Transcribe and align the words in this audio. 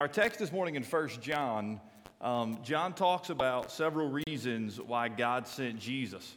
Our 0.00 0.06
text 0.06 0.38
this 0.38 0.52
morning 0.52 0.76
in 0.76 0.84
1 0.84 1.08
John, 1.20 1.80
um, 2.20 2.60
John 2.62 2.92
talks 2.92 3.30
about 3.30 3.72
several 3.72 4.08
reasons 4.28 4.80
why 4.80 5.08
God 5.08 5.48
sent 5.48 5.80
Jesus. 5.80 6.36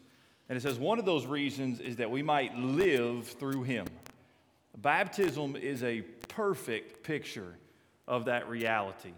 And 0.49 0.57
it 0.57 0.61
says 0.61 0.79
one 0.79 0.97
of 0.97 1.05
those 1.05 1.27
reasons 1.27 1.79
is 1.79 1.97
that 1.97 2.09
we 2.09 2.23
might 2.23 2.57
live 2.57 3.27
through 3.27 3.61
him. 3.61 3.85
Baptism 4.79 5.55
is 5.55 5.83
a 5.83 6.01
perfect 6.27 7.03
picture 7.03 7.55
of 8.07 8.25
that 8.25 8.49
reality. 8.49 9.13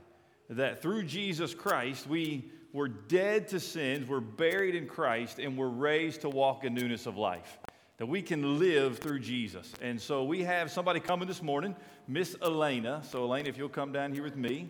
That 0.50 0.82
through 0.82 1.04
Jesus 1.04 1.54
Christ, 1.54 2.06
we 2.06 2.52
were 2.74 2.90
dead 2.90 3.48
to 3.48 3.62
sins, 3.62 4.10
we're 4.10 4.20
buried 4.20 4.76
in 4.76 4.88
Christ, 4.88 5.40
and 5.40 5.58
we're 5.58 5.70
raised 5.70 6.20
to 6.20 6.30
walk 6.30 6.66
in 6.66 6.74
newness 6.74 7.06
of 7.06 7.16
life. 7.16 7.60
That 8.04 8.08
we 8.08 8.22
can 8.22 8.60
live 8.60 8.98
through 8.98 9.20
Jesus. 9.20 9.72
And 9.82 10.02
so 10.02 10.26
we 10.26 10.44
have 10.44 10.70
somebody 10.70 11.00
coming 11.00 11.26
this 11.26 11.42
morning 11.42 11.74
Miss 12.06 12.36
Elena. 12.42 13.02
So, 13.10 13.24
Elena, 13.24 13.48
if 13.48 13.58
you'll 13.58 13.70
come 13.70 13.94
down 13.94 14.12
here 14.12 14.24
with 14.24 14.36
me. 14.36 14.68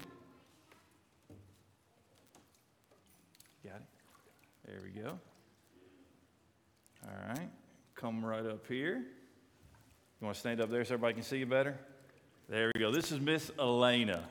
Got 3.66 3.78
it? 3.78 3.82
There 4.68 4.80
we 4.84 5.02
go. 5.02 5.18
All 7.08 7.28
right. 7.30 7.50
Come 7.96 8.24
right 8.24 8.46
up 8.46 8.68
here. 8.68 8.98
You 8.98 10.26
want 10.26 10.36
to 10.36 10.40
stand 10.40 10.62
up 10.62 10.70
there 10.70 10.86
so 10.86 10.94
everybody 10.94 11.16
can 11.16 11.24
see 11.24 11.40
you 11.40 11.48
better? 11.48 11.76
There 12.48 12.72
we 12.76 12.80
go. 12.80 12.92
This 12.92 13.12
is 13.12 13.20
Miss 13.20 13.50
Elena. 13.58 14.24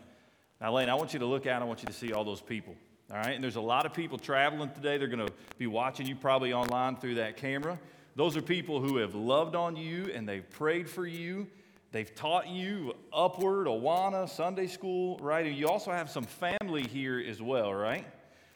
Now, 0.60 0.68
Elena, 0.68 0.92
I 0.92 0.94
want 0.94 1.12
you 1.12 1.18
to 1.18 1.26
look 1.26 1.48
out. 1.48 1.60
I 1.60 1.64
want 1.64 1.82
you 1.82 1.88
to 1.88 1.92
see 1.92 2.12
all 2.12 2.22
those 2.22 2.40
people. 2.40 2.76
All 3.10 3.16
right. 3.16 3.34
And 3.34 3.42
there's 3.42 3.56
a 3.56 3.60
lot 3.60 3.84
of 3.84 3.92
people 3.92 4.16
traveling 4.16 4.70
today. 4.70 4.96
They're 4.96 5.08
going 5.08 5.26
to 5.26 5.32
be 5.58 5.66
watching 5.66 6.06
you 6.06 6.14
probably 6.14 6.52
online 6.52 6.94
through 6.94 7.16
that 7.16 7.36
camera. 7.36 7.80
Those 8.14 8.36
are 8.36 8.42
people 8.42 8.80
who 8.80 8.98
have 8.98 9.14
loved 9.14 9.54
on 9.54 9.76
you 9.76 10.10
and 10.14 10.28
they've 10.28 10.48
prayed 10.50 10.88
for 10.88 11.06
you 11.06 11.46
They've 11.92 12.12
taught 12.14 12.48
you 12.48 12.94
Upward, 13.12 13.66
Awana, 13.66 14.26
Sunday 14.26 14.66
school, 14.66 15.18
right? 15.18 15.44
And 15.44 15.54
you 15.54 15.68
also 15.68 15.92
have 15.92 16.10
some 16.10 16.24
family 16.24 16.84
here 16.84 17.20
as 17.20 17.42
well, 17.42 17.72
right? 17.72 18.06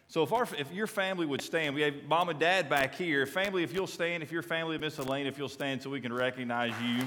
So 0.08 0.22
if, 0.22 0.32
our, 0.32 0.48
if 0.58 0.72
your 0.72 0.86
family 0.86 1.26
would 1.26 1.42
stand, 1.42 1.74
we 1.74 1.82
have 1.82 1.94
mom 2.08 2.30
and 2.30 2.40
dad 2.40 2.70
back 2.70 2.94
here. 2.94 3.26
Family, 3.26 3.62
if 3.62 3.74
you'll 3.74 3.86
stand, 3.86 4.22
if 4.22 4.32
your 4.32 4.40
family 4.40 4.78
Miss 4.78 4.96
Elaine, 4.98 5.26
if 5.26 5.36
you'll 5.36 5.50
stand 5.50 5.82
so 5.82 5.90
we 5.90 6.00
can 6.00 6.14
recognize 6.14 6.72
you. 6.82 7.04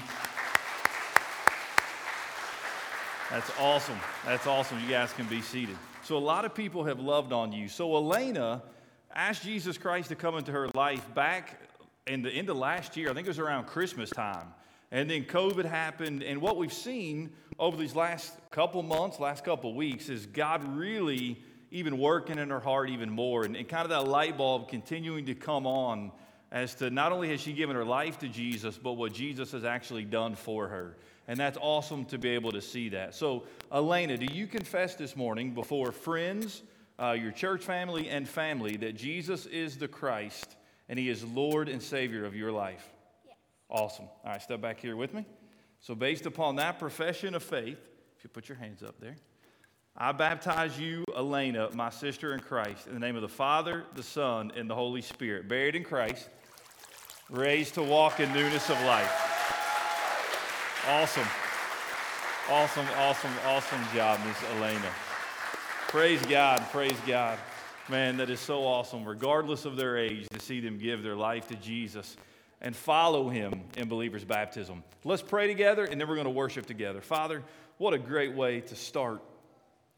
That's 3.32 3.52
awesome. 3.60 3.98
That's 4.24 4.46
awesome. 4.46 4.80
You 4.82 4.90
guys 4.90 5.12
can 5.14 5.26
be 5.28 5.42
seated. 5.42 5.78
So 6.04 6.16
a 6.16 6.20
lot 6.20 6.46
of 6.46 6.54
people 6.54 6.84
have 6.84 7.00
loved 7.00 7.34
on 7.34 7.52
you. 7.52 7.70
So 7.70 7.96
Elena 7.96 8.62
asked 9.16 9.42
Jesus 9.42 9.80
Christ 9.80 10.10
to 10.10 10.16
come 10.16 10.38
into 10.38 10.52
her 10.52 10.68
life 10.76 11.12
back 11.16 11.60
in 12.10 12.24
the 12.24 12.32
end 12.32 12.50
of 12.50 12.58
last 12.58 12.98
year. 12.98 13.10
I 13.10 13.14
think 13.14 13.28
it 13.28 13.30
was 13.30 13.40
around 13.40 13.68
Christmas 13.68 14.10
time. 14.10 14.48
And 14.92 15.10
then 15.10 15.24
COVID 15.24 15.66
happened. 15.66 16.24
And 16.24 16.42
what 16.42 16.58
we've 16.58 16.74
seen 16.74 17.30
over 17.60 17.78
these 17.78 17.96
last 17.96 18.34
couple 18.50 18.82
months, 18.82 19.20
last 19.20 19.46
couple 19.46 19.74
weeks, 19.76 20.10
is 20.10 20.26
God 20.26 20.64
really 20.76 21.42
even 21.72 22.00
working 22.00 22.40
in 22.40 22.50
her 22.50 22.60
heart 22.60 22.90
even 22.90 23.10
more. 23.10 23.46
And, 23.46 23.56
and 23.56 23.68
kind 23.70 23.84
of 23.84 23.90
that 23.90 24.08
light 24.08 24.38
bulb 24.38 24.70
continuing 24.70 25.28
to 25.28 25.36
come 25.36 25.68
on 25.68 26.12
as 26.52 26.74
to 26.76 26.90
not 26.90 27.12
only 27.12 27.30
has 27.30 27.40
she 27.40 27.54
given 27.54 27.76
her 27.76 27.86
life 27.86 28.18
to 28.20 28.28
Jesus, 28.28 28.80
but 28.80 28.94
what 28.94 29.14
Jesus 29.14 29.52
has 29.52 29.64
actually 29.64 30.04
done 30.04 30.34
for 30.34 30.68
her. 30.68 30.98
And 31.28 31.40
that's 31.40 31.60
awesome 31.62 32.06
to 32.06 32.18
be 32.18 32.30
able 32.30 32.52
to 32.54 32.62
see 32.62 32.90
that. 32.90 33.14
So, 33.14 33.44
Elena, 33.72 34.18
do 34.18 34.26
you 34.34 34.48
confess 34.48 34.96
this 34.96 35.16
morning 35.16 35.54
before 35.54 35.92
friends, 35.92 36.64
uh, 36.98 37.12
your 37.12 37.32
church 37.32 37.62
family, 37.62 38.10
and 38.10 38.28
family 38.28 38.78
that 38.78 38.96
Jesus 38.96 39.46
is 39.46 39.78
the 39.78 39.88
Christ 39.88 40.56
and 40.90 41.00
He 41.00 41.10
is 41.10 41.24
Lord 41.24 41.70
and 41.70 41.82
Savior 41.82 42.26
of 42.26 42.36
your 42.36 42.52
life? 42.52 42.86
Awesome. 43.70 44.06
All 44.26 44.32
right, 44.32 44.42
step 44.42 44.60
back 44.60 44.80
here 44.80 44.96
with 44.96 45.14
me. 45.14 45.26
So, 45.80 45.96
based 45.96 46.26
upon 46.26 46.58
that 46.58 46.80
profession 46.80 47.36
of 47.36 47.44
faith, 47.44 47.78
if 48.18 48.24
you 48.24 48.30
put 48.30 48.50
your 48.50 48.58
hands 48.58 48.84
up 48.84 49.00
there, 49.00 49.16
I 49.96 50.12
baptize 50.12 50.80
you, 50.80 51.06
Elena, 51.16 51.70
my 51.74 51.90
sister 51.90 52.34
in 52.34 52.40
Christ, 52.40 52.88
in 52.88 52.94
the 52.94 53.00
name 53.00 53.16
of 53.16 53.22
the 53.22 53.30
Father, 53.30 53.86
the 53.96 54.04
Son, 54.04 54.52
and 54.56 54.70
the 54.70 54.76
Holy 54.76 55.02
Spirit, 55.02 55.48
buried 55.48 55.76
in 55.76 55.84
Christ, 55.84 56.28
raised 57.30 57.76
to 57.76 57.84
walk 57.84 58.20
in 58.20 58.32
newness 58.34 58.70
of 58.70 58.82
life. 58.84 59.30
Awesome. 60.88 61.28
Awesome, 62.50 62.88
awesome, 62.98 63.32
awesome 63.46 63.82
job, 63.94 64.20
Miss 64.26 64.38
Elena. 64.56 64.90
Praise 65.90 66.26
God, 66.26 66.60
praise 66.72 66.98
God. 67.06 67.38
Man, 67.90 68.18
that 68.18 68.30
is 68.30 68.40
so 68.40 68.68
awesome, 68.68 69.04
regardless 69.04 69.66
of 69.66 69.76
their 69.76 69.98
age, 69.98 70.30
to 70.30 70.40
see 70.40 70.60
them 70.60 70.78
give 70.78 71.02
their 71.02 71.16
life 71.16 71.48
to 71.48 71.56
Jesus 71.56 72.18
and 72.62 72.76
follow 72.76 73.30
him 73.30 73.64
in 73.78 73.90
believers' 73.90 74.24
baptism. 74.24 74.84
Let's 75.04 75.24
pray 75.24 75.48
together 75.48 75.86
and 75.86 76.00
then 76.00 76.08
we're 76.08 76.14
going 76.14 76.26
to 76.26 76.32
worship 76.32 76.68
together. 76.68 77.02
Father, 77.02 77.42
what 77.80 77.96
a 77.96 77.98
great 77.98 78.36
way 78.36 78.62
to 78.62 78.76
start, 78.76 79.24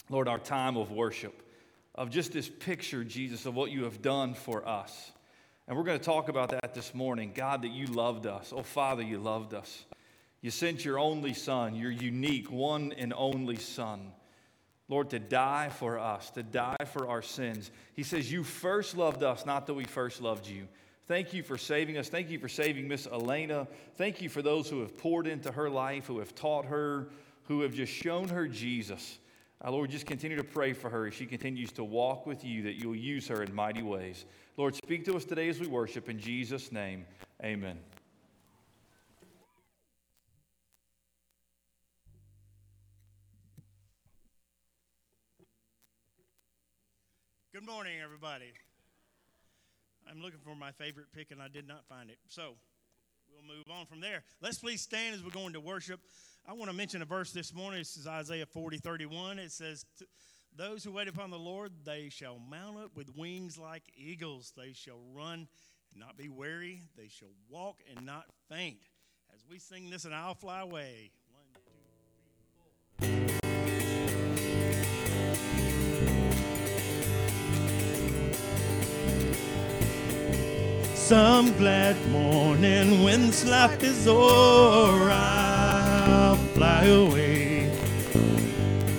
Lord, 0.10 0.30
our 0.30 0.40
time 0.40 0.78
of 0.78 0.90
worship, 0.92 1.44
of 1.94 2.10
just 2.10 2.32
this 2.32 2.48
picture, 2.48 3.04
Jesus, 3.04 3.46
of 3.46 3.56
what 3.56 3.72
you 3.72 3.84
have 3.84 4.02
done 4.02 4.36
for 4.36 4.66
us. 4.66 5.12
And 5.68 5.76
we're 5.76 5.84
going 5.84 6.00
to 6.00 6.06
talk 6.06 6.30
about 6.30 6.52
that 6.52 6.74
this 6.74 6.94
morning. 6.94 7.34
God, 7.36 7.64
that 7.64 7.72
you 7.72 7.88
loved 7.88 8.26
us. 8.26 8.54
Oh, 8.56 8.64
Father, 8.64 9.04
you 9.04 9.18
loved 9.18 9.54
us. 9.54 9.84
You 10.40 10.50
sent 10.50 10.86
your 10.86 10.98
only 10.98 11.34
Son, 11.34 11.76
your 11.76 11.92
unique, 11.92 12.50
one 12.50 12.94
and 12.94 13.14
only 13.14 13.58
Son. 13.58 14.14
Lord, 14.92 15.10
to 15.12 15.20
die 15.20 15.70
for 15.70 15.98
us, 15.98 16.30
to 16.32 16.44
die 16.44 16.76
for 16.86 17.08
our 17.08 17.22
sins. 17.22 17.72
He 17.94 18.04
says, 18.04 18.30
You 18.30 18.44
first 18.44 18.98
loved 18.98 19.24
us, 19.24 19.46
not 19.46 19.66
that 19.68 19.74
we 19.74 19.86
first 19.86 20.22
loved 20.22 20.46
you. 20.46 20.68
Thank 21.08 21.34
you 21.34 21.44
for 21.44 21.58
saving 21.58 21.98
us. 21.98 22.10
Thank 22.10 22.30
you 22.30 22.38
for 22.38 22.50
saving 22.50 22.90
Miss 22.90 23.08
Elena. 23.08 23.70
Thank 23.96 24.22
you 24.22 24.28
for 24.28 24.42
those 24.42 24.70
who 24.70 24.82
have 24.82 24.98
poured 24.98 25.28
into 25.28 25.50
her 25.50 25.70
life, 25.70 26.08
who 26.08 26.20
have 26.20 26.36
taught 26.36 26.66
her, 26.66 27.08
who 27.46 27.62
have 27.62 27.74
just 27.74 27.94
shown 27.94 28.28
her 28.28 28.50
Jesus. 28.50 29.20
Uh, 29.64 29.72
Lord, 29.72 29.90
just 29.92 30.06
continue 30.06 30.36
to 30.36 30.44
pray 30.44 30.74
for 30.74 30.90
her 30.90 31.08
as 31.08 31.14
she 31.14 31.26
continues 31.26 31.72
to 31.74 31.86
walk 31.86 32.26
with 32.26 32.44
you, 32.44 32.62
that 32.64 32.76
you'll 32.76 32.94
use 32.94 33.30
her 33.30 33.44
in 33.44 33.56
mighty 33.56 33.84
ways. 33.84 34.26
Lord, 34.58 34.76
speak 34.76 35.06
to 35.06 35.16
us 35.16 35.24
today 35.24 35.48
as 35.48 35.58
we 35.58 35.68
worship. 35.68 36.10
In 36.10 36.20
Jesus' 36.20 36.70
name, 36.70 37.06
amen. 37.42 37.80
Good 47.64 47.70
morning, 47.72 47.98
everybody. 48.04 48.52
I'm 50.10 50.20
looking 50.20 50.40
for 50.44 50.56
my 50.56 50.72
favorite 50.72 51.06
pick 51.16 51.30
and 51.30 51.40
I 51.40 51.48
did 51.48 51.68
not 51.68 51.86
find 51.88 52.10
it. 52.10 52.18
So 52.28 52.56
we'll 53.30 53.56
move 53.56 53.66
on 53.70 53.86
from 53.86 54.02
there. 54.02 54.24
Let's 54.42 54.58
please 54.58 54.82
stand 54.82 55.14
as 55.14 55.24
we're 55.24 55.30
going 55.30 55.54
to 55.54 55.60
worship. 55.60 56.00
I 56.48 56.54
want 56.54 56.72
to 56.72 56.76
mention 56.76 57.04
a 57.04 57.06
verse 57.06 57.32
this 57.32 57.54
morning. 57.54 57.82
This 57.82 57.98
is 57.98 58.08
Isaiah 58.08 58.48
40 58.48 58.80
31. 58.80 59.38
It 59.38 59.52
says, 59.52 59.86
Those 60.58 60.84
who 60.84 60.92
wait 60.92 61.08
upon 61.08 61.30
the 61.30 61.38
Lord, 61.38 61.72
they 61.86 62.10
shall 62.10 62.40
mount 62.40 62.80
up 62.80 62.98
with 62.98 63.16
wings 63.16 63.60
like 63.60 63.84
eagles. 63.96 64.54
They 64.58 64.74
shall 64.74 65.00
run 65.14 65.48
and 65.92 66.00
not 66.00 66.18
be 66.18 66.30
weary. 66.30 66.82
They 66.98 67.10
shall 67.10 67.36
walk 67.48 67.78
and 67.96 68.08
not 68.08 68.26
faint. 68.50 68.80
As 69.36 69.46
we 69.48 69.60
sing 69.60 69.92
this, 69.92 70.06
and 70.06 70.16
I'll 70.16 70.34
fly 70.34 70.62
away. 70.62 71.12
Some 81.12 81.52
glad 81.58 81.98
morning 82.08 83.04
when 83.04 83.32
life 83.46 83.84
is 83.84 84.08
o'er, 84.08 85.10
I'll 85.12 86.38
fly 86.56 86.86
away 86.86 87.70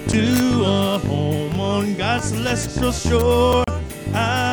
to 0.09 0.63
a 0.63 0.99
home 0.99 1.59
on 1.59 1.95
God's 1.95 2.27
celestial 2.27 2.93
shore. 2.93 3.65
I'll 4.13 4.52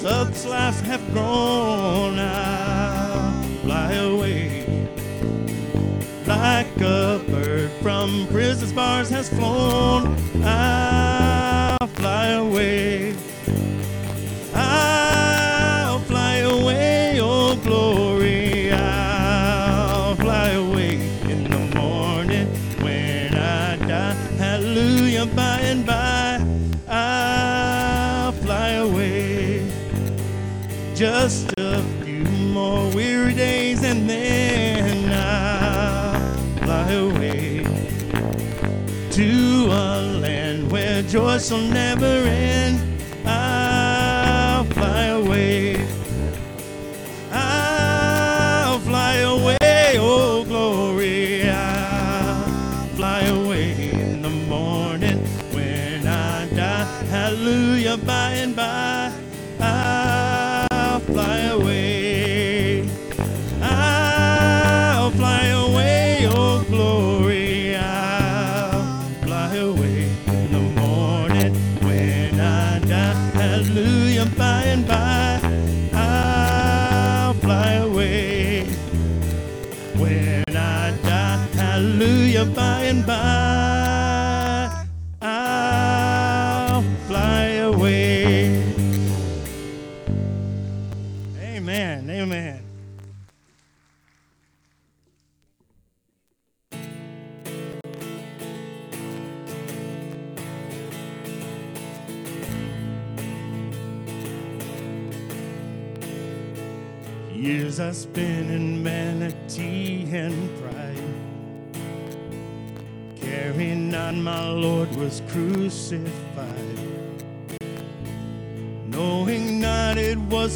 of 0.00 0.32
this 0.32 0.46
life 0.46 0.80
have 0.80 1.04
grown, 1.12 2.18
I'll 2.18 3.42
fly 3.62 3.92
away. 3.92 4.88
Like 6.26 6.74
a 6.80 7.22
bird 7.28 7.70
from 7.82 8.26
prison 8.30 8.74
bars 8.74 9.10
has 9.10 9.28
flown, 9.28 10.16
I'll 10.42 11.86
fly 11.88 12.28
away. 12.28 13.11
Just 31.02 31.52
a 31.58 31.82
few 32.04 32.22
more 32.54 32.88
weary 32.94 33.34
days, 33.34 33.82
and 33.82 34.08
then 34.08 35.10
I'll 35.10 36.36
fly 36.58 36.92
away 36.92 37.64
to 39.10 39.66
a 39.66 40.00
land 40.20 40.70
where 40.70 41.02
joy 41.02 41.38
shall 41.38 41.58
never 41.58 42.06
end. 42.06 42.78
I'll 43.26 44.64
fly 44.66 45.06
away. 45.06 45.84
I'll 47.32 48.78
fly 48.78 49.14
away, 49.16 49.96
oh 49.98 50.44
glory. 50.44 51.50
I'll 51.50 52.86
fly 52.94 53.22
away 53.22 53.90
in 53.90 54.22
the 54.22 54.30
morning 54.30 55.18
when 55.52 56.06
I 56.06 56.48
die. 56.54 56.84
Hallelujah, 57.10 57.96
by 57.96 58.34
and 58.34 58.54
by. 58.54 58.91
By 82.44 82.82
and 82.84 83.06
by. 83.06 83.51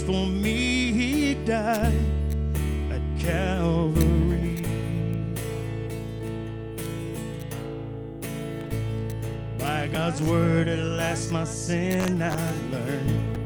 For 0.02 0.26
me 0.26 0.92
he 0.92 1.34
died 1.44 1.92
at 2.90 3.02
Calvary. 3.18 4.62
By 9.58 9.88
God's 9.88 10.22
word 10.22 10.68
at 10.68 10.78
last 10.78 11.32
my 11.32 11.44
sin 11.44 12.22
I 12.22 12.52
learned. 12.70 13.36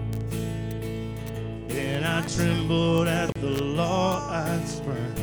Then 1.68 2.04
I 2.04 2.22
trembled 2.26 3.08
at 3.08 3.32
the 3.34 3.62
law 3.62 4.26
I'd 4.28 4.66
spurned. 4.66 5.20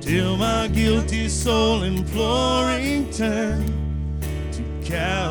Till 0.00 0.36
my 0.36 0.68
guilty 0.68 1.28
soul 1.28 1.82
imploring 1.82 3.10
turned 3.10 3.72
to 4.52 4.62
Calvary. 4.84 5.25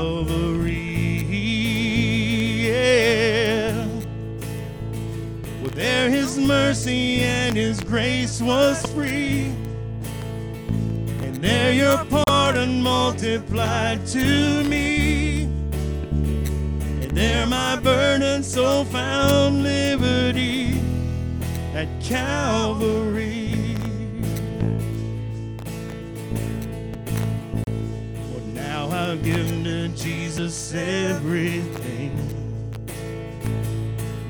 Mercy 6.46 7.22
and 7.22 7.56
his 7.56 7.80
grace 7.82 8.42
was 8.42 8.86
free. 8.94 9.46
And 11.24 11.36
there 11.36 11.74
your 11.74 12.06
pardon 12.06 12.82
multiplied 12.82 14.06
to 14.08 14.64
me. 14.64 15.44
And 17.02 17.12
there 17.12 17.48
my 17.48 17.78
burden 17.78 18.44
so 18.44 18.84
found 18.86 19.64
liberty 19.64 20.80
at 21.74 21.88
Calvary. 22.02 23.76
Well, 28.32 28.46
now 28.54 28.90
I've 28.90 29.24
given 29.24 29.64
to 29.64 29.88
Jesus 29.90 30.74
everything. 30.74 31.75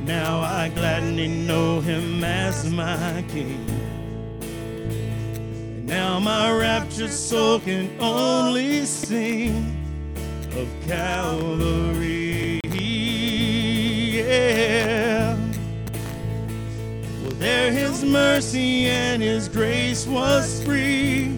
Now 0.06 0.40
I 0.42 0.70
gladly 0.70 1.28
know 1.28 1.80
him 1.82 2.24
as 2.24 2.70
my 2.70 3.24
king. 3.28 3.66
And 4.40 5.88
now 5.88 6.20
my 6.20 6.52
raptured 6.52 7.10
soul 7.10 7.60
can 7.60 7.90
only 8.00 8.86
sing 8.86 9.76
of 10.52 10.68
Calvary. 10.88 12.60
Yeah. 14.14 15.36
Well, 17.24 17.32
there 17.40 17.72
his 17.72 18.06
mercy 18.06 18.86
and 18.86 19.24
his 19.24 19.50
grace 19.50 20.06
was 20.06 20.64
free. 20.64 21.36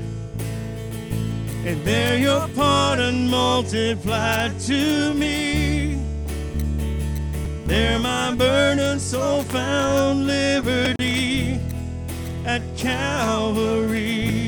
And 1.65 1.81
there 1.85 2.17
your 2.17 2.49
pardon 2.49 3.29
multiplied 3.29 4.59
to 4.61 5.13
me. 5.13 5.76
There 7.67 7.99
my 7.99 8.33
burdened 8.33 9.01
soul 9.01 9.41
found 9.43 10.25
liberty 10.25 11.59
at 12.45 12.61
Calvary. 12.77 14.39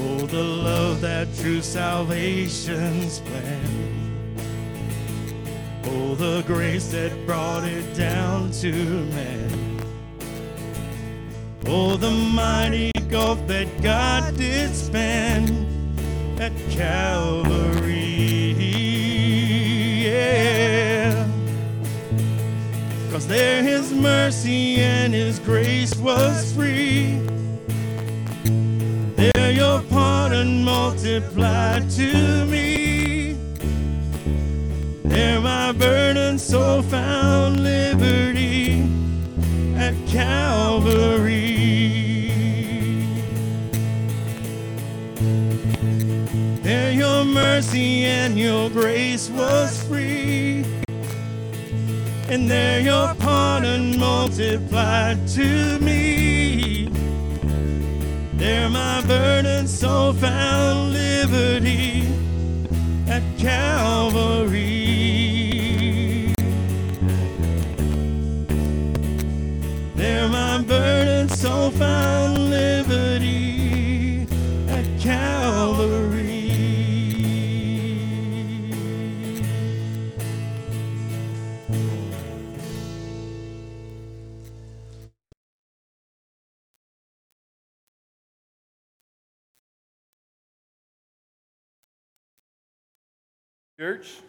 Oh, 0.00 0.26
the 0.26 0.42
love 0.42 1.00
that 1.02 1.28
true 1.36 1.62
salvation's 1.62 3.20
plan. 3.20 4.16
Oh, 5.84 6.16
the 6.16 6.42
grace 6.48 6.88
that 6.88 7.12
brought 7.26 7.62
it 7.62 7.94
down 7.94 8.50
to 8.62 8.72
man. 8.72 9.84
Oh, 11.66 11.96
the 11.96 12.10
mighty 12.10 12.90
gulf 13.08 13.46
that 13.46 13.68
God 13.82 14.36
did 14.36 14.74
span 14.74 15.46
at 16.40 16.52
Calvary. 16.70 18.05
Cause 23.10 23.26
there 23.26 23.62
his 23.62 23.92
mercy 23.92 24.76
and 24.76 25.14
his 25.14 25.38
grace 25.38 25.96
was 25.96 26.52
free. 26.52 27.18
There 29.16 29.50
your 29.50 29.80
pardon 29.88 30.62
multiplied 30.62 31.88
to 31.90 32.44
me. 32.44 33.36
There 35.04 35.40
my 35.40 35.72
burden 35.72 36.38
soul 36.38 36.82
found 36.82 37.62
liberty 37.62 38.82
at 39.76 39.94
Calvary. 40.06 41.55
Mercy 47.36 48.04
and 48.06 48.38
your 48.38 48.70
grace 48.70 49.28
was 49.28 49.82
free. 49.86 50.64
And 52.30 52.50
there 52.50 52.80
your 52.80 53.14
pardon 53.16 53.98
multiplied 53.98 55.18
to 55.36 55.78
me. 55.80 56.88
There 58.34 58.70
my 58.70 59.02
burden 59.06 59.66
soul 59.66 60.14
found 60.14 60.94
liberty 60.94 62.08
at 63.06 63.22
Calvary. 63.38 64.86
There 69.94 70.28
my 70.28 70.62
burdened 70.62 71.32
soul 71.32 71.70
found 71.70 72.50
liberty 72.50 74.26
at 74.68 74.86
Calvary. 75.00 76.15
Church, 93.78 94.20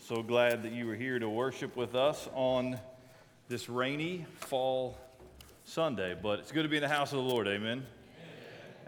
so 0.00 0.20
glad 0.20 0.64
that 0.64 0.72
you 0.72 0.84
were 0.84 0.96
here 0.96 1.20
to 1.20 1.28
worship 1.28 1.76
with 1.76 1.94
us 1.94 2.28
on 2.34 2.76
this 3.46 3.68
rainy 3.68 4.26
fall 4.34 4.98
Sunday. 5.62 6.16
But 6.20 6.40
it's 6.40 6.50
good 6.50 6.64
to 6.64 6.68
be 6.68 6.78
in 6.78 6.82
the 6.82 6.88
house 6.88 7.12
of 7.12 7.18
the 7.18 7.24
Lord, 7.24 7.46
amen. 7.46 7.86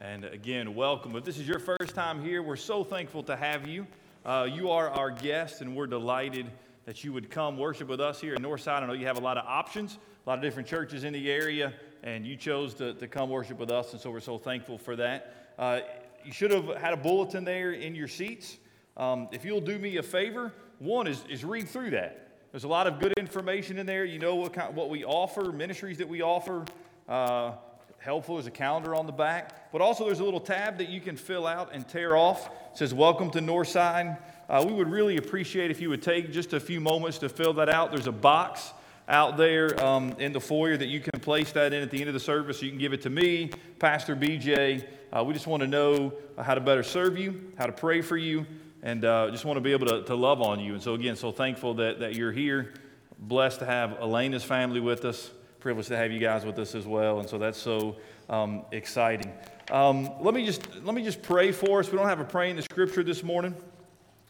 And 0.01 0.25
again, 0.25 0.75
welcome. 0.75 1.15
If 1.15 1.23
this 1.23 1.39
is 1.39 1.47
your 1.47 1.61
first 1.61 1.95
time 1.95 2.21
here, 2.21 2.43
we're 2.43 2.57
so 2.57 2.83
thankful 2.83 3.23
to 3.23 3.37
have 3.37 3.69
you. 3.69 3.87
Uh, 4.27 4.49
you 4.53 4.73
are 4.73 4.91
our 4.91 5.13
guest, 5.13 5.61
and 5.61 5.77
we're 5.77 5.87
delighted 5.87 6.51
that 6.85 7.05
you 7.05 7.13
would 7.13 7.31
come 7.31 7.57
worship 7.57 7.87
with 7.87 8.01
us 8.01 8.21
here 8.21 8.35
at 8.35 8.41
Northside. 8.41 8.83
I 8.83 8.87
know 8.87 8.95
you 8.95 9.07
have 9.07 9.19
a 9.19 9.23
lot 9.23 9.39
of 9.39 9.47
options, 9.47 9.99
a 10.27 10.29
lot 10.29 10.39
of 10.39 10.43
different 10.43 10.67
churches 10.67 11.05
in 11.05 11.13
the 11.13 11.31
area, 11.31 11.73
and 12.03 12.27
you 12.27 12.35
chose 12.35 12.75
to, 12.75 12.93
to 12.95 13.07
come 13.07 13.31
worship 13.31 13.61
with 13.61 13.71
us, 13.71 13.93
and 13.93 14.01
so 14.01 14.11
we're 14.11 14.19
so 14.19 14.37
thankful 14.37 14.79
for 14.79 14.97
that. 14.97 15.53
Uh, 15.57 15.79
you 16.25 16.33
should 16.33 16.51
have 16.51 16.75
had 16.79 16.93
a 16.93 16.97
bulletin 16.97 17.45
there 17.45 17.71
in 17.71 17.95
your 17.95 18.09
seats. 18.09 18.57
Um, 18.99 19.29
if 19.31 19.45
you'll 19.45 19.61
do 19.61 19.79
me 19.79 19.97
a 19.99 20.03
favor, 20.03 20.53
one 20.81 21.07
is, 21.07 21.23
is 21.31 21.45
read 21.45 21.69
through 21.69 21.91
that. 21.91 22.29
There's 22.51 22.65
a 22.65 22.69
lot 22.69 22.89
of 22.89 22.99
good 22.99 23.13
information 23.17 23.79
in 23.79 23.87
there. 23.87 24.05
You 24.05 24.19
know 24.19 24.35
what, 24.35 24.53
kind, 24.53 24.75
what 24.75 24.91
we 24.91 25.05
offer, 25.05 25.53
ministries 25.53 25.99
that 25.99 26.09
we 26.09 26.21
offer. 26.21 26.65
Uh, 27.09 27.53
helpful 27.99 28.39
is 28.39 28.47
a 28.47 28.51
calendar 28.51 28.95
on 28.95 29.07
the 29.07 29.13
back. 29.13 29.71
But 29.71 29.81
also, 29.81 30.05
there's 30.07 30.19
a 30.19 30.25
little 30.25 30.41
tab 30.41 30.79
that 30.79 30.89
you 30.89 31.01
can 31.01 31.17
fill 31.17 31.47
out 31.47 31.71
and 31.73 31.87
tear 31.87 32.17
off. 32.17 32.47
It 32.73 32.79
says, 32.79 32.93
Welcome 32.93 33.31
to 33.33 33.41
Northside. 33.41 34.19
Uh, 34.49 34.65
we 34.67 34.73
would 34.73 34.91
really 34.91 35.17
appreciate 35.17 35.71
if 35.71 35.81
you 35.81 35.91
would 35.91 36.03
take 36.03 36.33
just 36.33 36.53
a 36.53 36.59
few 36.59 36.81
moments 36.81 37.19
to 37.19 37.29
fill 37.29 37.53
that 37.55 37.69
out. 37.69 37.93
There's 37.93 38.07
a 38.07 38.13
box 38.13 38.73
out 39.09 39.37
there 39.37 39.83
um, 39.85 40.15
in 40.19 40.33
the 40.33 40.41
foyer 40.41 40.77
that 40.77 40.89
you 40.89 41.01
can 41.01 41.21
place 41.21 41.53
that 41.53 41.73
in 41.73 41.83
at 41.83 41.91
the 41.91 42.01
end 42.01 42.09
of 42.09 42.15
the 42.15 42.21
service. 42.21 42.63
You 42.63 42.71
can 42.71 42.79
give 42.79 42.93
it 42.93 43.03
to 43.03 43.11
me, 43.11 43.51
Pastor 43.79 44.17
BJ. 44.17 44.87
Uh, 45.13 45.23
we 45.25 45.35
just 45.35 45.47
want 45.47 45.63
to 45.63 45.67
know 45.67 46.13
how 46.39 46.55
to 46.55 46.61
better 46.61 46.83
serve 46.83 47.17
you, 47.17 47.53
how 47.57 47.67
to 47.67 47.73
pray 47.73 48.01
for 48.01 48.17
you, 48.17 48.47
and 48.89 49.05
uh, 49.05 49.31
just 49.31 49.45
want 49.45 49.59
to 49.59 49.61
be 49.61 49.73
able 49.73 49.87
to, 49.87 50.03
to 50.05 50.15
love 50.15 50.41
on 50.41 50.61
you. 50.61 50.73
And 50.73 50.83
so, 50.83 50.95
again, 50.95 51.15
so 51.15 51.31
thankful 51.31 51.75
that, 51.75 52.01
that 52.01 52.15
you're 52.15 52.33
here. 52.33 52.73
Blessed 53.19 53.59
to 53.59 53.67
have 53.67 53.99
Elena's 54.01 54.45
family 54.45 54.81
with 54.81 55.05
us. 55.05 55.31
Privileged 55.61 55.91
to 55.91 55.97
have 55.97 56.11
you 56.11 56.19
guys 56.19 56.47
with 56.47 56.59
us 56.59 56.75
as 56.75 56.87
well. 56.87 57.21
And 57.21 57.29
so 57.29 57.37
that's 57.37 57.59
so 57.59 57.97
um, 58.31 58.63
exciting. 58.73 59.31
Um, 59.71 60.09
let, 60.23 60.33
me 60.33 60.47
just, 60.47 60.63
let 60.85 60.95
me 60.95 61.05
just 61.05 61.21
pray 61.21 61.53
for 61.53 61.81
us. 61.81 61.93
We 61.93 61.99
don't 61.99 62.09
have 62.09 62.21
a 62.21 62.25
pray 62.25 62.49
in 62.49 62.57
the 62.57 62.63
scripture 62.63 63.03
this 63.03 63.23
morning, 63.23 63.55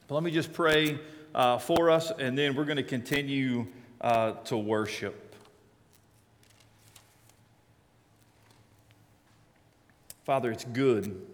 but 0.09 0.15
let 0.17 0.25
me 0.25 0.33
just 0.33 0.53
pray 0.53 0.99
uh, 1.37 1.59
for 1.59 1.89
us, 1.89 2.11
and 2.19 2.37
then 2.37 2.57
we're 2.57 2.65
going 2.65 2.79
to 2.79 2.83
continue 2.83 3.65
uh, 4.01 4.33
to 4.47 4.57
worship. 4.57 5.37
Father, 10.25 10.51
it's 10.51 10.65
good 10.65 11.25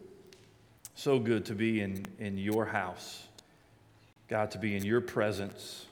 so 0.94 1.18
good 1.18 1.44
to 1.46 1.54
be 1.54 1.80
in, 1.80 2.04
in 2.18 2.38
your 2.38 2.64
house. 2.64 3.26
God, 4.28 4.50
to 4.52 4.58
be 4.58 4.76
in 4.76 4.84
your 4.84 5.00
presence 5.00 5.86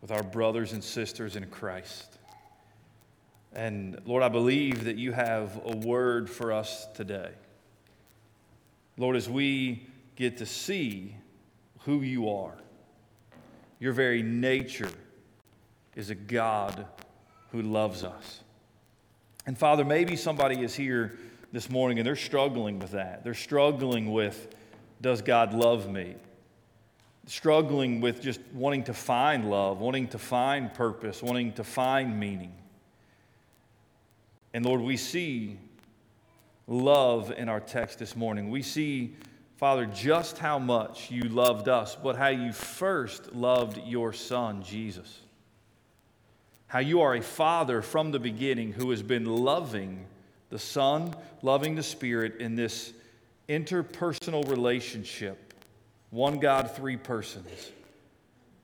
with 0.00 0.10
our 0.10 0.22
brothers 0.22 0.72
and 0.72 0.82
sisters 0.82 1.36
in 1.36 1.46
Christ. 1.46 2.18
And 3.52 4.00
Lord, 4.04 4.22
I 4.22 4.28
believe 4.28 4.84
that 4.84 4.96
you 4.96 5.12
have 5.12 5.60
a 5.64 5.76
word 5.76 6.30
for 6.30 6.52
us 6.52 6.86
today. 6.94 7.30
Lord, 8.96 9.16
as 9.16 9.28
we 9.28 9.86
get 10.14 10.38
to 10.38 10.46
see 10.46 11.14
who 11.80 12.02
you 12.02 12.30
are, 12.30 12.54
your 13.78 13.92
very 13.92 14.22
nature 14.22 14.90
is 15.94 16.10
a 16.10 16.14
God 16.14 16.86
who 17.52 17.62
loves 17.62 18.04
us. 18.04 18.40
And 19.46 19.56
Father, 19.56 19.84
maybe 19.84 20.16
somebody 20.16 20.62
is 20.62 20.74
here 20.74 21.18
this 21.56 21.70
morning 21.70 21.98
and 21.98 22.06
they're 22.06 22.16
struggling 22.16 22.78
with 22.78 22.90
that. 22.90 23.24
They're 23.24 23.32
struggling 23.32 24.12
with, 24.12 24.54
does 25.00 25.22
God 25.22 25.54
love 25.54 25.90
me? 25.90 26.14
Struggling 27.24 28.02
with 28.02 28.20
just 28.20 28.40
wanting 28.52 28.84
to 28.84 28.92
find 28.92 29.50
love, 29.50 29.80
wanting 29.80 30.08
to 30.08 30.18
find 30.18 30.74
purpose, 30.74 31.22
wanting 31.22 31.54
to 31.54 31.64
find 31.64 32.20
meaning. 32.20 32.52
And 34.52 34.66
Lord, 34.66 34.82
we 34.82 34.98
see 34.98 35.56
love 36.66 37.32
in 37.34 37.48
our 37.48 37.60
text 37.60 38.00
this 38.00 38.14
morning. 38.14 38.50
We 38.50 38.60
see, 38.60 39.14
Father, 39.56 39.86
just 39.86 40.36
how 40.36 40.58
much 40.58 41.10
you 41.10 41.22
loved 41.22 41.70
us, 41.70 41.96
but 41.96 42.16
how 42.16 42.28
you 42.28 42.52
first 42.52 43.34
loved 43.34 43.80
your 43.86 44.12
Son, 44.12 44.62
Jesus. 44.62 45.22
How 46.66 46.80
you 46.80 47.00
are 47.00 47.14
a 47.14 47.22
Father 47.22 47.80
from 47.80 48.10
the 48.10 48.20
beginning 48.20 48.72
who 48.72 48.90
has 48.90 49.02
been 49.02 49.24
loving 49.24 50.04
the 50.50 50.58
Son 50.58 51.14
loving 51.42 51.74
the 51.74 51.82
Spirit 51.82 52.40
in 52.40 52.56
this 52.56 52.92
interpersonal 53.48 54.48
relationship. 54.48 55.54
One 56.10 56.38
God, 56.38 56.70
three 56.70 56.96
persons. 56.96 57.70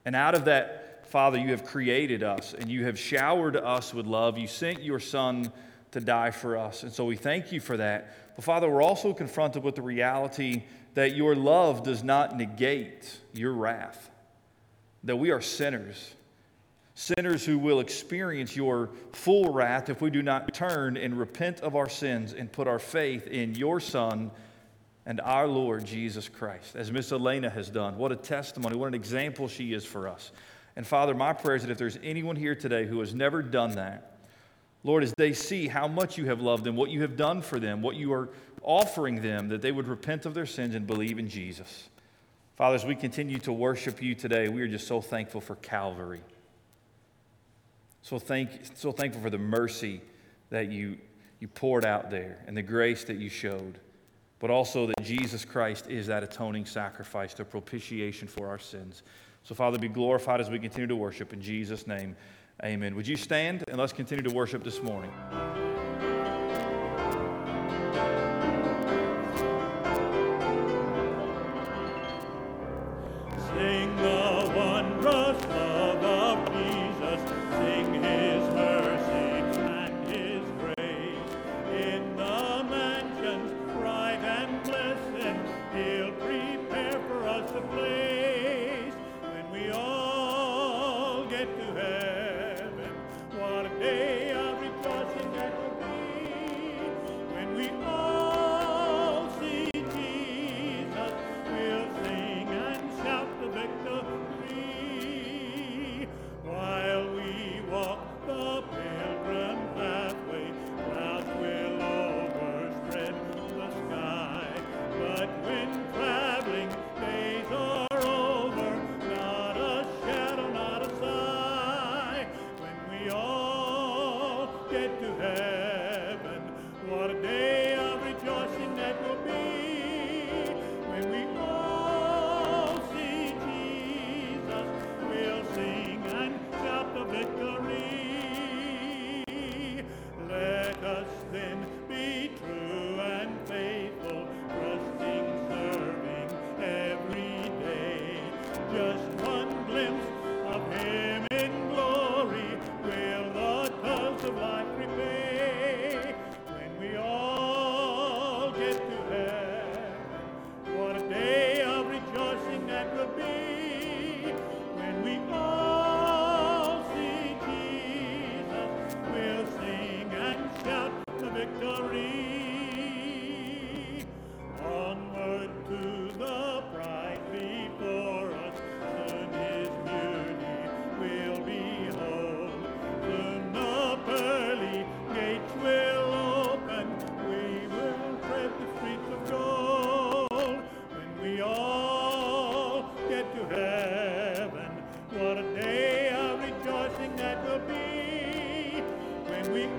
And 0.05 0.17
out 0.17 0.35
of 0.35 0.47
that, 0.47 1.07
Father, 1.09 1.39
you 1.39 1.51
have 1.51 1.65
created 1.65 2.23
us 2.23 2.55
and 2.55 2.71
you 2.71 2.85
have 2.85 2.99
showered 2.99 3.57
us 3.57 3.93
with 3.93 4.07
love. 4.07 4.39
You 4.39 4.47
sent 4.47 4.83
your 4.83 5.01
Son 5.01 5.53
to 5.91 6.01
die 6.01 6.31
for 6.31 6.57
us. 6.57 6.83
And 6.83 6.93
so 6.93 7.05
we 7.05 7.17
thank 7.17 7.53
you 7.53 7.61
for 7.61 7.77
that. 7.77 8.35
But 8.35 8.45
Father, 8.45 8.69
we're 8.69 8.83
also 8.83 9.13
confronted 9.13 9.63
with 9.63 9.75
the 9.75 9.83
reality 9.83 10.65
that 10.95 11.15
your 11.15 11.35
love 11.35 11.83
does 11.83 12.03
not 12.03 12.37
negate 12.37 13.19
your 13.33 13.53
wrath, 13.53 14.11
that 15.05 15.17
we 15.17 15.31
are 15.31 15.41
sinners 15.41 16.15
sinners 16.95 17.45
who 17.45 17.59
will 17.59 17.81
experience 17.81 18.55
your 18.55 18.91
full 19.13 19.53
wrath 19.53 19.89
if 19.89 20.01
we 20.01 20.11
do 20.11 20.23
not 20.23 20.53
turn 20.53 20.97
and 20.97 21.19
repent 21.19 21.61
of 21.61 21.75
our 21.75 21.89
sins 21.89 22.33
and 22.33 22.53
put 22.53 22.69
our 22.69 22.79
faith 22.79 23.27
in 23.27 23.55
your 23.55 23.81
Son 23.81 24.31
and 25.07 25.21
our 25.21 25.49
Lord 25.49 25.85
Jesus 25.85 26.29
Christ, 26.29 26.77
as 26.77 26.93
Miss 26.93 27.11
Elena 27.11 27.51
has 27.51 27.69
done. 27.69 27.97
What 27.97 28.13
a 28.13 28.17
testimony, 28.17 28.77
what 28.77 28.89
an 28.89 28.95
example 28.95 29.49
she 29.49 29.73
is 29.73 29.85
for 29.85 30.07
us. 30.07 30.31
And 30.77 30.87
Father, 30.87 31.15
my 31.15 31.33
prayer 31.33 31.57
is 31.57 31.63
that 31.63 31.71
if 31.71 31.79
there's 31.79 31.99
anyone 32.03 32.37
here 32.37 32.55
today 32.55 32.87
who 32.87 33.01
has 33.01 33.15
never 33.15 33.43
done 33.43 33.73
that, 33.73 34.17
Lord, 34.85 35.03
as 35.03 35.13
they 35.17 35.33
see 35.33 35.69
how 35.69 35.87
much 35.87 36.19
you 36.19 36.27
have 36.27 36.41
loved 36.41 36.65
them, 36.65 36.77
what 36.77 36.91
you 36.91 37.03
have 37.03 37.17
done 37.17 37.41
for 37.41 37.61
them, 37.61 37.83
what 37.83 37.97
you 37.97 38.13
are 38.13 38.31
offering 38.63 39.23
them, 39.23 39.49
that 39.49 39.63
they 39.63 39.73
would 39.73 39.87
repent 39.87 40.27
of 40.27 40.35
their 40.35 40.47
sins 40.47 40.75
and 40.75 40.87
believe 40.87 41.19
in 41.19 41.29
Jesus. 41.29 41.89
Father, 42.57 42.75
as 42.75 42.85
we 42.85 42.95
continue 42.95 43.39
to 43.39 43.53
worship 43.53 44.03
you 44.03 44.15
today, 44.15 44.49
we 44.49 44.63
are 44.63 44.69
just 44.69 44.87
so 44.87 45.01
thankful 45.01 45.41
for 45.41 45.57
Calvary. 45.57 46.21
So, 48.03 48.19
thank, 48.19 48.51
so 48.75 48.93
thankful 48.93 49.23
for 49.23 49.31
the 49.31 49.39
mercy 49.39 50.01
that 50.51 50.71
you, 50.71 50.99
you 51.39 51.49
poured 51.49 51.85
out 51.85 52.11
there 52.11 52.39
and 52.47 52.57
the 52.57 52.63
grace 52.63 53.05
that 53.05 53.17
you 53.17 53.29
showed, 53.29 53.79
but 54.41 54.51
also 54.51 54.87
that 54.87 55.01
Jesus 55.03 55.45
Christ 55.45 55.89
is 55.89 56.09
that 56.09 56.25
atoning 56.25 56.67
sacrifice, 56.67 57.33
the 57.33 57.45
propitiation 57.45 58.27
for 58.27 58.49
our 58.49 58.59
sins. 58.59 59.03
So, 59.45 59.55
Father, 59.55 59.79
be 59.79 59.89
glorified 59.89 60.41
as 60.41 60.51
we 60.51 60.59
continue 60.59 60.89
to 60.89 60.97
worship. 60.97 61.33
In 61.33 61.41
Jesus' 61.41 61.87
name, 61.87 62.17
amen. 62.65 62.95
Would 62.97 63.07
you 63.07 63.17
stand 63.17 63.65
and 63.69 63.79
let's 63.79 63.93
continue 63.93 64.25
to 64.25 64.35
worship 64.35 64.65
this 64.65 64.83
morning? 64.83 65.13
of 73.93 74.01
life 74.01 74.22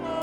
Oh. 0.01 0.22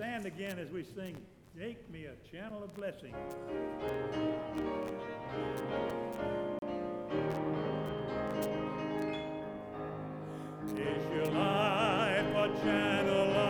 stand 0.00 0.24
again 0.24 0.58
as 0.58 0.70
we 0.70 0.82
sing, 0.82 1.14
Make 1.54 1.90
Me 1.92 2.06
a 2.06 2.34
Channel 2.34 2.64
of 2.64 2.74
Blessing. 2.74 3.14
Is 10.74 11.04
your 11.14 11.26
life 11.26 12.34
a 12.34 12.48
channel 12.64 13.49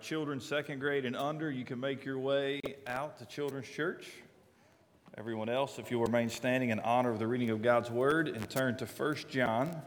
children, 0.00 0.40
second 0.40 0.80
grade 0.80 1.04
and 1.04 1.16
under, 1.16 1.50
you 1.50 1.64
can 1.64 1.80
make 1.80 2.04
your 2.04 2.18
way 2.18 2.60
out 2.86 3.18
to 3.18 3.26
Children's 3.26 3.68
Church. 3.68 4.08
Everyone 5.16 5.48
else, 5.48 5.78
if 5.78 5.90
you'll 5.90 6.04
remain 6.04 6.28
standing 6.28 6.70
in 6.70 6.78
honor 6.80 7.10
of 7.10 7.18
the 7.18 7.26
reading 7.26 7.50
of 7.50 7.62
God's 7.62 7.90
Word 7.90 8.28
and 8.28 8.48
turn 8.48 8.76
to 8.76 8.86
1 8.86 9.16
John. 9.30 9.82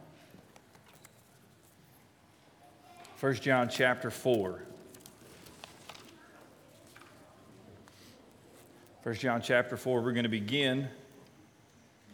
1 3.19 3.35
John 3.35 3.69
chapter 3.69 4.09
4. 4.09 4.63
1 9.03 9.15
John 9.15 9.41
chapter 9.41 9.77
4, 9.77 10.01
we're 10.01 10.11
going 10.11 10.23
to 10.23 10.29
begin 10.29 10.87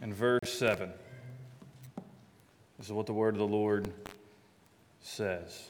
in 0.01 0.13
verse 0.13 0.53
7. 0.53 0.91
This 2.77 2.87
is 2.87 2.93
what 2.93 3.07
the 3.07 3.13
word 3.13 3.33
of 3.33 3.39
the 3.39 3.47
Lord 3.47 3.91
says. 5.01 5.69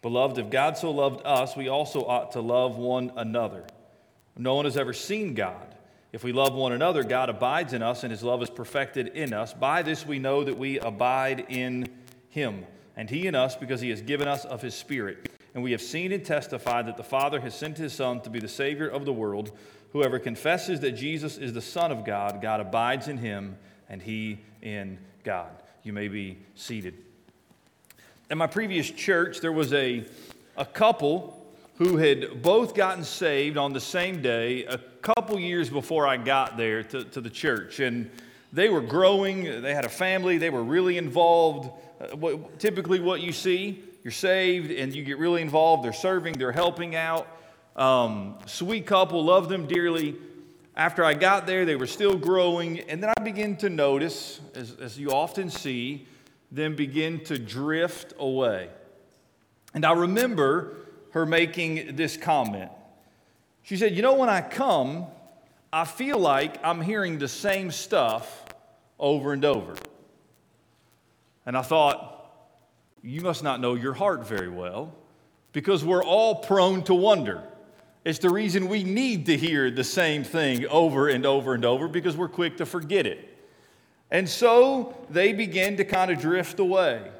Beloved, 0.00 0.38
if 0.38 0.50
God 0.50 0.78
so 0.78 0.90
loved 0.90 1.22
us, 1.24 1.56
we 1.56 1.68
also 1.68 2.04
ought 2.04 2.32
to 2.32 2.40
love 2.40 2.76
one 2.76 3.12
another. 3.16 3.64
No 4.36 4.54
one 4.54 4.64
has 4.64 4.76
ever 4.76 4.92
seen 4.92 5.34
God. 5.34 5.74
If 6.12 6.24
we 6.24 6.32
love 6.32 6.54
one 6.54 6.72
another, 6.72 7.02
God 7.02 7.28
abides 7.28 7.72
in 7.72 7.82
us, 7.82 8.02
and 8.02 8.10
his 8.10 8.22
love 8.22 8.42
is 8.42 8.48
perfected 8.48 9.08
in 9.08 9.32
us. 9.32 9.52
By 9.52 9.82
this 9.82 10.06
we 10.06 10.18
know 10.18 10.44
that 10.44 10.56
we 10.56 10.78
abide 10.78 11.46
in 11.48 11.88
him, 12.30 12.64
and 12.96 13.10
he 13.10 13.26
in 13.26 13.34
us, 13.34 13.56
because 13.56 13.80
he 13.80 13.90
has 13.90 14.00
given 14.00 14.28
us 14.28 14.44
of 14.44 14.62
his 14.62 14.74
Spirit. 14.74 15.30
And 15.54 15.62
we 15.62 15.72
have 15.72 15.82
seen 15.82 16.12
and 16.12 16.24
testified 16.24 16.86
that 16.86 16.96
the 16.96 17.02
Father 17.02 17.40
has 17.40 17.54
sent 17.54 17.78
his 17.78 17.92
Son 17.92 18.20
to 18.20 18.30
be 18.30 18.38
the 18.38 18.48
Savior 18.48 18.88
of 18.88 19.04
the 19.04 19.12
world. 19.12 19.50
Whoever 19.92 20.18
confesses 20.18 20.80
that 20.80 20.92
Jesus 20.92 21.36
is 21.36 21.52
the 21.52 21.60
Son 21.60 21.90
of 21.90 22.04
God, 22.04 22.40
God 22.40 22.60
abides 22.60 23.08
in 23.08 23.18
him, 23.18 23.58
and 23.88 24.00
he 24.00 24.40
in 24.62 24.98
God. 25.24 25.50
You 25.82 25.92
may 25.92 26.08
be 26.08 26.38
seated. 26.54 26.94
In 28.30 28.36
my 28.36 28.46
previous 28.46 28.90
church, 28.90 29.40
there 29.40 29.52
was 29.52 29.72
a, 29.72 30.04
a 30.58 30.66
couple 30.66 31.46
who 31.76 31.96
had 31.96 32.42
both 32.42 32.74
gotten 32.74 33.02
saved 33.02 33.56
on 33.56 33.72
the 33.72 33.80
same 33.80 34.20
day 34.20 34.66
a 34.66 34.76
couple 35.00 35.40
years 35.40 35.70
before 35.70 36.06
I 36.06 36.18
got 36.18 36.58
there 36.58 36.82
to, 36.82 37.04
to 37.04 37.22
the 37.22 37.30
church. 37.30 37.80
And 37.80 38.10
they 38.52 38.68
were 38.68 38.82
growing, 38.82 39.62
they 39.62 39.72
had 39.72 39.86
a 39.86 39.88
family, 39.88 40.36
they 40.36 40.50
were 40.50 40.62
really 40.62 40.98
involved. 40.98 41.70
Uh, 41.98 42.16
what, 42.16 42.58
typically, 42.58 43.00
what 43.00 43.22
you 43.22 43.32
see, 43.32 43.82
you're 44.04 44.10
saved 44.10 44.72
and 44.72 44.94
you 44.94 45.04
get 45.04 45.16
really 45.16 45.40
involved. 45.40 45.82
They're 45.82 45.94
serving, 45.94 46.34
they're 46.34 46.52
helping 46.52 46.96
out. 46.96 47.26
Um, 47.76 48.34
sweet 48.44 48.84
couple, 48.84 49.24
love 49.24 49.48
them 49.48 49.66
dearly. 49.66 50.16
After 50.76 51.02
I 51.02 51.14
got 51.14 51.46
there, 51.46 51.64
they 51.64 51.76
were 51.76 51.86
still 51.86 52.18
growing. 52.18 52.80
And 52.80 53.02
then 53.02 53.10
I 53.16 53.22
began 53.22 53.56
to 53.56 53.70
notice, 53.70 54.40
as, 54.54 54.76
as 54.82 54.98
you 54.98 55.12
often 55.12 55.48
see, 55.48 56.06
then 56.50 56.74
begin 56.74 57.22
to 57.24 57.38
drift 57.38 58.14
away. 58.18 58.70
And 59.74 59.84
I 59.84 59.92
remember 59.92 60.74
her 61.10 61.26
making 61.26 61.96
this 61.96 62.16
comment. 62.16 62.70
She 63.62 63.76
said, 63.76 63.94
You 63.94 64.02
know, 64.02 64.14
when 64.14 64.28
I 64.28 64.40
come, 64.40 65.06
I 65.72 65.84
feel 65.84 66.18
like 66.18 66.64
I'm 66.64 66.80
hearing 66.80 67.18
the 67.18 67.28
same 67.28 67.70
stuff 67.70 68.44
over 68.98 69.32
and 69.32 69.44
over. 69.44 69.74
And 71.44 71.56
I 71.56 71.62
thought, 71.62 72.30
You 73.02 73.20
must 73.20 73.42
not 73.42 73.60
know 73.60 73.74
your 73.74 73.94
heart 73.94 74.26
very 74.26 74.48
well 74.48 74.94
because 75.52 75.84
we're 75.84 76.04
all 76.04 76.36
prone 76.36 76.82
to 76.84 76.94
wonder. 76.94 77.42
It's 78.04 78.18
the 78.20 78.30
reason 78.30 78.68
we 78.68 78.84
need 78.84 79.26
to 79.26 79.36
hear 79.36 79.70
the 79.70 79.84
same 79.84 80.24
thing 80.24 80.66
over 80.68 81.08
and 81.08 81.26
over 81.26 81.52
and 81.52 81.64
over 81.64 81.88
because 81.88 82.16
we're 82.16 82.28
quick 82.28 82.56
to 82.58 82.66
forget 82.66 83.06
it. 83.06 83.37
And 84.10 84.28
so 84.28 84.96
they 85.10 85.32
begin 85.32 85.76
to 85.76 85.84
kind 85.84 86.10
of 86.10 86.20
drift 86.20 86.60
away. 86.60 87.10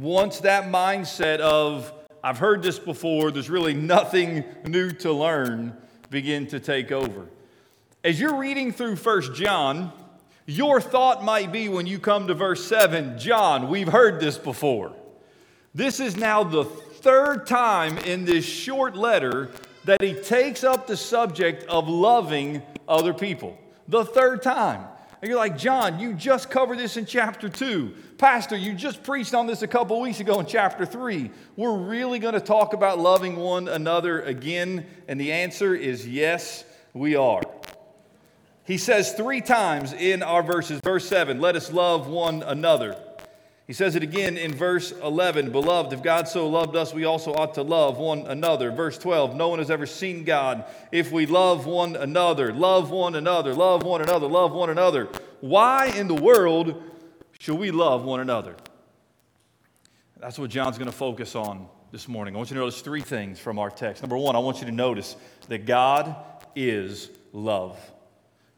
Once 0.00 0.40
that 0.40 0.64
mindset 0.64 1.40
of, 1.40 1.92
I've 2.22 2.38
heard 2.38 2.62
this 2.62 2.78
before, 2.78 3.30
there's 3.30 3.50
really 3.50 3.74
nothing 3.74 4.44
new 4.66 4.90
to 4.92 5.12
learn, 5.12 5.76
begin 6.10 6.46
to 6.48 6.60
take 6.60 6.92
over. 6.92 7.26
As 8.04 8.20
you're 8.20 8.36
reading 8.36 8.72
through 8.72 8.96
First 8.96 9.34
John, 9.34 9.92
your 10.46 10.80
thought 10.80 11.24
might 11.24 11.52
be 11.52 11.68
when 11.68 11.86
you 11.86 11.98
come 11.98 12.26
to 12.28 12.34
verse 12.34 12.64
7 12.64 13.18
John, 13.18 13.68
we've 13.68 13.88
heard 13.88 14.20
this 14.20 14.38
before. 14.38 14.94
This 15.74 16.00
is 16.00 16.16
now 16.16 16.44
the 16.44 16.64
third 16.64 17.46
time 17.46 17.98
in 17.98 18.24
this 18.24 18.44
short 18.44 18.96
letter 18.96 19.50
that 19.84 20.00
he 20.00 20.14
takes 20.14 20.64
up 20.64 20.86
the 20.86 20.96
subject 20.96 21.64
of 21.64 21.88
loving 21.88 22.62
other 22.86 23.14
people. 23.14 23.58
The 23.88 24.04
third 24.04 24.42
time. 24.42 24.84
And 25.20 25.28
you're 25.28 25.38
like, 25.38 25.58
John, 25.58 25.98
you 25.98 26.14
just 26.14 26.48
covered 26.48 26.78
this 26.78 26.96
in 26.96 27.04
chapter 27.04 27.48
2. 27.48 27.94
Pastor, 28.18 28.56
you 28.56 28.74
just 28.74 29.02
preached 29.02 29.34
on 29.34 29.46
this 29.46 29.62
a 29.62 29.66
couple 29.66 30.00
weeks 30.00 30.20
ago 30.20 30.38
in 30.38 30.46
chapter 30.46 30.86
3. 30.86 31.30
We're 31.56 31.76
really 31.76 32.20
going 32.20 32.34
to 32.34 32.40
talk 32.40 32.72
about 32.72 33.00
loving 33.00 33.36
one 33.36 33.66
another 33.66 34.22
again? 34.22 34.86
And 35.08 35.20
the 35.20 35.32
answer 35.32 35.74
is 35.74 36.06
yes, 36.06 36.64
we 36.94 37.16
are. 37.16 37.42
He 38.64 38.78
says 38.78 39.14
three 39.14 39.40
times 39.40 39.92
in 39.92 40.22
our 40.22 40.42
verses. 40.42 40.80
Verse 40.84 41.08
7, 41.08 41.40
let 41.40 41.56
us 41.56 41.72
love 41.72 42.06
one 42.06 42.42
another. 42.42 42.96
He 43.68 43.74
says 43.74 43.96
it 43.96 44.02
again 44.02 44.38
in 44.38 44.54
verse 44.54 44.92
11 44.92 45.52
Beloved, 45.52 45.92
if 45.92 46.02
God 46.02 46.26
so 46.26 46.48
loved 46.48 46.74
us, 46.74 46.94
we 46.94 47.04
also 47.04 47.34
ought 47.34 47.52
to 47.54 47.62
love 47.62 47.98
one 47.98 48.26
another. 48.26 48.70
Verse 48.70 48.96
12 48.96 49.36
No 49.36 49.48
one 49.48 49.58
has 49.58 49.70
ever 49.70 49.84
seen 49.84 50.24
God. 50.24 50.64
If 50.90 51.12
we 51.12 51.26
love 51.26 51.66
one 51.66 51.94
another, 51.94 52.50
love 52.52 52.90
one 52.90 53.14
another, 53.14 53.52
love 53.54 53.82
one 53.82 54.00
another, 54.00 54.26
love 54.26 54.52
one 54.52 54.70
another, 54.70 55.08
why 55.40 55.88
in 55.88 56.08
the 56.08 56.14
world 56.14 56.82
should 57.38 57.58
we 57.58 57.70
love 57.70 58.04
one 58.04 58.20
another? 58.20 58.56
That's 60.18 60.38
what 60.38 60.48
John's 60.48 60.78
going 60.78 60.90
to 60.90 60.96
focus 60.96 61.36
on 61.36 61.68
this 61.92 62.08
morning. 62.08 62.34
I 62.34 62.38
want 62.38 62.50
you 62.50 62.54
to 62.54 62.60
notice 62.60 62.80
three 62.80 63.02
things 63.02 63.38
from 63.38 63.58
our 63.58 63.70
text. 63.70 64.02
Number 64.02 64.16
one, 64.16 64.34
I 64.34 64.38
want 64.38 64.60
you 64.60 64.64
to 64.64 64.72
notice 64.72 65.14
that 65.48 65.66
God 65.66 66.16
is 66.56 67.10
love. 67.34 67.78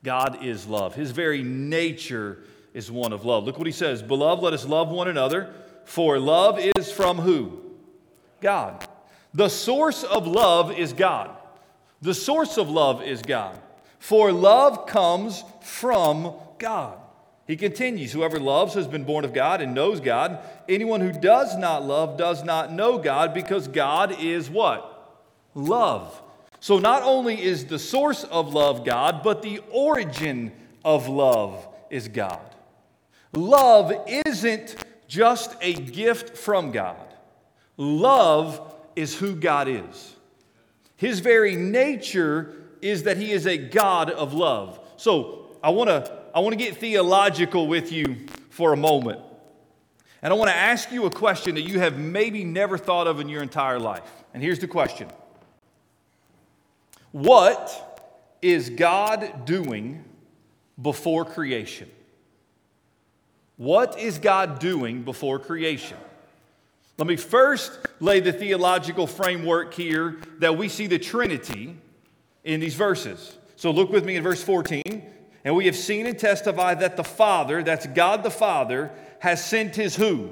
God 0.05 0.45
is 0.45 0.69
love. 0.69 0.95
His 0.95 1.11
very 1.11 1.43
nature 1.43 2.45
is 2.75 2.91
one 2.91 3.13
of 3.13 3.25
love. 3.25 3.45
Look 3.45 3.59
what 3.59 3.67
he 3.67 3.73
says 3.73 4.03
Beloved, 4.03 4.43
let 4.43 4.53
us 4.53 4.67
love 4.67 4.89
one 4.91 5.09
another, 5.09 5.53
for 5.85 6.19
love 6.19 6.59
is 6.59 6.91
from 6.91 7.19
who? 7.19 7.61
God. 8.41 8.87
The 9.33 9.49
source 9.49 10.03
of 10.03 10.27
love 10.27 10.73
is 10.73 10.93
God. 10.93 11.37
The 12.03 12.15
source 12.15 12.59
of 12.59 12.69
love 12.69 13.03
is 13.03 13.23
God. 13.23 13.61
For 13.99 14.33
love 14.33 14.87
comes 14.87 15.45
from 15.61 16.35
God. 16.59 16.99
He 17.47 17.57
continues 17.57 18.13
Whoever 18.13 18.39
loves 18.39 18.75
has 18.75 18.87
been 18.87 19.05
born 19.05 19.25
of 19.25 19.33
God 19.33 19.61
and 19.61 19.75
knows 19.75 20.01
God. 20.01 20.39
Anyone 20.69 21.01
who 21.01 21.13
does 21.13 21.57
not 21.57 21.85
love 21.85 22.17
does 22.17 22.45
not 22.45 22.73
know 22.73 22.99
God 22.99 23.35
because 23.35 23.69
God 23.69 24.21
is 24.21 24.49
what? 24.49 25.19
Love. 25.55 26.23
So 26.61 26.79
not 26.79 27.03
only 27.03 27.43
is 27.43 27.67
the 27.67 27.79
source 27.79 28.25
of 28.25 28.55
love 28.55 28.85
God, 28.85 29.23
but 29.23 29.43
the 29.43 29.61
origin 29.71 30.53
of 30.85 31.09
love 31.09 31.67
is 31.91 32.09
God. 32.09 32.50
Love 33.33 33.93
isn't 34.07 34.77
just 35.07 35.57
a 35.61 35.75
gift 35.75 36.37
from 36.37 36.73
God, 36.73 37.15
love 37.77 38.75
is 38.97 39.17
who 39.17 39.35
God 39.35 39.69
is. 39.69 40.17
His 40.97 41.21
very 41.21 41.57
nature 41.57 42.55
is 42.83 43.05
that 43.05 43.17
He 43.17 43.33
is 43.33 43.47
a 43.47 43.57
God 43.57 44.11
of 44.11 44.35
love. 44.35 44.79
So 44.97 45.57
I 45.63 45.71
want 45.71 45.89
to 45.89 46.21
I 46.35 46.41
want 46.41 46.53
to 46.53 46.65
get 46.65 46.77
theological 46.77 47.67
with 47.67 47.91
you 47.91 48.27
for 48.51 48.73
a 48.73 48.77
moment. 48.77 49.21
And 50.23 50.33
I 50.33 50.37
want 50.37 50.51
to 50.51 50.57
ask 50.57 50.93
you 50.93 51.07
a 51.07 51.11
question 51.11 51.55
that 51.55 51.63
you 51.63 51.79
have 51.79 51.99
maybe 51.99 52.45
never 52.45 52.77
thought 52.77 53.07
of 53.07 53.21
in 53.21 53.29
your 53.29 53.43
entire 53.43 53.79
life. 53.79 54.11
And 54.35 54.43
here's 54.43 54.59
the 54.59 54.69
question 54.69 55.09
What 57.13 58.09
is 58.43 58.71
God 58.71 59.45
doing 59.45 60.05
before 60.81 61.25
creation? 61.25 61.91
What 63.61 63.99
is 63.99 64.17
God 64.17 64.59
doing 64.59 65.03
before 65.03 65.39
creation? 65.39 65.99
Let 66.97 67.07
me 67.07 67.17
first 67.17 67.79
lay 68.01 68.21
the 68.21 68.33
theological 68.33 69.07
framework 69.07 69.75
here 69.75 70.17
that 70.39 70.57
we 70.57 70.71
see 70.71 70.87
the 70.87 70.99
Trinity 70.99 71.77
in 72.43 72.61
these 72.61 72.75
verses. 72.75 73.37
So 73.57 73.71
look 73.71 73.91
with 73.91 74.07
me 74.07 74.17
in 74.17 74.23
verse 74.23 74.43
14. 74.43 75.05
And 75.45 75.55
we 75.55 75.67
have 75.67 75.77
seen 75.77 76.07
and 76.07 76.19
testified 76.19 76.81
that 76.81 76.97
the 76.97 77.05
Father, 77.05 77.63
that's 77.63 77.87
God 77.89 78.23
the 78.23 78.31
Father, 78.31 78.93
has 79.19 79.45
sent 79.45 79.77
his 79.77 79.95
who? 79.95 80.31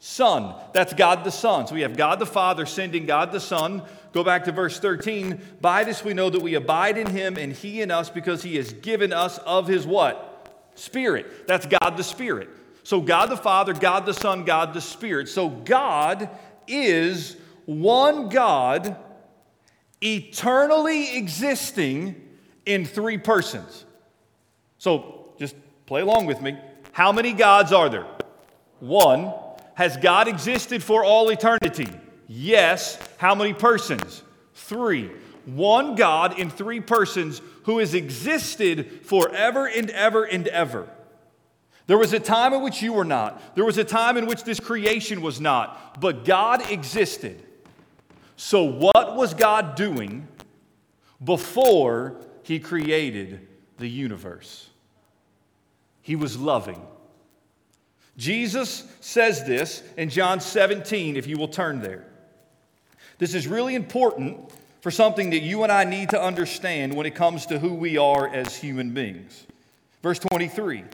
Son. 0.00 0.52
That's 0.72 0.92
God 0.92 1.22
the 1.22 1.30
Son. 1.30 1.68
So 1.68 1.76
we 1.76 1.82
have 1.82 1.96
God 1.96 2.18
the 2.18 2.26
Father 2.26 2.66
sending 2.66 3.06
God 3.06 3.30
the 3.30 3.38
Son. 3.38 3.84
Go 4.10 4.24
back 4.24 4.42
to 4.46 4.50
verse 4.50 4.80
13. 4.80 5.40
By 5.60 5.84
this 5.84 6.02
we 6.02 6.14
know 6.14 6.30
that 6.30 6.42
we 6.42 6.54
abide 6.54 6.98
in 6.98 7.06
him 7.06 7.36
and 7.36 7.52
he 7.52 7.80
in 7.80 7.92
us 7.92 8.10
because 8.10 8.42
he 8.42 8.56
has 8.56 8.72
given 8.72 9.12
us 9.12 9.38
of 9.38 9.68
his 9.68 9.86
what? 9.86 10.25
Spirit. 10.76 11.46
That's 11.48 11.66
God 11.66 11.96
the 11.96 12.04
Spirit. 12.04 12.48
So 12.84 13.00
God 13.00 13.30
the 13.30 13.36
Father, 13.36 13.74
God 13.74 14.06
the 14.06 14.14
Son, 14.14 14.44
God 14.44 14.72
the 14.72 14.80
Spirit. 14.80 15.28
So 15.28 15.48
God 15.48 16.30
is 16.68 17.36
one 17.64 18.28
God 18.28 18.96
eternally 20.00 21.16
existing 21.16 22.22
in 22.64 22.84
three 22.84 23.18
persons. 23.18 23.84
So 24.78 25.34
just 25.38 25.56
play 25.86 26.02
along 26.02 26.26
with 26.26 26.40
me. 26.40 26.56
How 26.92 27.12
many 27.12 27.32
gods 27.32 27.72
are 27.72 27.88
there? 27.88 28.06
One. 28.80 29.32
Has 29.74 29.96
God 29.98 30.26
existed 30.26 30.82
for 30.82 31.04
all 31.04 31.28
eternity? 31.28 31.88
Yes. 32.28 32.98
How 33.18 33.34
many 33.34 33.52
persons? 33.52 34.22
Three. 34.54 35.10
One 35.46 35.94
God 35.94 36.38
in 36.38 36.50
three 36.50 36.80
persons 36.80 37.40
who 37.64 37.78
has 37.78 37.94
existed 37.94 39.02
forever 39.04 39.66
and 39.66 39.88
ever 39.90 40.24
and 40.24 40.46
ever. 40.48 40.88
There 41.86 41.96
was 41.98 42.12
a 42.12 42.20
time 42.20 42.52
in 42.52 42.62
which 42.62 42.82
you 42.82 42.92
were 42.92 43.04
not. 43.04 43.54
There 43.54 43.64
was 43.64 43.78
a 43.78 43.84
time 43.84 44.16
in 44.16 44.26
which 44.26 44.42
this 44.42 44.58
creation 44.58 45.22
was 45.22 45.40
not. 45.40 46.00
But 46.00 46.24
God 46.24 46.70
existed. 46.70 47.42
So, 48.36 48.64
what 48.64 49.16
was 49.16 49.34
God 49.34 49.76
doing 49.76 50.26
before 51.22 52.16
He 52.42 52.58
created 52.58 53.46
the 53.78 53.88
universe? 53.88 54.68
He 56.02 56.16
was 56.16 56.36
loving. 56.36 56.84
Jesus 58.16 58.84
says 59.00 59.44
this 59.44 59.82
in 59.96 60.08
John 60.08 60.40
17, 60.40 61.16
if 61.16 61.26
you 61.26 61.36
will 61.36 61.48
turn 61.48 61.80
there. 61.80 62.06
This 63.18 63.34
is 63.34 63.46
really 63.46 63.74
important 63.74 64.50
for 64.80 64.90
something 64.90 65.30
that 65.30 65.40
you 65.40 65.62
and 65.62 65.72
I 65.72 65.84
need 65.84 66.10
to 66.10 66.20
understand 66.20 66.94
when 66.94 67.06
it 67.06 67.14
comes 67.14 67.46
to 67.46 67.58
who 67.58 67.74
we 67.74 67.96
are 67.96 68.28
as 68.28 68.56
human 68.56 68.92
beings. 68.92 69.46
Verse 70.02 70.18
23. 70.18 70.84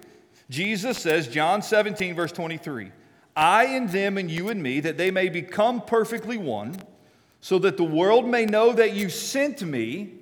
Jesus 0.50 0.98
says, 0.98 1.28
John 1.28 1.62
17, 1.62 2.14
verse 2.14 2.32
23, 2.32 2.92
I 3.34 3.64
and 3.64 3.88
them 3.88 4.18
and 4.18 4.30
you 4.30 4.50
and 4.50 4.62
me, 4.62 4.80
that 4.80 4.98
they 4.98 5.10
may 5.10 5.30
become 5.30 5.80
perfectly 5.80 6.36
one, 6.36 6.76
so 7.40 7.58
that 7.60 7.76
the 7.76 7.84
world 7.84 8.28
may 8.28 8.44
know 8.44 8.72
that 8.72 8.92
you 8.92 9.08
sent 9.08 9.62
me 9.62 10.12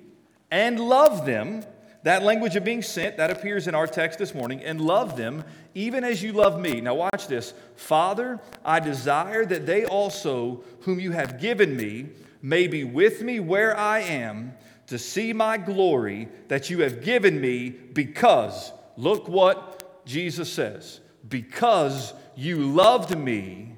and 0.49 0.79
love 0.79 1.25
them. 1.25 1.63
That 2.03 2.23
language 2.23 2.55
of 2.55 2.63
being 2.63 2.81
sent, 2.81 3.17
that 3.17 3.29
appears 3.29 3.67
in 3.67 3.75
our 3.75 3.85
text 3.85 4.17
this 4.17 4.33
morning, 4.33 4.63
and 4.63 4.81
love 4.81 5.17
them 5.17 5.43
even 5.75 6.03
as 6.03 6.23
you 6.23 6.31
love 6.31 6.59
me. 6.59 6.81
Now, 6.81 6.95
watch 6.95 7.27
this. 7.27 7.53
Father, 7.75 8.39
I 8.65 8.79
desire 8.79 9.45
that 9.45 9.65
they 9.65 9.85
also, 9.85 10.63
whom 10.81 10.99
you 10.99 11.11
have 11.11 11.39
given 11.39 11.75
me, 11.75 12.07
may 12.41 12.67
be 12.67 12.83
with 12.83 13.21
me 13.21 13.39
where 13.39 13.77
I 13.77 13.99
am 13.99 14.53
to 14.87 14.97
see 14.97 15.31
my 15.33 15.57
glory 15.57 16.27
that 16.47 16.69
you 16.69 16.81
have 16.81 17.03
given 17.03 17.39
me 17.39 17.69
because, 17.69 18.71
look 18.97 19.27
what 19.27 20.05
Jesus 20.05 20.51
says, 20.51 20.99
because 21.27 22.13
you 22.35 22.57
loved 22.57 23.17
me 23.17 23.75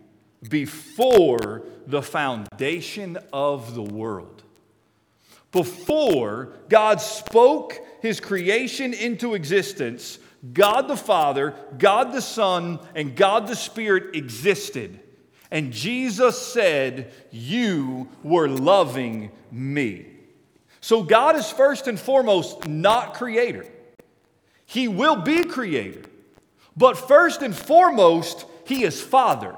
before 0.50 1.64
the 1.86 2.02
foundation 2.02 3.18
of 3.32 3.76
the 3.76 3.84
world. 3.84 4.44
Before 5.52 6.54
God 6.68 7.00
spoke 7.00 7.80
his 8.02 8.20
creation 8.20 8.94
into 8.94 9.36
existence, 9.36 10.18
God 10.52 10.88
the 10.88 10.98
Father, 10.98 11.54
God 11.78 12.12
the 12.12 12.22
Son, 12.22 12.80
and 12.96 13.16
God 13.16 13.48
the 13.48 13.56
Spirit 13.56 14.16
existed. 14.16 15.00
And 15.54 15.72
Jesus 15.72 16.42
said, 16.42 17.14
You 17.30 18.10
were 18.24 18.50
loving 18.50 19.30
me. 19.52 20.08
So 20.82 21.04
God 21.04 21.36
is 21.36 21.50
first 21.52 21.88
and 21.88 21.98
foremost 21.98 22.68
not 22.68 23.14
creator. 23.14 23.64
He 24.66 24.88
will 24.88 25.18
be 25.18 25.44
creator. 25.44 26.02
But 26.76 26.98
first 26.98 27.44
and 27.44 27.56
foremost, 27.56 28.48
He 28.66 28.84
is 28.84 29.00
Father. 29.00 29.56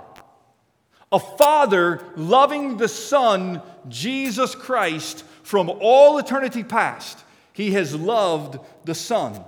A 1.14 1.20
Father 1.20 2.06
loving 2.18 2.76
the 2.76 2.90
Son, 2.90 3.62
Jesus 3.88 4.54
Christ, 4.54 5.24
from 5.44 5.70
all 5.80 6.18
eternity 6.18 6.66
past. 6.66 7.24
He 7.54 7.72
has 7.72 7.96
loved 7.96 8.60
the 8.84 8.96
Son. 8.96 9.42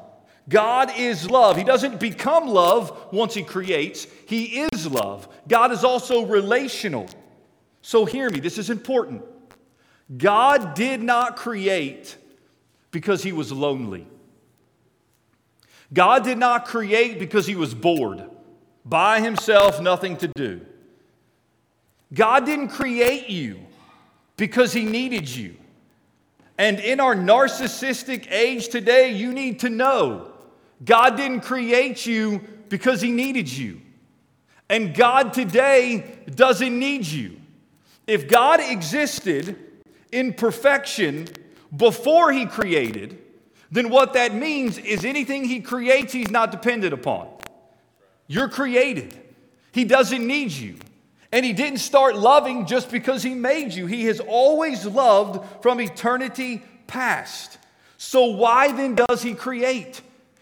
God 0.50 0.92
is 0.98 1.30
love. 1.30 1.58
He 1.58 1.64
doesn't 1.64 2.00
become 2.00 2.48
love 2.48 3.08
once 3.12 3.34
He 3.34 3.44
creates, 3.44 4.08
He 4.28 4.62
is 4.74 4.88
love. 4.88 5.28
God 5.48 5.72
is 5.72 5.84
also 5.84 6.26
relational. 6.26 7.08
So 7.82 8.06
hear 8.06 8.30
me, 8.30 8.40
this 8.40 8.58
is 8.58 8.70
important. 8.70 9.24
God 10.18 10.74
did 10.74 11.02
not 11.02 11.36
create 11.36 12.16
because 12.92 13.24
He 13.24 13.34
was 13.34 13.52
lonely. 13.52 14.08
God 15.94 16.24
did 16.24 16.38
not 16.38 16.66
create 16.66 17.20
because 17.20 17.46
He 17.46 17.56
was 17.56 17.74
bored, 17.74 18.30
by 18.86 19.20
Himself, 19.20 19.82
nothing 19.82 20.16
to 20.18 20.28
do. 20.30 20.62
God 22.14 22.46
didn't 22.46 22.70
create 22.70 23.30
you 23.30 23.60
because 24.38 24.72
He 24.72 24.86
needed 24.86 25.30
you. 25.30 25.58
And 26.58 26.80
in 26.80 27.00
our 27.00 27.16
narcissistic 27.16 28.32
age 28.32 28.70
today, 28.70 29.12
you 29.12 29.34
need 29.34 29.60
to 29.60 29.70
know 29.70 30.32
God 30.84 31.18
didn't 31.18 31.42
create 31.42 32.06
you 32.06 32.42
because 32.70 33.02
He 33.02 33.12
needed 33.12 33.52
you. 33.52 33.82
And 34.70 34.94
God 34.94 35.34
today 35.34 36.18
doesn't 36.34 36.78
need 36.78 37.06
you. 37.06 37.40
If 38.06 38.28
God 38.28 38.60
existed 38.60 39.58
in 40.12 40.34
perfection 40.34 41.28
before 41.76 42.32
He 42.32 42.46
created, 42.46 43.22
then 43.72 43.90
what 43.90 44.13
that 44.13 44.34
means 44.34 44.78
is 44.78 45.04
anything 45.04 45.46
He 45.46 45.62
creates, 45.62 46.13
He's 46.13 46.32
not 46.32 46.52
dependent 46.52 46.94
upon. 46.94 47.28
You're 48.28 48.50
created, 48.50 49.18
He 49.72 49.84
doesn't 49.84 50.26
need 50.26 50.52
you. 50.52 50.76
And 51.32 51.46
He 51.46 51.54
didn't 51.54 51.80
start 51.80 52.16
loving 52.16 52.66
just 52.66 52.90
because 52.90 53.24
He 53.24 53.34
made 53.34 53.74
you. 53.74 53.86
He 53.86 54.06
has 54.06 54.20
always 54.20 54.86
loved 54.86 55.46
from 55.62 55.82
eternity 55.82 56.63
past. 56.88 57.58
So, 57.98 58.26
why 58.26 58.72
then 58.72 58.96
does 58.96 59.22
He 59.22 59.34
create? 59.34 60.02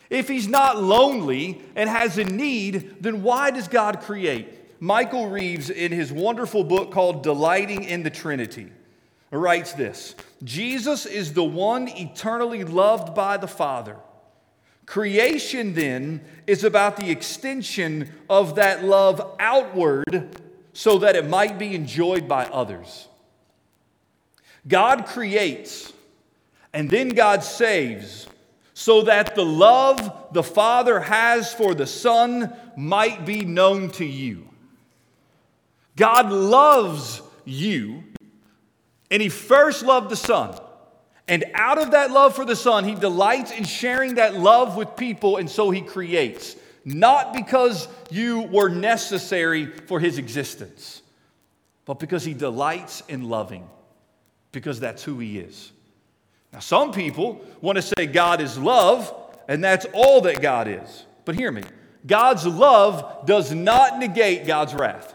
If 0.10 0.28
he's 0.28 0.48
not 0.48 0.82
lonely 0.82 1.62
and 1.76 1.89
has 1.89 2.18
a 2.18 2.24
need, 2.24 2.98
then 3.02 3.24
why 3.24 3.52
does 3.52 3.68
God 3.68 4.02
create? 4.02 4.80
Michael 4.80 5.30
Reeves, 5.30 5.70
in 5.70 5.91
his 5.91 6.12
wonderful 6.12 6.63
book 6.63 6.91
called 6.91 7.24
Delighting 7.24 7.84
in 7.84 8.04
the 8.04 8.10
Trinity, 8.10 8.72
writes 9.32 9.74
this 9.74 10.15
Jesus 10.44 11.06
is 11.06 11.34
the 11.34 11.44
one 11.44 11.88
eternally 11.88 12.63
loved 12.63 13.15
by 13.15 13.38
the 13.38 13.48
Father. 13.48 13.98
Creation, 14.86 15.74
then, 15.74 16.22
is 16.46 16.63
about 16.63 16.98
the 16.98 17.10
extension 17.10 18.12
of 18.30 18.56
that 18.56 18.84
love 18.84 19.36
outward 19.39 20.39
so 20.74 21.00
that 21.00 21.15
it 21.15 21.28
might 21.28 21.58
be 21.58 21.74
enjoyed 21.74 22.28
by 22.28 22.46
others. 22.46 23.08
God 24.68 25.08
creates, 25.08 25.91
and 26.72 26.89
then 26.89 27.10
God 27.10 27.44
saves 27.44 28.28
so 28.78 29.04
that 29.04 29.36
the 29.36 29.46
love 29.46 30.28
the 30.34 30.44
Father 30.44 31.00
has 31.00 31.54
for 31.54 31.74
the 31.74 31.88
Son 31.88 32.54
might 32.76 33.26
be 33.26 33.46
known 33.46 33.90
to 33.92 34.06
you. 34.06 34.50
God 35.96 36.30
loves 36.30 37.22
you, 37.46 38.04
and 39.10 39.22
He 39.22 39.30
first 39.30 39.86
loved 39.86 40.10
the 40.10 40.18
Son. 40.18 40.60
And 41.26 41.46
out 41.54 41.78
of 41.78 41.92
that 41.92 42.12
love 42.12 42.36
for 42.36 42.44
the 42.44 42.56
Son, 42.56 42.84
He 42.84 42.96
delights 42.96 43.52
in 43.52 43.64
sharing 43.64 44.16
that 44.16 44.36
love 44.36 44.76
with 44.76 44.98
people, 44.98 45.38
and 45.38 45.50
so 45.50 45.72
He 45.72 45.80
creates. 45.80 46.58
Not 46.84 47.34
because 47.34 47.88
you 48.12 48.42
were 48.42 48.68
necessary 48.68 49.68
for 49.68 50.02
His 50.02 50.18
existence, 50.18 51.02
but 51.86 51.98
because 51.98 52.26
He 52.26 52.34
delights 52.34 53.04
in 53.08 53.30
loving, 53.30 53.70
because 54.52 54.82
that's 54.82 55.02
who 55.02 55.18
He 55.20 55.40
is. 55.40 55.72
Now, 56.56 56.62
some 56.62 56.94
people 56.94 57.44
want 57.60 57.76
to 57.76 57.82
say 57.82 58.06
God 58.06 58.39
is 58.39 58.58
love, 58.58 59.13
and 59.50 59.62
that's 59.62 59.86
all 59.94 60.22
that 60.22 60.41
God 60.41 60.70
is. 60.70 61.06
But 61.26 61.36
hear 61.36 61.52
me 61.52 61.63
God's 62.08 62.48
love 62.48 63.26
does 63.26 63.54
not 63.54 64.00
negate 64.00 64.48
God's 64.48 64.74
wrath. 64.74 65.13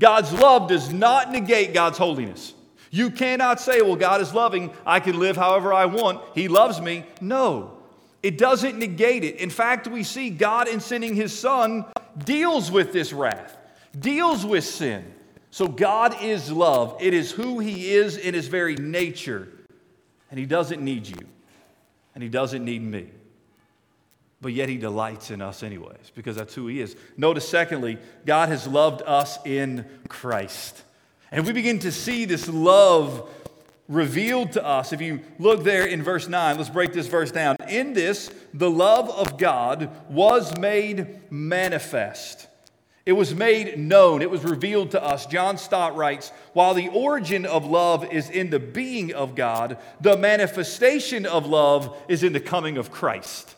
God's 0.00 0.32
love 0.32 0.68
does 0.68 0.92
not 0.92 1.30
negate 1.30 1.74
God's 1.74 1.96
holiness. 1.96 2.54
You 2.90 3.10
cannot 3.10 3.60
say, 3.60 3.82
well, 3.82 3.94
God 3.94 4.20
is 4.20 4.34
loving. 4.34 4.72
I 4.84 4.98
can 4.98 5.20
live 5.20 5.36
however 5.36 5.72
I 5.72 5.84
want. 5.84 6.20
He 6.34 6.48
loves 6.48 6.80
me. 6.80 7.04
No, 7.20 7.78
it 8.20 8.36
doesn't 8.36 8.76
negate 8.76 9.22
it. 9.22 9.36
In 9.36 9.50
fact, 9.50 9.86
we 9.86 10.02
see 10.02 10.28
God 10.28 10.66
in 10.66 10.80
sending 10.80 11.14
his 11.14 11.38
son 11.38 11.84
deals 12.24 12.72
with 12.72 12.92
this 12.92 13.12
wrath, 13.12 13.56
deals 13.96 14.44
with 14.44 14.64
sin. 14.64 15.14
So 15.52 15.68
God 15.68 16.20
is 16.20 16.50
love. 16.50 16.96
It 17.00 17.14
is 17.14 17.30
who 17.30 17.60
he 17.60 17.92
is 17.92 18.16
in 18.16 18.34
his 18.34 18.48
very 18.48 18.74
nature 18.74 19.53
and 20.30 20.38
He 20.38 20.46
doesn't 20.46 20.82
need 20.82 21.06
you, 21.06 21.26
and 22.14 22.22
He 22.22 22.28
doesn't 22.28 22.64
need 22.64 22.82
me. 22.82 23.08
but 24.40 24.52
yet 24.52 24.68
he 24.68 24.76
delights 24.76 25.30
in 25.30 25.40
us 25.40 25.62
anyways 25.62 26.12
because 26.14 26.36
that's 26.36 26.54
who 26.54 26.66
he 26.66 26.82
is. 26.82 26.96
Notice, 27.16 27.48
secondly, 27.48 27.96
God 28.26 28.50
has 28.50 28.66
loved 28.68 29.00
us 29.06 29.38
in 29.46 29.86
Christ. 30.08 30.82
And 31.32 31.46
we 31.46 31.54
begin 31.54 31.78
to 31.78 31.90
see 31.90 32.26
this 32.26 32.46
love 32.46 33.26
revealed 33.88 34.52
to 34.52 34.62
us. 34.64 34.92
If 34.92 35.00
you 35.00 35.20
look 35.38 35.64
there 35.64 35.86
in 35.86 36.02
verse 36.02 36.28
9, 36.28 36.58
let's 36.58 36.68
break 36.68 36.92
this 36.92 37.06
verse 37.06 37.30
down. 37.30 37.56
In 37.70 37.94
this, 37.94 38.30
the 38.52 38.70
love 38.70 39.08
of 39.08 39.38
God 39.38 39.90
was 40.10 40.54
made 40.58 41.20
manifest. 41.32 42.46
It 43.06 43.12
was 43.12 43.34
made 43.34 43.78
known, 43.78 44.22
it 44.22 44.30
was 44.30 44.44
revealed 44.44 44.92
to 44.92 45.02
us. 45.02 45.26
John 45.26 45.58
Stott 45.58 45.94
writes 45.94 46.30
While 46.54 46.72
the 46.72 46.88
origin 46.88 47.44
of 47.44 47.66
love 47.66 48.10
is 48.10 48.30
in 48.30 48.48
the 48.48 48.58
being 48.58 49.12
of 49.12 49.34
God, 49.34 49.76
the 50.00 50.16
manifestation 50.16 51.26
of 51.26 51.46
love 51.46 51.94
is 52.08 52.22
in 52.22 52.32
the 52.32 52.40
coming 52.40 52.78
of 52.78 52.90
Christ. 52.90 53.54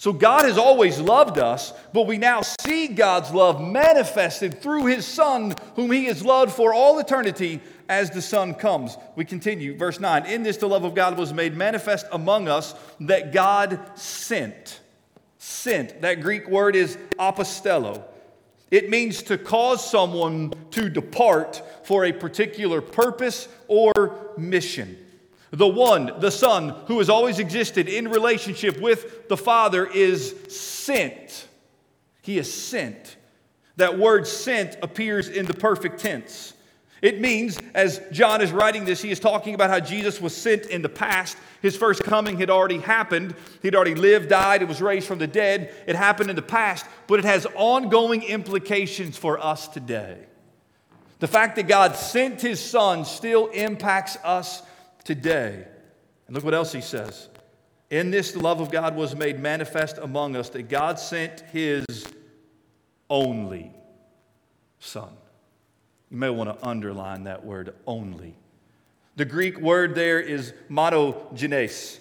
So 0.00 0.14
God 0.14 0.46
has 0.46 0.56
always 0.56 0.98
loved 0.98 1.36
us, 1.36 1.74
but 1.92 2.06
we 2.06 2.16
now 2.16 2.40
see 2.40 2.88
God's 2.88 3.32
love 3.32 3.60
manifested 3.60 4.62
through 4.62 4.86
his 4.86 5.06
Son, 5.06 5.54
whom 5.76 5.90
he 5.92 6.06
has 6.06 6.24
loved 6.24 6.52
for 6.52 6.72
all 6.72 6.98
eternity 6.98 7.60
as 7.86 8.08
the 8.08 8.22
Son 8.22 8.54
comes. 8.54 8.96
We 9.14 9.26
continue, 9.26 9.76
verse 9.76 10.00
9. 10.00 10.24
In 10.24 10.42
this, 10.42 10.56
the 10.56 10.68
love 10.68 10.84
of 10.84 10.94
God 10.94 11.18
was 11.18 11.34
made 11.34 11.54
manifest 11.54 12.06
among 12.12 12.48
us 12.48 12.74
that 13.00 13.34
God 13.34 13.78
sent. 13.94 14.80
Sent. 15.36 16.00
That 16.00 16.22
Greek 16.22 16.48
word 16.48 16.76
is 16.76 16.96
apostello. 17.18 18.02
It 18.70 18.88
means 18.88 19.22
to 19.24 19.36
cause 19.36 19.88
someone 19.88 20.52
to 20.70 20.88
depart 20.88 21.62
for 21.84 22.04
a 22.04 22.12
particular 22.12 22.80
purpose 22.80 23.48
or 23.66 24.32
mission. 24.36 24.96
The 25.50 25.66
one, 25.66 26.12
the 26.20 26.30
Son, 26.30 26.68
who 26.86 26.98
has 26.98 27.10
always 27.10 27.40
existed 27.40 27.88
in 27.88 28.08
relationship 28.08 28.80
with 28.80 29.28
the 29.28 29.36
Father, 29.36 29.86
is 29.86 30.34
sent. 30.48 31.48
He 32.22 32.38
is 32.38 32.52
sent. 32.52 33.16
That 33.76 33.98
word 33.98 34.26
sent 34.26 34.76
appears 34.82 35.28
in 35.28 35.46
the 35.46 35.54
perfect 35.54 35.98
tense. 35.98 36.52
It 37.02 37.20
means, 37.20 37.58
as 37.74 38.00
John 38.12 38.42
is 38.42 38.52
writing 38.52 38.84
this, 38.84 39.00
he 39.00 39.10
is 39.10 39.18
talking 39.18 39.54
about 39.54 39.70
how 39.70 39.80
Jesus 39.80 40.20
was 40.20 40.36
sent 40.36 40.66
in 40.66 40.82
the 40.82 40.88
past. 40.88 41.36
His 41.62 41.76
first 41.76 42.04
coming 42.04 42.38
had 42.38 42.50
already 42.50 42.78
happened. 42.78 43.34
He'd 43.62 43.74
already 43.74 43.94
lived, 43.94 44.28
died, 44.28 44.60
and 44.60 44.68
was 44.68 44.82
raised 44.82 45.06
from 45.06 45.18
the 45.18 45.26
dead. 45.26 45.74
It 45.86 45.96
happened 45.96 46.28
in 46.28 46.36
the 46.36 46.42
past, 46.42 46.84
but 47.06 47.18
it 47.18 47.24
has 47.24 47.46
ongoing 47.54 48.22
implications 48.22 49.16
for 49.16 49.38
us 49.38 49.66
today. 49.68 50.18
The 51.20 51.28
fact 51.28 51.56
that 51.56 51.68
God 51.68 51.96
sent 51.96 52.40
his 52.40 52.60
son 52.60 53.04
still 53.04 53.48
impacts 53.48 54.16
us 54.24 54.62
today. 55.04 55.66
And 56.26 56.34
look 56.34 56.44
what 56.44 56.54
else 56.54 56.72
he 56.72 56.80
says. 56.80 57.28
In 57.90 58.10
this, 58.10 58.32
the 58.32 58.40
love 58.40 58.60
of 58.60 58.70
God 58.70 58.94
was 58.94 59.16
made 59.16 59.40
manifest 59.40 59.98
among 59.98 60.36
us 60.36 60.48
that 60.50 60.68
God 60.68 60.98
sent 60.98 61.40
his 61.52 62.06
only 63.08 63.72
son. 64.78 65.10
You 66.10 66.16
may 66.16 66.30
want 66.30 66.50
to 66.50 66.66
underline 66.66 67.24
that 67.24 67.44
word 67.44 67.74
only. 67.86 68.34
The 69.16 69.24
Greek 69.24 69.58
word 69.58 69.94
there 69.94 70.20
is 70.20 70.52
monogenes. 70.68 71.98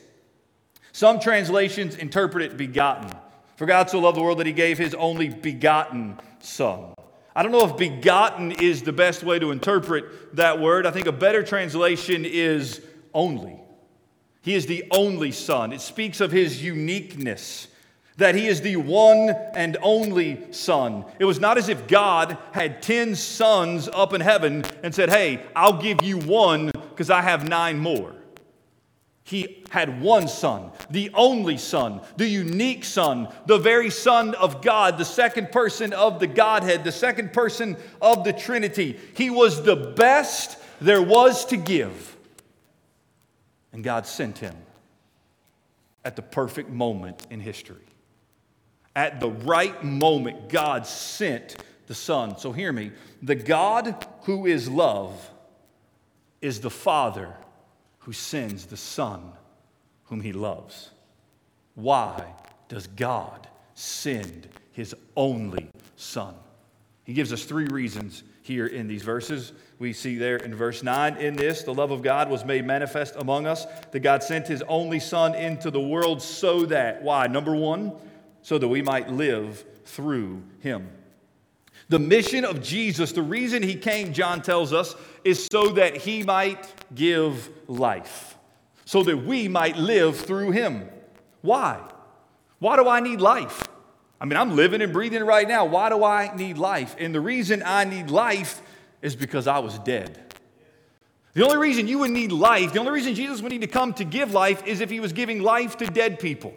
Some 0.92 1.20
translations 1.20 1.96
interpret 1.96 2.44
it 2.44 2.58
begotten. 2.58 3.12
For 3.56 3.66
God 3.66 3.90
so 3.90 4.00
loved 4.00 4.18
the 4.18 4.22
world 4.22 4.40
that 4.40 4.48
he 4.48 4.54
gave 4.54 4.78
his 4.78 4.96
only 4.96 5.30
begotten 5.30 6.20
Son. 6.40 6.94
I 7.36 7.44
don't 7.44 7.52
know 7.52 7.66
if 7.66 7.78
begotten 7.78 8.54
is 8.54 8.82
the 8.82 8.94
best 8.94 9.24
way 9.24 9.38
to 9.38 9.52
interpret 9.52 10.36
that 10.36 10.60
word. 10.60 10.86
I 10.86 10.92
think 10.92 11.08
a 11.08 11.12
better 11.12 11.44
translation 11.44 12.26
is 12.26 12.82
only. 13.14 13.60
He 14.42 14.56
is 14.56 14.66
the 14.66 14.86
only 14.92 15.32
Son. 15.32 15.72
It 15.72 15.82
speaks 15.82 16.22
of 16.22 16.32
his 16.32 16.64
uniqueness 16.64 17.68
that 18.20 18.36
he 18.36 18.48
is 18.48 18.62
the 18.62 18.76
one 18.76 19.30
and 19.56 19.78
only 19.82 20.52
Son. 20.52 21.06
It 21.18 21.26
was 21.26 21.40
not 21.40 21.58
as 21.58 21.70
if 21.70 21.88
God 21.88 22.38
had 22.52 22.82
10 22.82 23.16
sons 23.16 23.90
up 23.92 24.14
in 24.14 24.22
heaven 24.22 24.64
and 24.84 24.94
said, 24.94 25.10
Hey, 25.10 25.42
I'll 25.56 25.82
give 25.82 26.04
you 26.04 26.20
one 26.20 26.72
because 26.72 27.10
I 27.10 27.22
have 27.22 27.48
nine 27.48 27.80
more. 27.80 28.14
He 29.24 29.64
had 29.70 30.02
one 30.02 30.28
Son, 30.28 30.72
the 30.90 31.12
only 31.14 31.58
Son, 31.58 32.02
the 32.18 32.28
unique 32.28 32.84
Son, 32.84 33.32
the 33.46 33.60
very 33.60 33.90
Son 33.90 34.34
of 34.36 34.62
God, 34.62 34.98
the 34.98 35.06
second 35.06 35.52
person 35.52 35.94
of 35.94 36.20
the 36.20 36.28
Godhead, 36.28 36.84
the 36.84 36.92
second 36.92 37.32
person 37.32 37.78
of 38.02 38.24
the 38.24 38.34
Trinity. 38.34 39.00
He 39.14 39.30
was 39.30 39.64
the 39.64 39.76
best 39.76 40.58
there 40.82 41.02
was 41.02 41.46
to 41.46 41.58
give. 41.58 42.18
And 43.72 43.84
God 43.84 44.08
sent 44.08 44.40
him 44.40 44.56
at 46.04 46.16
the 46.16 46.24
perfect 46.24 46.70
moment 46.70 47.28
in 47.30 47.40
history. 47.40 47.89
At 49.00 49.22
the 49.22 49.30
right 49.30 49.82
moment, 49.82 50.50
God 50.50 50.86
sent 50.86 51.56
the 51.88 51.96
Son. 51.96 52.38
So 52.38 52.52
hear 52.52 52.74
me 52.74 52.92
the 53.22 53.34
God 53.34 54.06
who 54.24 54.46
is 54.46 54.68
love 54.68 55.32
is 56.42 56.60
the 56.60 56.70
Father 56.70 57.34
who 58.00 58.12
sends 58.12 58.66
the 58.66 58.76
Son 58.76 59.32
whom 60.04 60.20
he 60.20 60.34
loves. 60.34 60.90
Why 61.76 62.26
does 62.68 62.88
God 62.88 63.48
send 63.74 64.50
his 64.74 64.94
only 65.16 65.70
Son? 65.96 66.36
He 67.06 67.14
gives 67.14 67.32
us 67.32 67.46
three 67.46 67.68
reasons 67.68 68.24
here 68.42 68.68
in 68.68 68.90
these 68.90 69.04
verses. 69.04 69.54
We 69.80 69.94
see 69.94 70.18
there 70.18 70.36
in 70.36 70.54
verse 70.54 70.84
9 70.84 71.16
in 71.16 71.38
this, 71.38 71.64
the 71.64 71.74
love 71.74 71.92
of 71.92 72.02
God 72.02 72.30
was 72.30 72.44
made 72.44 72.66
manifest 72.66 73.16
among 73.16 73.48
us, 73.48 73.66
that 73.92 74.02
God 74.02 74.24
sent 74.24 74.50
his 74.50 74.62
only 74.64 75.00
Son 75.00 75.36
into 75.36 75.72
the 75.72 75.80
world 75.80 76.22
so 76.22 76.66
that, 76.66 77.02
why? 77.02 77.28
Number 77.28 77.56
one, 77.56 77.94
so 78.42 78.58
that 78.58 78.68
we 78.68 78.82
might 78.82 79.10
live 79.12 79.64
through 79.86 80.44
him. 80.60 80.90
The 81.90 82.00
mission 82.00 82.46
of 82.46 82.62
Jesus, 82.62 83.12
the 83.12 83.22
reason 83.22 83.64
he 83.64 83.76
came, 83.76 84.14
John 84.14 84.42
tells 84.42 84.74
us, 84.74 84.96
is 85.24 85.48
so 85.52 85.70
that 85.70 85.98
he 85.98 86.24
might 86.24 86.72
give 86.94 87.50
life, 87.68 88.38
so 88.86 89.02
that 89.04 89.18
we 89.18 89.48
might 89.48 89.76
live 89.76 90.18
through 90.18 90.52
him. 90.52 90.88
Why? 91.42 91.80
Why 92.60 92.76
do 92.76 92.88
I 92.88 93.00
need 93.00 93.22
life? 93.22 93.64
I 94.22 94.26
mean, 94.26 94.38
I'm 94.38 94.56
living 94.56 94.82
and 94.82 94.94
breathing 94.94 95.24
right 95.24 95.48
now. 95.48 95.66
Why 95.66 95.90
do 95.90 96.04
I 96.04 96.36
need 96.36 96.58
life? 96.58 96.96
And 97.00 97.16
the 97.16 97.22
reason 97.22 97.64
I 97.66 97.86
need 97.86 98.12
life 98.12 98.62
is 99.02 99.16
because 99.16 99.48
I 99.48 99.60
was 99.60 99.80
dead. 99.80 100.20
The 101.34 101.46
only 101.46 101.58
reason 101.58 101.88
you 101.88 102.00
would 102.00 102.12
need 102.12 102.32
life, 102.32 102.74
the 102.74 102.80
only 102.80 102.92
reason 102.92 103.16
Jesus 103.16 103.42
would 103.42 103.52
need 103.52 103.62
to 103.62 103.68
come 103.68 103.94
to 103.94 104.04
give 104.04 104.34
life 104.34 104.66
is 104.68 104.82
if 104.82 104.90
he 104.90 105.00
was 105.00 105.14
giving 105.14 105.42
life 105.42 105.78
to 105.78 105.86
dead 105.86 106.20
people. 106.20 106.54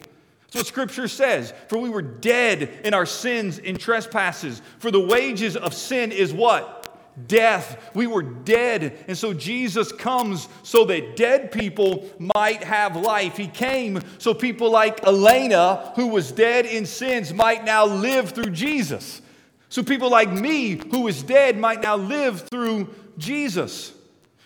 That's 0.53 0.65
what 0.65 0.67
Scripture 0.67 1.07
says. 1.07 1.51
For 1.67 1.79
we 1.79 1.89
were 1.89 2.03
dead 2.03 2.69
in 2.83 2.93
our 2.93 3.07
sins 3.07 3.57
and 3.57 3.79
trespasses. 3.79 4.61
For 4.77 4.91
the 4.91 4.99
wages 4.99 5.57
of 5.57 5.73
sin 5.73 6.11
is 6.11 6.31
what? 6.31 6.79
Death. 7.27 7.91
We 7.95 8.05
were 8.05 8.21
dead. 8.21 9.03
And 9.07 9.17
so 9.17 9.33
Jesus 9.33 9.91
comes 9.91 10.47
so 10.61 10.85
that 10.85 11.15
dead 11.15 11.51
people 11.51 12.07
might 12.35 12.63
have 12.63 12.95
life. 12.95 13.35
He 13.35 13.47
came 13.47 13.99
so 14.19 14.35
people 14.35 14.69
like 14.69 15.03
Elena, 15.03 15.91
who 15.95 16.09
was 16.09 16.31
dead 16.31 16.67
in 16.67 16.85
sins, 16.85 17.33
might 17.33 17.65
now 17.65 17.87
live 17.87 18.29
through 18.29 18.51
Jesus. 18.51 19.23
So 19.69 19.81
people 19.81 20.11
like 20.11 20.31
me, 20.31 20.79
who 20.91 21.01
was 21.01 21.23
dead, 21.23 21.57
might 21.57 21.81
now 21.81 21.95
live 21.95 22.47
through 22.47 22.93
Jesus. 23.17 23.91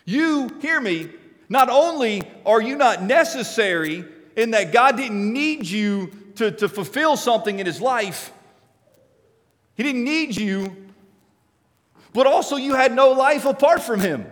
You, 0.06 0.50
hear 0.62 0.80
me, 0.80 1.10
not 1.50 1.68
only 1.70 2.24
are 2.46 2.62
you 2.62 2.78
not 2.78 3.04
necessary 3.04 4.06
in 4.38 4.52
that 4.52 4.72
God 4.72 4.96
didn't 4.96 5.34
need 5.34 5.68
you 5.68 6.12
to, 6.36 6.52
to 6.52 6.70
fulfill 6.70 7.18
something 7.18 7.60
in 7.60 7.66
his 7.66 7.82
life. 7.82 8.32
He 9.76 9.84
didn't 9.84 10.04
need 10.04 10.38
you, 10.38 10.76
but 12.14 12.28
also 12.28 12.56
you 12.56 12.76
had 12.76 12.94
no 12.94 13.12
life 13.12 13.46
apart 13.46 13.82
from 13.82 14.00
him. 14.00 14.26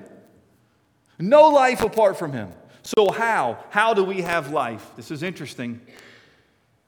No 1.20 1.50
life 1.50 1.82
apart 1.82 2.18
from 2.18 2.32
him. 2.32 2.52
So, 2.84 3.10
how? 3.10 3.58
How 3.72 3.94
do 3.96 4.04
we 4.04 4.22
have 4.22 4.52
life? 4.52 4.92
This 4.96 5.10
is 5.10 5.24
interesting. 5.24 5.82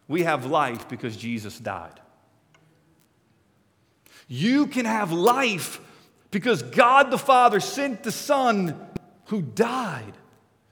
We 0.07 0.23
have 0.23 0.45
life 0.45 0.87
because 0.87 1.17
Jesus 1.17 1.57
died. 1.57 1.99
You 4.27 4.67
can 4.67 4.85
have 4.85 5.11
life 5.11 5.79
because 6.29 6.61
God 6.61 7.09
the 7.09 7.17
Father 7.17 7.59
sent 7.59 8.03
the 8.03 8.11
Son 8.11 8.79
who 9.25 9.41
died 9.41 10.13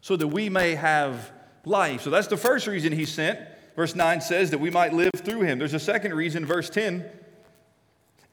so 0.02 0.16
that 0.16 0.28
we 0.28 0.50
may 0.50 0.76
have 0.76 1.32
life. 1.66 2.02
So 2.02 2.10
that's 2.10 2.28
the 2.28 2.38
first 2.38 2.68
reason 2.68 2.94
he 2.94 3.06
sent. 3.06 3.40
Verse 3.76 3.96
9 3.96 4.22
says 4.22 4.52
that 4.52 4.60
we 4.60 4.70
might 4.70 4.94
live 4.94 5.12
through 5.18 5.42
him. 5.42 5.60
There's 5.60 5.74
a 5.74 5.80
second 5.80 6.14
reason, 6.14 6.46
verse 6.46 6.70
10. 6.70 7.06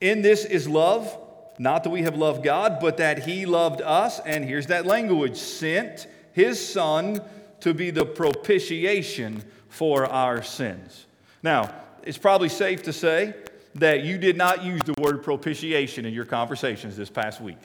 In 0.00 0.22
this 0.22 0.44
is 0.44 0.68
love, 0.68 1.16
not 1.58 1.84
that 1.84 1.90
we 1.90 2.02
have 2.02 2.16
loved 2.16 2.44
God, 2.44 2.78
but 2.80 2.96
that 2.98 3.24
he 3.24 3.46
loved 3.46 3.80
us. 3.80 4.20
And 4.20 4.44
here's 4.44 4.66
that 4.66 4.86
language 4.86 5.36
sent 5.36 6.06
his 6.32 6.64
son 6.64 7.20
to 7.60 7.74
be 7.74 7.90
the 7.90 8.04
propitiation 8.04 9.44
for 9.68 10.06
our 10.06 10.42
sins. 10.42 11.06
Now, 11.42 11.72
it's 12.02 12.18
probably 12.18 12.48
safe 12.48 12.82
to 12.84 12.92
say 12.92 13.34
that 13.76 14.02
you 14.02 14.18
did 14.18 14.36
not 14.36 14.64
use 14.64 14.80
the 14.84 14.94
word 15.00 15.22
propitiation 15.22 16.04
in 16.04 16.12
your 16.12 16.24
conversations 16.24 16.96
this 16.96 17.10
past 17.10 17.40
week. 17.40 17.58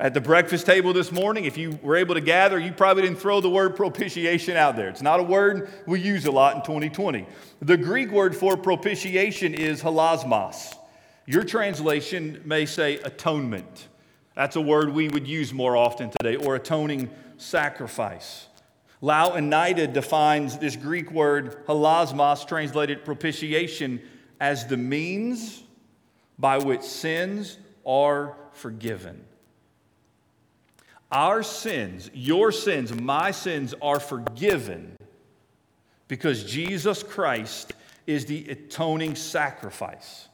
At 0.00 0.14
the 0.14 0.20
breakfast 0.20 0.64
table 0.64 0.92
this 0.92 1.10
morning, 1.10 1.44
if 1.44 1.58
you 1.58 1.76
were 1.82 1.96
able 1.96 2.14
to 2.14 2.20
gather, 2.20 2.56
you 2.56 2.70
probably 2.70 3.02
didn't 3.02 3.18
throw 3.18 3.40
the 3.40 3.50
word 3.50 3.74
propitiation 3.74 4.56
out 4.56 4.76
there. 4.76 4.88
It's 4.88 5.02
not 5.02 5.18
a 5.18 5.24
word 5.24 5.68
we 5.86 6.00
use 6.00 6.24
a 6.26 6.30
lot 6.30 6.54
in 6.54 6.62
2020. 6.62 7.26
The 7.60 7.76
Greek 7.76 8.12
word 8.12 8.36
for 8.36 8.56
propitiation 8.56 9.54
is 9.54 9.82
hilasmos. 9.82 10.76
Your 11.26 11.42
translation 11.42 12.40
may 12.44 12.64
say 12.64 12.98
atonement. 12.98 13.88
That's 14.36 14.54
a 14.54 14.60
word 14.60 14.90
we 14.90 15.08
would 15.08 15.26
use 15.26 15.52
more 15.52 15.76
often 15.76 16.10
today, 16.10 16.36
or 16.36 16.54
atoning 16.54 17.10
sacrifice. 17.36 18.46
Louw-Nida 19.02 19.92
defines 19.92 20.58
this 20.58 20.76
Greek 20.76 21.10
word 21.10 21.66
hilasmos, 21.66 22.46
translated 22.46 23.04
propitiation, 23.04 24.00
as 24.38 24.64
the 24.68 24.76
means 24.76 25.64
by 26.38 26.58
which 26.58 26.82
sins 26.82 27.58
are 27.84 28.36
forgiven. 28.52 29.24
Our 31.10 31.42
sins, 31.42 32.10
your 32.12 32.52
sins, 32.52 32.92
my 32.92 33.30
sins 33.30 33.74
are 33.80 34.00
forgiven 34.00 34.96
because 36.06 36.44
Jesus 36.44 37.02
Christ 37.02 37.72
is 38.06 38.26
the 38.26 38.48
atoning 38.48 39.14
sacrifice. 39.14 40.28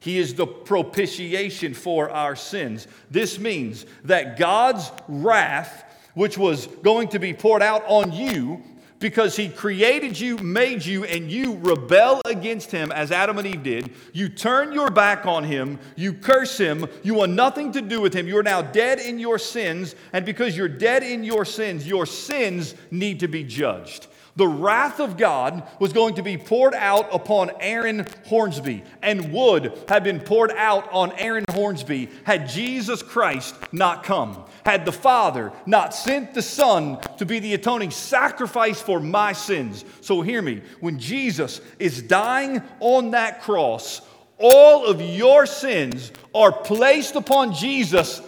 He 0.00 0.18
is 0.18 0.34
the 0.34 0.46
propitiation 0.46 1.74
for 1.74 2.10
our 2.10 2.36
sins. 2.36 2.86
This 3.10 3.38
means 3.38 3.86
that 4.04 4.38
God's 4.38 4.90
wrath, 5.08 5.84
which 6.14 6.38
was 6.38 6.66
going 6.82 7.08
to 7.08 7.18
be 7.18 7.34
poured 7.34 7.62
out 7.62 7.82
on 7.86 8.12
you, 8.12 8.62
because 8.98 9.36
he 9.36 9.48
created 9.48 10.18
you, 10.18 10.38
made 10.38 10.84
you, 10.84 11.04
and 11.04 11.30
you 11.30 11.56
rebel 11.56 12.20
against 12.24 12.70
him 12.70 12.90
as 12.92 13.12
Adam 13.12 13.38
and 13.38 13.46
Eve 13.46 13.62
did. 13.62 13.90
You 14.12 14.28
turn 14.28 14.72
your 14.72 14.90
back 14.90 15.26
on 15.26 15.44
him, 15.44 15.78
you 15.96 16.12
curse 16.12 16.58
him, 16.58 16.86
you 17.02 17.14
want 17.14 17.32
nothing 17.32 17.72
to 17.72 17.82
do 17.82 18.00
with 18.00 18.14
him. 18.14 18.26
You 18.26 18.38
are 18.38 18.42
now 18.42 18.62
dead 18.62 18.98
in 18.98 19.18
your 19.18 19.38
sins, 19.38 19.94
and 20.12 20.24
because 20.24 20.56
you're 20.56 20.68
dead 20.68 21.02
in 21.02 21.24
your 21.24 21.44
sins, 21.44 21.86
your 21.86 22.06
sins 22.06 22.74
need 22.90 23.20
to 23.20 23.28
be 23.28 23.44
judged. 23.44 24.06
The 24.36 24.46
wrath 24.46 25.00
of 25.00 25.16
God 25.16 25.66
was 25.80 25.94
going 25.94 26.16
to 26.16 26.22
be 26.22 26.36
poured 26.36 26.74
out 26.74 27.08
upon 27.14 27.50
Aaron 27.58 28.06
Hornsby, 28.26 28.84
and 29.02 29.32
would 29.32 29.78
have 29.88 30.04
been 30.04 30.20
poured 30.20 30.52
out 30.52 30.92
on 30.92 31.10
Aaron 31.12 31.46
Hornsby 31.50 32.10
had 32.24 32.48
Jesus 32.48 33.02
Christ 33.02 33.54
not 33.72 34.04
come, 34.04 34.44
had 34.66 34.84
the 34.84 34.92
Father 34.92 35.52
not 35.64 35.94
sent 35.94 36.34
the 36.34 36.42
Son 36.42 36.98
to 37.18 37.24
be 37.24 37.38
the 37.38 37.54
atoning 37.54 37.92
sacrifice 37.92 38.82
for 38.82 38.98
my 39.00 39.32
sins. 39.32 39.84
So 40.00 40.20
hear 40.22 40.42
me 40.42 40.60
when 40.80 40.98
Jesus 40.98 41.60
is 41.78 42.02
dying 42.02 42.60
on 42.80 43.12
that 43.12 43.42
cross, 43.42 44.02
all 44.38 44.84
of 44.84 45.00
your 45.00 45.46
sins 45.46 46.12
are 46.34 46.52
placed 46.52 47.14
upon 47.14 47.54
Jesus, 47.54 48.20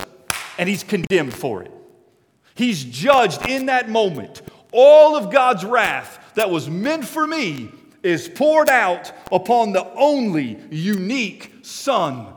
and 0.59 0.68
he's 0.68 0.84
condemned 0.84 1.34
for 1.34 1.62
it. 1.62 1.72
He's 2.55 2.84
judged 2.84 3.47
in 3.49 3.66
that 3.66 3.89
moment 3.91 4.41
all 4.72 5.16
of 5.16 5.30
God's 5.30 5.64
wrath 5.64 6.32
that 6.34 6.51
was 6.51 6.68
meant 6.68 7.05
for 7.05 7.26
me 7.26 7.70
is 8.03 8.28
poured 8.28 8.68
out 8.68 9.12
upon 9.32 9.72
the 9.72 9.86
only 9.95 10.59
unique 10.70 11.53
Son. 11.62 12.32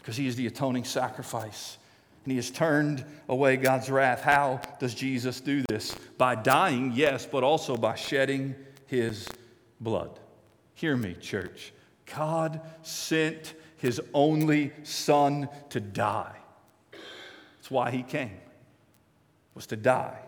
Because 0.00 0.16
he 0.16 0.26
is 0.26 0.36
the 0.36 0.46
atoning 0.46 0.84
sacrifice. 0.84 1.78
And 2.24 2.32
he 2.32 2.36
has 2.36 2.50
turned 2.50 3.04
away 3.28 3.56
God's 3.56 3.90
wrath. 3.90 4.22
How 4.22 4.60
does 4.78 4.94
Jesus 4.94 5.40
do 5.40 5.62
this? 5.68 5.94
By 6.18 6.34
dying, 6.34 6.92
yes, 6.94 7.26
but 7.26 7.44
also 7.44 7.76
by 7.76 7.94
shedding 7.94 8.54
his 8.86 9.28
blood. 9.80 10.18
Hear 10.74 10.96
me, 10.96 11.14
church. 11.14 11.72
God 12.14 12.60
sent 12.82 13.54
his 13.76 14.00
only 14.12 14.72
Son 14.82 15.48
to 15.70 15.80
die. 15.80 16.36
That's 16.92 17.70
why 17.70 17.90
he 17.90 18.02
came 18.02 18.40
was 19.54 19.66
to 19.66 19.76
die. 19.76 20.18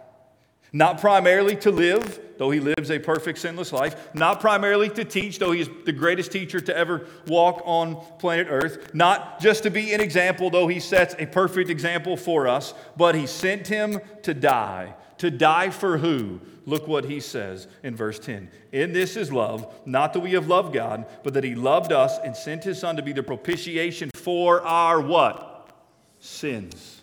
Not 0.72 1.00
primarily 1.00 1.54
to 1.56 1.70
live, 1.70 2.18
though 2.38 2.50
he 2.50 2.58
lives 2.58 2.90
a 2.90 2.98
perfect 2.98 3.38
sinless 3.38 3.72
life. 3.72 4.14
Not 4.14 4.40
primarily 4.40 4.88
to 4.90 5.04
teach, 5.04 5.38
though 5.38 5.52
he 5.52 5.60
is 5.60 5.68
the 5.84 5.92
greatest 5.92 6.32
teacher 6.32 6.60
to 6.60 6.76
ever 6.76 7.06
walk 7.26 7.60
on 7.66 7.96
planet 8.18 8.46
Earth. 8.48 8.94
Not 8.94 9.38
just 9.38 9.64
to 9.64 9.70
be 9.70 9.92
an 9.92 10.00
example, 10.00 10.48
though 10.48 10.68
he 10.68 10.80
sets 10.80 11.14
a 11.18 11.26
perfect 11.26 11.68
example 11.68 12.16
for 12.16 12.48
us. 12.48 12.72
But 12.96 13.14
he 13.14 13.26
sent 13.26 13.66
him 13.66 14.00
to 14.22 14.32
die. 14.32 14.94
To 15.18 15.30
die 15.30 15.68
for 15.68 15.98
who? 15.98 16.40
Look 16.64 16.88
what 16.88 17.04
he 17.04 17.20
says 17.20 17.68
in 17.82 17.94
verse 17.94 18.18
10. 18.18 18.50
In 18.72 18.92
this 18.92 19.16
is 19.16 19.30
love, 19.30 19.72
not 19.84 20.14
that 20.14 20.20
we 20.20 20.32
have 20.32 20.48
loved 20.48 20.72
God, 20.72 21.06
but 21.22 21.34
that 21.34 21.44
he 21.44 21.54
loved 21.54 21.92
us 21.92 22.18
and 22.24 22.34
sent 22.34 22.64
his 22.64 22.78
son 22.78 22.96
to 22.96 23.02
be 23.02 23.12
the 23.12 23.22
propitiation 23.22 24.10
for 24.14 24.62
our 24.62 25.00
what? 25.00 25.70
Sins. 26.18 27.02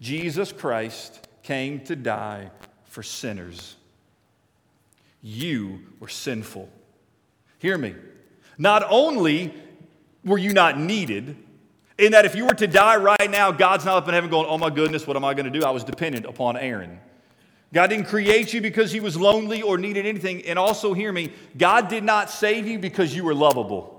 Jesus 0.00 0.52
Christ 0.52 1.23
came 1.44 1.80
to 1.80 1.94
die 1.94 2.50
for 2.84 3.02
sinners. 3.02 3.76
You 5.22 5.80
were 6.00 6.08
sinful. 6.08 6.68
Hear 7.58 7.78
me. 7.78 7.94
Not 8.58 8.84
only 8.90 9.54
were 10.24 10.38
you 10.38 10.52
not 10.52 10.78
needed, 10.78 11.36
in 11.98 12.12
that 12.12 12.24
if 12.24 12.34
you 12.34 12.44
were 12.44 12.54
to 12.54 12.66
die 12.66 12.96
right 12.96 13.30
now, 13.30 13.52
God's 13.52 13.84
not 13.84 13.98
up 13.98 14.08
in 14.08 14.14
heaven 14.14 14.28
going, 14.28 14.46
Oh 14.48 14.58
my 14.58 14.70
goodness, 14.70 15.06
what 15.06 15.16
am 15.16 15.24
I 15.24 15.34
going 15.34 15.50
to 15.50 15.58
do? 15.58 15.64
I 15.64 15.70
was 15.70 15.84
dependent 15.84 16.26
upon 16.26 16.56
Aaron. 16.56 16.98
God 17.72 17.88
didn't 17.88 18.06
create 18.06 18.52
you 18.52 18.60
because 18.60 18.92
he 18.92 19.00
was 19.00 19.16
lonely 19.16 19.60
or 19.60 19.78
needed 19.78 20.06
anything. 20.06 20.42
And 20.46 20.58
also, 20.58 20.94
hear 20.94 21.12
me, 21.12 21.32
God 21.58 21.88
did 21.88 22.04
not 22.04 22.30
save 22.30 22.66
you 22.66 22.78
because 22.78 23.14
you 23.14 23.24
were 23.24 23.34
lovable. 23.34 23.93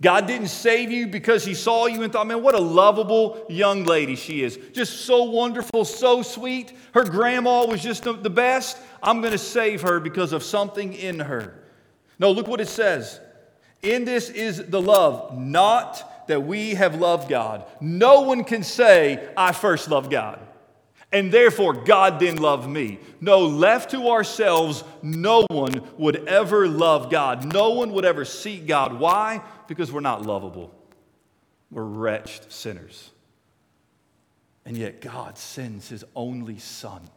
God 0.00 0.26
didn't 0.26 0.48
save 0.48 0.92
you 0.92 1.08
because 1.08 1.44
He 1.44 1.54
saw 1.54 1.86
you 1.86 2.02
and 2.02 2.12
thought, 2.12 2.26
man, 2.26 2.42
what 2.42 2.54
a 2.54 2.60
lovable 2.60 3.44
young 3.48 3.84
lady 3.84 4.14
she 4.14 4.44
is. 4.44 4.56
Just 4.72 5.06
so 5.06 5.24
wonderful, 5.24 5.84
so 5.84 6.22
sweet. 6.22 6.72
Her 6.94 7.04
grandma 7.04 7.66
was 7.66 7.82
just 7.82 8.04
the 8.04 8.14
best. 8.30 8.78
I'm 9.02 9.20
going 9.20 9.32
to 9.32 9.38
save 9.38 9.82
her 9.82 9.98
because 9.98 10.32
of 10.32 10.42
something 10.42 10.92
in 10.92 11.20
her. 11.20 11.54
No, 12.18 12.30
look 12.30 12.46
what 12.46 12.60
it 12.60 12.68
says. 12.68 13.20
In 13.82 14.04
this 14.04 14.28
is 14.30 14.66
the 14.66 14.80
love, 14.80 15.36
not 15.36 16.26
that 16.28 16.42
we 16.42 16.74
have 16.74 17.00
loved 17.00 17.28
God. 17.28 17.64
No 17.80 18.22
one 18.22 18.44
can 18.44 18.62
say, 18.62 19.28
I 19.36 19.52
first 19.52 19.88
loved 19.88 20.10
God. 20.10 20.38
And 21.10 21.32
therefore, 21.32 21.72
God 21.72 22.18
didn't 22.18 22.40
love 22.40 22.68
me. 22.68 22.98
No, 23.20 23.40
left 23.40 23.92
to 23.92 24.08
ourselves, 24.08 24.84
no 25.02 25.46
one 25.48 25.82
would 25.96 26.28
ever 26.28 26.68
love 26.68 27.10
God. 27.10 27.50
No 27.52 27.70
one 27.70 27.92
would 27.92 28.04
ever 28.04 28.26
seek 28.26 28.66
God. 28.66 29.00
Why? 29.00 29.42
Because 29.68 29.90
we're 29.90 30.00
not 30.00 30.26
lovable. 30.26 30.74
We're 31.70 31.84
wretched 31.84 32.52
sinners. 32.52 33.10
And 34.66 34.76
yet, 34.76 35.00
God 35.00 35.38
sends 35.38 35.88
His 35.88 36.04
only 36.14 36.58
Son 36.58 37.08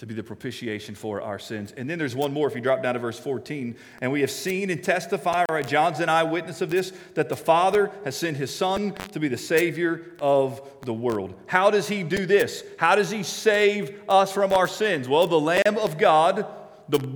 to 0.00 0.06
be 0.06 0.14
the 0.14 0.22
propitiation 0.22 0.94
for 0.94 1.20
our 1.20 1.38
sins. 1.38 1.74
And 1.76 1.88
then 1.88 1.98
there's 1.98 2.16
one 2.16 2.32
more 2.32 2.48
if 2.48 2.54
you 2.54 2.62
drop 2.62 2.82
down 2.82 2.94
to 2.94 3.00
verse 3.00 3.18
14. 3.18 3.76
And 4.00 4.10
we 4.10 4.22
have 4.22 4.30
seen 4.30 4.70
and 4.70 4.82
testify, 4.82 5.44
right, 5.50 5.68
John's 5.68 6.00
an 6.00 6.08
eyewitness 6.08 6.62
of 6.62 6.70
this, 6.70 6.94
that 7.12 7.28
the 7.28 7.36
Father 7.36 7.92
has 8.04 8.16
sent 8.16 8.38
his 8.38 8.52
Son 8.52 8.94
to 9.12 9.20
be 9.20 9.28
the 9.28 9.36
Savior 9.36 10.12
of 10.18 10.62
the 10.86 10.94
world. 10.94 11.34
How 11.44 11.70
does 11.70 11.86
he 11.86 12.02
do 12.02 12.24
this? 12.24 12.64
How 12.78 12.96
does 12.96 13.10
he 13.10 13.22
save 13.22 14.00
us 14.08 14.32
from 14.32 14.54
our 14.54 14.66
sins? 14.66 15.06
Well, 15.06 15.26
the 15.26 15.38
Lamb 15.38 15.76
of 15.78 15.98
God, 15.98 16.46
the 16.88 17.06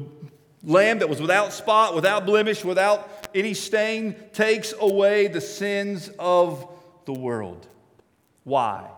Lamb 0.62 0.98
that 0.98 1.08
was 1.08 1.22
without 1.22 1.54
spot, 1.54 1.94
without 1.94 2.26
blemish, 2.26 2.66
without 2.66 3.30
any 3.34 3.54
stain, 3.54 4.14
takes 4.34 4.74
away 4.78 5.28
the 5.28 5.40
sins 5.40 6.10
of 6.18 6.68
the 7.06 7.14
world. 7.14 7.66
Why? 8.42 8.90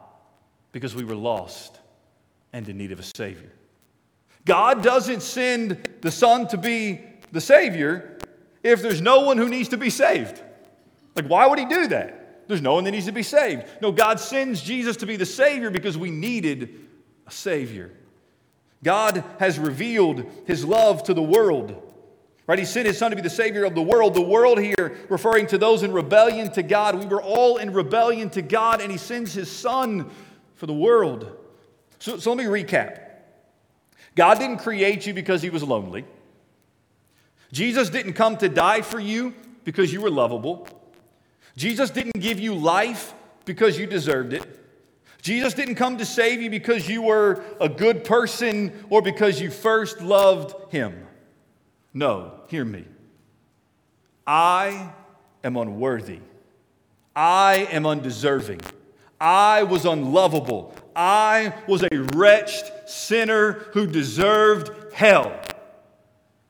Because 0.73 0.93
we 0.93 1.05
were 1.05 1.15
lost 1.15 1.79
and 2.53 2.69
in 2.69 2.77
need 2.77 2.91
of 2.91 2.99
a 2.99 3.05
Savior. 3.05 3.53
God 4.47 4.83
doesn't 4.83 5.21
send 5.21 5.89
the 6.01 6.11
Son 6.11 6.49
to 6.49 6.57
be 6.57 7.03
the 7.33 7.41
Savior 7.41 8.17
if 8.63 8.81
there's 8.81 9.03
no 9.03 9.21
one 9.21 9.37
who 9.37 9.49
needs 9.49 9.69
to 9.71 9.77
be 9.77 9.91
saved. 9.91 10.43
Like, 11.15 11.27
why 11.27 11.47
would 11.47 11.59
He 11.59 11.67
do 11.67 11.89
that? 11.89 12.49
There's 12.49 12.63
no 12.63 12.75
one 12.75 12.85
that 12.85 12.93
needs 12.93 13.07
to 13.07 13.13
be 13.13 13.25
saved. 13.25 13.67
No, 13.83 13.91
God 13.91 14.21
sends 14.21 14.63
Jesus 14.63 14.97
to 14.99 15.07
be 15.07 15.17
the 15.17 15.27
Savior 15.27 15.69
because 15.71 15.99
we 15.99 16.11
needed 16.11 16.87
a 17.27 17.31
Savior. 17.31 17.91
God 18.85 19.25
has 19.41 19.59
revealed 19.59 20.25
His 20.47 20.65
love 20.65 21.03
to 21.05 21.15
the 21.15 21.23
world. 21.23 21.83
Right? 22.47 22.61
He 22.61 22.65
sent 22.65 22.87
his 22.87 22.97
son 22.97 23.11
to 23.11 23.17
be 23.17 23.23
the 23.23 23.29
savior 23.29 23.65
of 23.65 23.75
the 23.75 23.83
world. 23.83 24.15
The 24.15 24.21
world 24.21 24.61
here 24.61 24.97
referring 25.09 25.49
to 25.49 25.59
those 25.59 25.83
in 25.83 25.93
rebellion 25.93 26.53
to 26.53 26.63
God. 26.63 26.95
We 26.97 27.07
were 27.07 27.21
all 27.21 27.57
in 27.57 27.73
rebellion 27.73 28.31
to 28.31 28.43
God, 28.43 28.81
and 28.81 28.93
he 28.93 28.99
sends 28.99 29.35
his 29.35 29.51
son 29.51 30.09
for 30.55 30.67
the 30.67 30.73
world. 30.73 31.37
So, 31.99 32.19
so 32.19 32.33
let 32.33 32.39
me 32.39 32.45
recap. 32.45 33.06
God 34.17 34.39
didn't 34.39 34.59
create 34.59 35.07
you 35.07 35.15
because 35.15 35.43
he 35.43 35.51
was 35.51 35.63
lonely. 35.63 36.05
Jesus 37.53 37.91
didn't 37.91 38.15
come 38.15 38.37
to 38.39 38.49
die 38.49 38.83
for 38.83 38.99
you 38.99 39.35
because 39.63 39.93
you 39.93 40.01
were 40.01 40.11
lovable. 40.11 40.67
Jesus 41.57 41.91
didn't 41.91 42.21
give 42.21 42.41
you 42.41 42.55
life 42.55 43.15
because 43.45 43.79
you 43.79 43.87
deserved 43.87 44.33
it. 44.33 44.45
Jesus 45.23 45.55
didn't 45.55 45.75
come 45.77 45.99
to 45.99 46.05
save 46.05 46.41
you 46.41 46.51
because 46.51 46.89
you 46.89 47.03
were 47.03 47.43
a 47.61 47.69
good 47.69 48.05
person 48.05 48.73
or 48.91 49.03
because 49.03 49.41
you 49.41 49.51
first 49.51 50.01
loved 50.01 50.73
him. 50.73 51.07
No, 51.93 52.41
hear 52.49 52.65
me. 52.65 52.85
I 54.27 54.93
am 55.43 55.57
unworthy. 55.57 56.21
I 57.15 57.69
am 57.71 57.87
undeserving. 57.87 58.61
I 59.21 59.63
was 59.63 59.85
unlovable. 59.85 60.75
I 60.95 61.55
was 61.67 61.83
a 61.83 61.89
wretched 62.15 62.71
sinner 62.87 63.53
who 63.73 63.87
deserved 63.87 64.93
hell. 64.93 65.39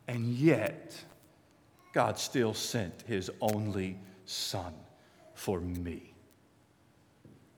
And 0.07 0.29
yet, 0.29 0.95
God 1.93 2.19
still 2.19 2.55
sent 2.55 3.03
his 3.07 3.31
only 3.41 3.99
son 4.25 4.75
for 5.35 5.61
me. 5.61 6.15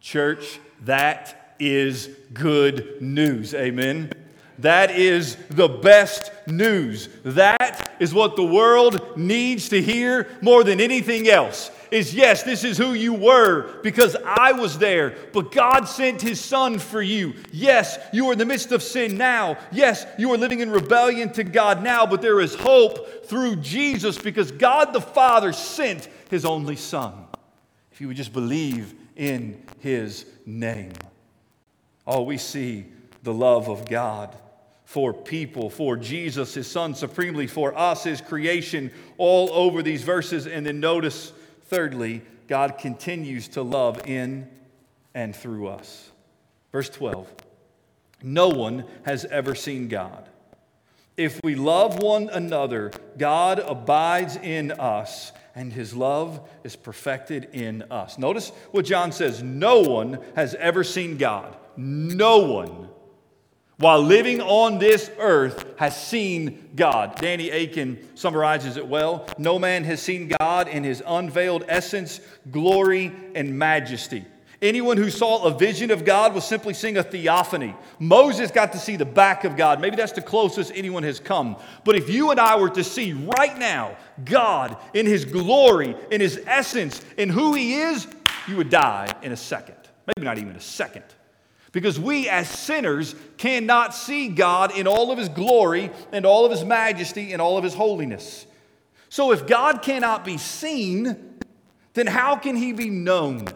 Church, 0.00 0.60
that 0.82 1.56
is 1.58 2.08
good 2.32 3.02
news. 3.02 3.52
Amen. 3.54 4.10
That 4.58 4.90
is 4.90 5.36
the 5.50 5.68
best 5.68 6.32
news. 6.48 7.08
That 7.22 7.96
is 8.00 8.12
what 8.12 8.34
the 8.34 8.44
world 8.44 9.16
needs 9.16 9.68
to 9.68 9.80
hear 9.80 10.26
more 10.40 10.64
than 10.64 10.80
anything 10.80 11.28
else. 11.28 11.70
Is 11.90 12.12
yes, 12.12 12.42
this 12.42 12.64
is 12.64 12.76
who 12.76 12.92
you 12.92 13.14
were 13.14 13.80
because 13.82 14.16
I 14.26 14.52
was 14.52 14.76
there, 14.78 15.16
but 15.32 15.52
God 15.52 15.84
sent 15.84 16.20
His 16.20 16.40
Son 16.40 16.78
for 16.78 17.00
you. 17.00 17.34
Yes, 17.50 17.98
you 18.12 18.28
are 18.28 18.32
in 18.32 18.38
the 18.38 18.44
midst 18.44 18.72
of 18.72 18.82
sin 18.82 19.16
now. 19.16 19.56
Yes, 19.72 20.04
you 20.18 20.32
are 20.34 20.36
living 20.36 20.60
in 20.60 20.70
rebellion 20.70 21.32
to 21.34 21.44
God 21.44 21.82
now, 21.82 22.04
but 22.04 22.20
there 22.20 22.40
is 22.40 22.54
hope 22.56 23.24
through 23.26 23.56
Jesus 23.56 24.18
because 24.18 24.50
God 24.50 24.92
the 24.92 25.00
Father 25.00 25.52
sent 25.52 26.08
His 26.30 26.44
only 26.44 26.76
Son. 26.76 27.14
If 27.92 28.00
you 28.00 28.08
would 28.08 28.16
just 28.16 28.34
believe 28.34 28.92
in 29.16 29.62
His 29.78 30.26
name. 30.44 30.92
Oh, 32.06 32.22
we 32.22 32.36
see 32.38 32.86
the 33.22 33.32
love 33.32 33.68
of 33.68 33.88
God 33.88 34.36
for 34.88 35.12
people, 35.12 35.68
for 35.68 35.98
Jesus, 35.98 36.54
his 36.54 36.66
son, 36.66 36.94
supremely 36.94 37.46
for 37.46 37.76
us, 37.76 38.04
his 38.04 38.22
creation, 38.22 38.90
all 39.18 39.50
over 39.52 39.82
these 39.82 40.02
verses. 40.02 40.46
And 40.46 40.64
then 40.64 40.80
notice, 40.80 41.30
thirdly, 41.64 42.22
God 42.46 42.78
continues 42.78 43.48
to 43.48 43.60
love 43.60 44.08
in 44.08 44.48
and 45.12 45.36
through 45.36 45.68
us. 45.68 46.10
Verse 46.72 46.88
12 46.88 47.30
No 48.22 48.48
one 48.48 48.86
has 49.02 49.26
ever 49.26 49.54
seen 49.54 49.88
God. 49.88 50.26
If 51.18 51.38
we 51.44 51.54
love 51.54 52.02
one 52.02 52.30
another, 52.30 52.90
God 53.18 53.58
abides 53.58 54.36
in 54.36 54.72
us, 54.72 55.32
and 55.54 55.70
his 55.70 55.92
love 55.92 56.48
is 56.64 56.76
perfected 56.76 57.50
in 57.52 57.82
us. 57.90 58.16
Notice 58.16 58.52
what 58.70 58.86
John 58.86 59.12
says 59.12 59.42
no 59.42 59.80
one 59.80 60.18
has 60.34 60.54
ever 60.54 60.82
seen 60.82 61.18
God. 61.18 61.58
No 61.76 62.38
one 62.38 62.88
while 63.78 64.02
living 64.02 64.40
on 64.40 64.78
this 64.78 65.10
earth 65.18 65.64
has 65.78 65.96
seen 65.96 66.70
God. 66.74 67.16
Danny 67.16 67.50
Akin 67.50 67.98
summarizes 68.14 68.76
it 68.76 68.86
well. 68.86 69.26
No 69.38 69.58
man 69.58 69.84
has 69.84 70.02
seen 70.02 70.30
God 70.40 70.68
in 70.68 70.82
his 70.82 71.02
unveiled 71.06 71.64
essence, 71.68 72.20
glory, 72.50 73.12
and 73.34 73.56
majesty. 73.56 74.24
Anyone 74.60 74.96
who 74.96 75.08
saw 75.08 75.44
a 75.44 75.56
vision 75.56 75.92
of 75.92 76.04
God 76.04 76.34
was 76.34 76.44
simply 76.44 76.74
seeing 76.74 76.96
a 76.96 77.02
theophany. 77.04 77.76
Moses 78.00 78.50
got 78.50 78.72
to 78.72 78.78
see 78.78 78.96
the 78.96 79.04
back 79.04 79.44
of 79.44 79.56
God. 79.56 79.80
Maybe 79.80 79.94
that's 79.94 80.10
the 80.10 80.22
closest 80.22 80.72
anyone 80.74 81.04
has 81.04 81.20
come. 81.20 81.56
But 81.84 81.94
if 81.94 82.10
you 82.10 82.32
and 82.32 82.40
I 82.40 82.58
were 82.58 82.70
to 82.70 82.82
see 82.82 83.12
right 83.12 83.56
now 83.56 83.96
God 84.24 84.76
in 84.94 85.06
his 85.06 85.24
glory, 85.24 85.94
in 86.10 86.20
his 86.20 86.42
essence, 86.44 87.00
in 87.16 87.28
who 87.28 87.54
he 87.54 87.74
is, 87.74 88.08
you 88.48 88.56
would 88.56 88.70
die 88.70 89.14
in 89.22 89.30
a 89.30 89.36
second. 89.36 89.76
Maybe 90.08 90.24
not 90.24 90.38
even 90.38 90.56
a 90.56 90.60
second. 90.60 91.04
Because 91.72 92.00
we 92.00 92.28
as 92.28 92.48
sinners 92.48 93.14
cannot 93.36 93.94
see 93.94 94.28
God 94.28 94.76
in 94.76 94.86
all 94.86 95.10
of 95.10 95.18
his 95.18 95.28
glory 95.28 95.90
and 96.12 96.24
all 96.24 96.44
of 96.44 96.50
his 96.50 96.64
majesty 96.64 97.32
and 97.32 97.42
all 97.42 97.58
of 97.58 97.64
his 97.64 97.74
holiness. 97.74 98.46
So 99.10 99.32
if 99.32 99.46
God 99.46 99.82
cannot 99.82 100.24
be 100.24 100.38
seen, 100.38 101.38
then 101.94 102.06
how 102.06 102.36
can 102.36 102.56
he 102.56 102.72
be 102.72 102.90
known? 102.90 103.46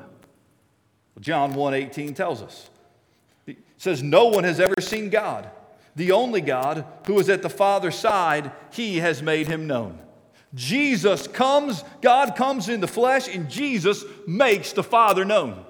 John 1.21 1.55
1:18 1.55 2.15
tells 2.15 2.43
us. 2.43 2.69
It 3.47 3.59
says 3.77 4.03
no 4.03 4.27
one 4.27 4.45
has 4.45 4.61
ever 4.61 4.81
seen 4.81 5.09
God. 5.09 5.51
The 5.95 6.13
only 6.13 6.41
God 6.41 6.87
who 7.07 7.19
is 7.19 7.29
at 7.29 7.43
the 7.43 7.51
Father's 7.51 7.95
side, 7.95 8.51
he 8.73 8.99
has 8.99 9.23
made 9.23 9.47
him 9.47 9.67
known. 9.67 9.99
Jesus 10.55 11.27
comes, 11.27 11.85
God 12.01 12.35
comes 12.37 12.69
in 12.69 12.81
the 12.81 12.89
flesh 12.89 13.35
and 13.35 13.49
Jesus 13.49 14.05
makes 14.27 14.73
the 14.73 14.83
Father 14.83 15.25
known. 15.25 15.65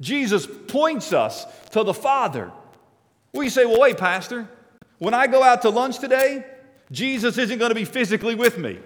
Jesus 0.00 0.46
points 0.68 1.12
us 1.12 1.46
to 1.70 1.82
the 1.82 1.94
Father. 1.94 2.50
We 3.32 3.48
say, 3.48 3.64
well, 3.64 3.80
wait, 3.80 3.98
Pastor, 3.98 4.48
when 4.98 5.14
I 5.14 5.26
go 5.26 5.42
out 5.42 5.62
to 5.62 5.70
lunch 5.70 5.98
today, 5.98 6.44
Jesus 6.90 7.38
isn't 7.38 7.58
going 7.58 7.70
to 7.70 7.74
be 7.74 7.84
physically 7.84 8.34
with 8.34 8.58
me. 8.58 8.78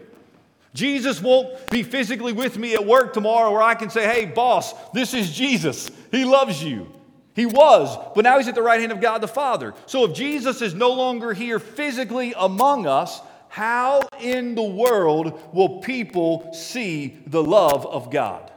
Jesus 0.72 1.20
won't 1.20 1.68
be 1.70 1.82
physically 1.82 2.32
with 2.32 2.56
me 2.56 2.74
at 2.74 2.86
work 2.86 3.12
tomorrow 3.12 3.50
where 3.50 3.62
I 3.62 3.74
can 3.74 3.90
say, 3.90 4.04
hey, 4.04 4.26
boss, 4.26 4.72
this 4.92 5.14
is 5.14 5.32
Jesus. 5.32 5.90
He 6.10 6.24
loves 6.24 6.62
you. 6.62 6.92
He 7.34 7.46
was, 7.46 7.96
but 8.14 8.22
now 8.22 8.38
he's 8.38 8.48
at 8.48 8.54
the 8.54 8.62
right 8.62 8.80
hand 8.80 8.92
of 8.92 9.00
God 9.00 9.20
the 9.20 9.28
Father. 9.28 9.74
So 9.86 10.04
if 10.04 10.14
Jesus 10.14 10.62
is 10.62 10.74
no 10.74 10.92
longer 10.92 11.32
here 11.32 11.58
physically 11.58 12.34
among 12.36 12.86
us, 12.86 13.20
how 13.48 14.02
in 14.20 14.54
the 14.54 14.62
world 14.62 15.40
will 15.52 15.80
people 15.80 16.52
see 16.52 17.18
the 17.26 17.42
love 17.42 17.86
of 17.86 18.10
God? 18.10 18.50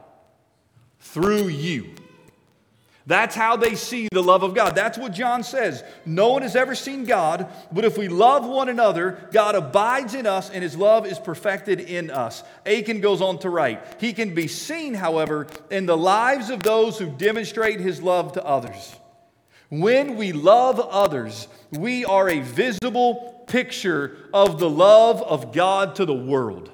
Through 1.00 1.48
you. 1.48 1.96
That's 3.06 3.36
how 3.36 3.58
they 3.58 3.76
see 3.76 4.08
the 4.12 4.24
love 4.24 4.44
of 4.44 4.56
God. 4.56 4.76
That's 4.76 4.98
what 4.98 5.12
John 5.12 5.44
says. 5.44 5.84
No 6.06 6.30
one 6.30 6.42
has 6.42 6.56
ever 6.56 6.74
seen 6.74 7.04
God, 7.04 7.52
but 7.72 7.84
if 7.84 7.98
we 7.98 8.08
love 8.08 8.48
one 8.48 8.70
another, 8.70 9.28
God 9.34 9.56
abides 9.56 10.14
in 10.14 10.26
us 10.26 10.50
and 10.50 10.64
his 10.64 10.78
love 10.78 11.06
is 11.06 11.20
perfected 11.20 11.82
in 11.82 12.10
us. 12.10 12.44
Akin 12.66 13.02
goes 13.02 13.22
on 13.22 13.40
to 13.40 13.50
write 13.50 13.84
He 14.00 14.14
can 14.14 14.34
be 14.34 14.48
seen, 14.48 14.94
however, 14.94 15.48
in 15.70 15.86
the 15.86 15.98
lives 15.98 16.50
of 16.50 16.64
those 16.64 16.98
who 16.98 17.10
demonstrate 17.10 17.82
his 17.82 18.02
love 18.02 18.34
to 18.34 18.46
others. 18.46 18.96
When 19.70 20.16
we 20.16 20.32
love 20.32 20.80
others, 20.80 21.48
we 21.72 22.06
are 22.06 22.30
a 22.30 22.40
visible 22.40 23.44
picture 23.48 24.16
of 24.34 24.60
the 24.60 24.70
love 24.70 25.22
of 25.22 25.52
God 25.52 25.96
to 25.96 26.06
the 26.06 26.14
world. 26.14 26.72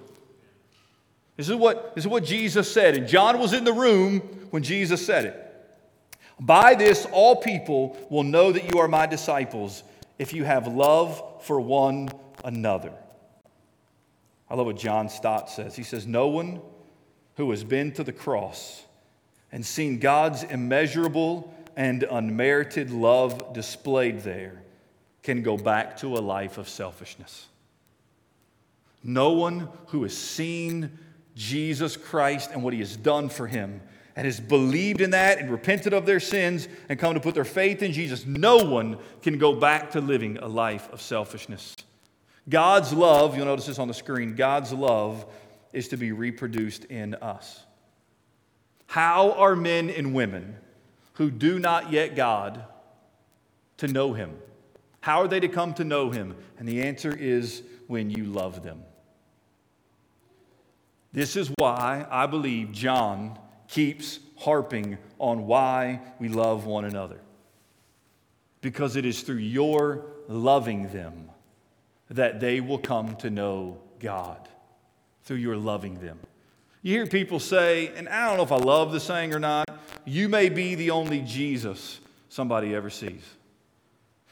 This 1.38 1.50
is 1.50 1.56
what, 1.56 1.96
this 1.96 2.04
is 2.04 2.10
what 2.10 2.24
Jesus 2.24 2.72
said, 2.72 2.96
and 2.96 3.08
John 3.08 3.40
was 3.40 3.54
in 3.54 3.64
the 3.64 3.74
room 3.74 4.20
when 4.52 4.62
Jesus 4.62 5.04
said 5.04 5.26
it. 5.26 5.49
By 6.40 6.76
this, 6.76 7.06
all 7.12 7.36
people 7.36 7.98
will 8.10 8.24
know 8.24 8.52
that 8.52 8.72
you 8.72 8.80
are 8.80 8.88
my 8.88 9.06
disciples 9.06 9.84
if 10.18 10.34
you 10.34 10.44
have 10.46 10.68
love 10.68 11.44
for 11.44 11.60
one 11.60 12.10
another. 12.44 12.94
I 14.50 14.56
love 14.56 14.66
what 14.66 14.78
John 14.78 15.10
Stott 15.10 15.50
says. 15.50 15.76
He 15.76 15.84
says, 15.84 16.08
No 16.08 16.28
one 16.28 16.62
who 17.36 17.52
has 17.52 17.64
been 17.64 17.92
to 17.94 18.04
the 18.04 18.14
cross 18.14 18.84
and 19.52 19.66
seen 19.66 20.00
God's 20.00 20.44
immeasurable 20.44 21.54
and 21.76 22.04
unmerited 22.04 22.92
love 22.92 23.54
displayed 23.54 24.22
there 24.22 24.62
can 25.24 25.44
go 25.44 25.58
back 25.58 25.98
to 25.98 26.18
a 26.18 26.20
life 26.20 26.58
of 26.58 26.68
selfishness. 26.68 27.48
No 29.04 29.32
one 29.32 29.70
who 29.88 30.04
has 30.04 30.18
seen 30.18 30.98
Jesus 31.36 31.96
Christ 31.96 32.52
and 32.52 32.64
what 32.64 32.74
he 32.74 32.80
has 32.80 32.98
done 32.98 33.30
for 33.30 33.48
him 33.48 33.82
and 34.16 34.26
has 34.26 34.40
believed 34.40 35.02
in 35.02 35.12
that 35.12 35.40
and 35.40 35.50
repented 35.50 35.94
of 35.94 36.06
their 36.06 36.20
sins 36.20 36.68
and 36.90 37.00
come 37.00 37.14
to 37.14 37.20
put 37.20 37.36
their 37.36 37.46
faith 37.46 37.82
in 37.82 37.92
Jesus, 37.92 38.26
no 38.26 38.58
one 38.58 38.98
can 39.22 39.38
go 39.38 39.54
back 39.54 39.92
to 39.92 40.02
living 40.02 40.38
a 40.38 40.48
life 40.48 40.90
of 40.92 41.02
selfishness. 41.02 41.78
God's 42.48 42.92
love, 42.94 43.38
you'll 43.38 43.46
notice 43.46 43.68
this 43.68 43.80
on 43.80 43.88
the 43.88 43.94
screen, 43.94 44.36
God's 44.36 44.74
love 44.74 45.26
is 45.72 45.88
to 45.90 45.98
be 45.98 46.12
reproduced 46.12 46.86
in 46.86 47.14
us. 47.16 47.64
How 48.88 49.34
are 49.34 49.56
men 49.56 49.90
and 49.90 50.16
women 50.16 50.56
who 51.14 51.30
do 51.30 51.60
not 51.60 51.92
yet 51.92 52.16
God 52.16 52.64
to 53.78 53.88
know 53.88 54.14
Him? 54.14 54.36
How 55.02 55.22
are 55.22 55.28
they 55.28 55.40
to 55.40 55.48
come 55.48 55.74
to 55.76 55.84
know 55.84 56.10
Him? 56.10 56.36
And 56.58 56.68
the 56.68 56.82
answer 56.82 57.16
is 57.16 57.62
when 57.88 58.10
you 58.10 58.26
love 58.26 58.64
them. 58.64 58.84
This 61.12 61.36
is 61.36 61.52
why 61.58 62.06
I 62.10 62.26
believe 62.26 62.72
John 62.72 63.38
keeps 63.70 64.20
harping 64.38 64.98
on 65.20 65.46
why 65.48 66.02
we 66.20 66.28
love 66.28 66.66
one 66.66 66.86
another. 66.86 67.20
Because 68.62 68.96
it 68.96 69.06
is 69.06 69.22
through 69.22 69.38
your 69.38 70.06
loving 70.28 70.92
them 70.92 71.30
that 72.10 72.40
they 72.40 72.60
will 72.60 72.80
come 72.80 73.16
to 73.18 73.30
know 73.30 73.80
God. 74.00 74.48
Through 75.24 75.38
your 75.38 75.56
loving 75.56 76.00
them. 76.00 76.20
You 76.82 76.94
hear 76.94 77.08
people 77.08 77.40
say, 77.40 77.92
and 77.96 78.10
I 78.10 78.28
don't 78.28 78.38
know 78.38 78.44
if 78.44 78.52
I 78.52 78.58
love 78.58 78.92
the 78.92 79.00
saying 79.00 79.34
or 79.34 79.40
not, 79.40 79.68
you 80.06 80.30
may 80.30 80.50
be 80.50 80.76
the 80.76 80.92
only 80.92 81.22
Jesus 81.22 82.00
somebody 82.30 82.74
ever 82.74 82.90
sees. 82.90 83.24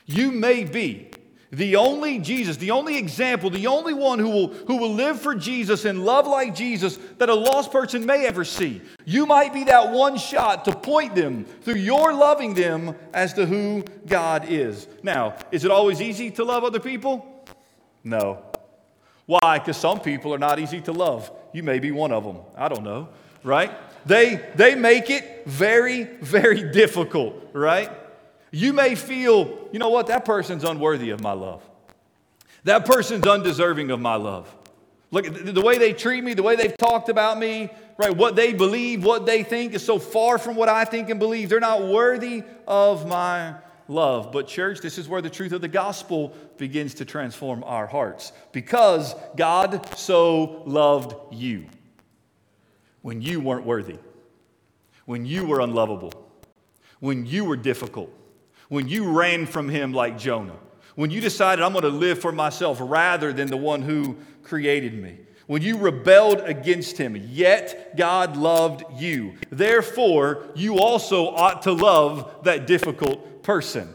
You 0.05 0.31
may 0.31 0.63
be 0.63 1.11
the 1.51 1.77
only 1.77 2.19
Jesus, 2.19 2.57
the 2.57 2.71
only 2.71 2.97
example, 2.97 3.49
the 3.49 3.67
only 3.67 3.93
one 3.93 4.19
who 4.19 4.29
will, 4.29 4.47
who 4.47 4.77
will 4.77 4.93
live 4.93 5.21
for 5.21 5.33
Jesus 5.33 5.85
and 5.85 6.03
love 6.03 6.27
like 6.27 6.53
Jesus 6.53 6.99
that 7.19 7.29
a 7.29 7.33
lost 7.33 7.71
person 7.71 8.05
may 8.05 8.25
ever 8.25 8.43
see. 8.43 8.81
You 9.05 9.25
might 9.25 9.53
be 9.53 9.63
that 9.65 9.91
one 9.91 10.17
shot 10.17 10.65
to 10.65 10.75
point 10.75 11.15
them 11.15 11.45
through 11.45 11.75
your 11.75 12.13
loving 12.13 12.53
them 12.53 12.95
as 13.13 13.33
to 13.33 13.45
who 13.45 13.85
God 14.05 14.45
is. 14.49 14.87
Now, 15.03 15.37
is 15.51 15.63
it 15.63 15.71
always 15.71 16.01
easy 16.01 16.31
to 16.31 16.43
love 16.43 16.65
other 16.65 16.81
people? 16.81 17.45
No. 18.03 18.43
Why? 19.25 19.59
Because 19.59 19.77
some 19.77 20.01
people 20.01 20.33
are 20.33 20.39
not 20.39 20.59
easy 20.59 20.81
to 20.81 20.91
love. 20.91 21.31
You 21.53 21.63
may 21.63 21.79
be 21.79 21.91
one 21.91 22.11
of 22.11 22.25
them. 22.25 22.37
I 22.57 22.67
don't 22.67 22.83
know, 22.83 23.07
right? 23.43 23.71
They, 24.05 24.41
they 24.55 24.75
make 24.75 25.09
it 25.09 25.45
very, 25.45 26.03
very 26.03 26.63
difficult, 26.71 27.35
right? 27.53 27.91
You 28.51 28.73
may 28.73 28.95
feel, 28.95 29.69
you 29.71 29.79
know 29.79 29.89
what, 29.89 30.07
that 30.07 30.25
person's 30.25 30.63
unworthy 30.63 31.09
of 31.09 31.21
my 31.21 31.33
love. 31.33 31.61
That 32.63 32.85
person's 32.85 33.25
undeserving 33.25 33.91
of 33.91 33.99
my 33.99 34.15
love. 34.15 34.53
Look, 35.11 35.25
the 35.25 35.61
way 35.61 35.77
they 35.77 35.93
treat 35.93 36.23
me, 36.23 36.33
the 36.33 36.43
way 36.43 36.55
they've 36.55 36.75
talked 36.77 37.07
about 37.09 37.39
me, 37.39 37.69
right? 37.97 38.15
What 38.15 38.35
they 38.35 38.53
believe, 38.53 39.05
what 39.05 39.25
they 39.25 39.43
think 39.43 39.73
is 39.73 39.85
so 39.85 39.99
far 39.99 40.37
from 40.37 40.55
what 40.55 40.67
I 40.67 40.83
think 40.83 41.09
and 41.09 41.19
believe. 41.19 41.49
They're 41.49 41.59
not 41.59 41.87
worthy 41.87 42.43
of 42.67 43.07
my 43.07 43.55
love. 43.87 44.31
But, 44.31 44.47
church, 44.47 44.81
this 44.81 44.97
is 44.97 45.07
where 45.07 45.21
the 45.21 45.29
truth 45.29 45.53
of 45.53 45.61
the 45.61 45.67
gospel 45.67 46.35
begins 46.57 46.93
to 46.95 47.05
transform 47.05 47.63
our 47.63 47.87
hearts 47.87 48.33
because 48.51 49.15
God 49.35 49.97
so 49.97 50.63
loved 50.65 51.15
you 51.31 51.67
when 53.01 53.21
you 53.21 53.39
weren't 53.39 53.65
worthy, 53.65 53.97
when 55.05 55.25
you 55.25 55.45
were 55.45 55.61
unlovable, 55.61 56.11
when 56.99 57.25
you 57.25 57.45
were 57.45 57.55
difficult, 57.55 58.11
when 58.69 58.87
you 58.87 59.11
ran 59.11 59.45
from 59.45 59.69
Him 59.69 59.93
like 59.93 60.17
Jonah, 60.17 60.57
when 60.95 61.11
you 61.11 61.21
decided, 61.21 61.63
I'm 61.63 61.73
going 61.73 61.83
to 61.83 61.89
live 61.89 62.19
for 62.19 62.31
myself 62.31 62.79
rather 62.81 63.31
than 63.31 63.49
the 63.49 63.57
one 63.57 63.83
who 63.83 64.17
created 64.41 64.95
me. 64.95 65.19
When 65.45 65.61
you 65.61 65.77
rebelled 65.77 66.41
against 66.41 66.97
him, 66.97 67.15
yet 67.15 67.95
God 67.95 68.35
loved 68.35 68.83
you. 68.99 69.35
Therefore, 69.49 70.47
you 70.55 70.79
also 70.79 71.27
ought 71.27 71.61
to 71.61 71.71
love 71.71 72.43
that 72.43 72.67
difficult 72.67 73.43
person. 73.43 73.93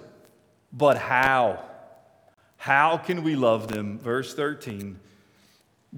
But 0.73 0.97
how? 0.97 1.63
How 2.57 2.97
can 2.97 3.23
we 3.23 3.37
love 3.37 3.69
them? 3.69 3.99
Verse 3.99 4.33
13. 4.35 4.99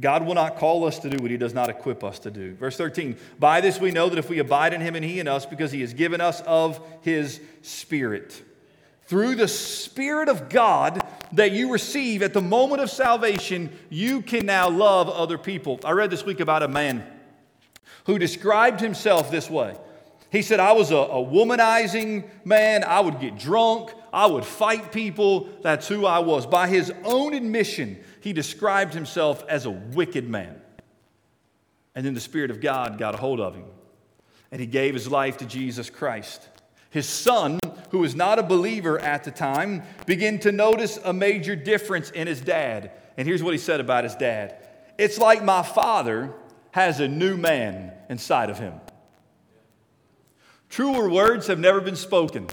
God 0.01 0.27
will 0.27 0.35
not 0.35 0.57
call 0.57 0.87
us 0.87 0.99
to 1.01 1.11
do 1.11 1.23
what 1.23 1.31
he 1.31 1.37
does 1.37 1.55
not 1.55 1.69
equip 1.69 2.03
us 2.03 2.19
to 2.21 2.31
do. 2.31 2.55
Verse 2.55 2.77
13, 2.77 3.17
by 3.39 3.61
this 3.61 3.79
we 3.79 3.93
know 3.93 4.09
that 4.09 4.19
if 4.19 4.29
we 4.29 4.41
abide 4.41 4.75
in 4.75 4.81
him 4.81 4.97
and 4.97 5.05
he 5.05 5.21
in 5.21 5.29
us, 5.29 5.47
because 5.47 5.71
he 5.71 5.83
has 5.83 5.95
given 5.95 6.21
us 6.21 6.41
of 6.41 6.81
his 7.03 7.41
spirit. 7.63 8.43
Through 9.07 9.35
the 9.35 9.49
Spirit 9.49 10.29
of 10.29 10.49
God 10.49 11.07
that 11.33 11.53
you 11.53 11.73
receive 11.73 12.23
at 12.23 12.33
the 12.33 12.41
moment 12.41 12.81
of 12.81 12.91
salvation, 12.91 13.71
you 13.91 14.23
can 14.23 14.47
now 14.47 14.69
love 14.69 15.09
other 15.09 15.37
people. 15.37 15.79
I 15.85 15.91
read 15.93 16.11
this 16.11 16.25
week 16.25 16.41
about 16.41 16.63
a 16.63 16.69
man 16.69 17.05
who 18.07 18.19
described 18.19 18.81
himself 18.81 19.31
this 19.31 19.51
way. 19.51 19.77
He 20.31 20.43
said, 20.43 20.59
I 20.59 20.73
was 20.73 20.91
a, 20.91 20.97
a, 20.97 21.25
womanizing 21.25 22.29
man. 22.45 22.83
I 22.83 23.01
would 23.01 23.21
get 23.21 23.39
drunk. 23.39 23.93
I 24.13 24.27
would 24.27 24.45
fight 24.45 24.91
people. 24.91 25.49
That's 25.63 25.87
who 25.87 26.07
I 26.07 26.19
was. 26.19 26.45
By 26.45 26.67
his 26.67 26.93
own 27.05 27.35
admission, 27.35 28.03
he 28.21 28.33
described 28.33 28.95
himself 28.95 29.45
as 29.49 29.65
a 29.65 29.71
wicked 29.71 30.29
man. 30.29 30.61
And 31.95 32.05
then 32.05 32.15
the 32.15 32.21
Spirit 32.21 32.51
of 32.51 32.61
God 32.61 32.99
got 32.99 33.15
a 33.15 33.19
hold 33.19 33.39
of 33.39 33.55
him, 33.55 33.67
and 34.51 34.61
he 34.61 34.67
gave 34.67 34.95
his 34.95 35.09
life 35.09 35.37
to 35.39 35.47
Jesus 35.47 35.89
Christ. 35.89 36.49
His 36.91 37.09
son, 37.09 37.61
who 37.95 38.01
was 38.01 38.17
not 38.17 38.41
a 38.41 38.43
believer 38.43 38.99
at 38.99 39.23
the 39.23 39.31
time, 39.31 39.81
began 40.05 40.37
to 40.41 40.51
notice 40.51 40.99
a 41.05 41.13
major 41.13 41.55
difference 41.55 42.11
in 42.11 42.27
his 42.27 42.41
dad. 42.41 42.91
And 43.17 43.25
here's 43.25 43.41
what 43.41 43.55
he 43.55 43.59
said 43.59 43.79
about 43.79 44.03
his 44.03 44.17
dad 44.17 44.67
It's 44.99 45.17
like 45.17 45.45
my 45.45 45.63
father 45.63 46.35
has 46.73 46.99
a 46.99 47.07
new 47.07 47.37
man 47.37 47.93
inside 48.11 48.51
of 48.51 48.59
him. 48.59 48.75
Truer 50.69 51.09
words 51.09 51.47
have 51.47 51.61
never 51.61 51.81
been 51.81 51.95
spoken. 51.95 52.49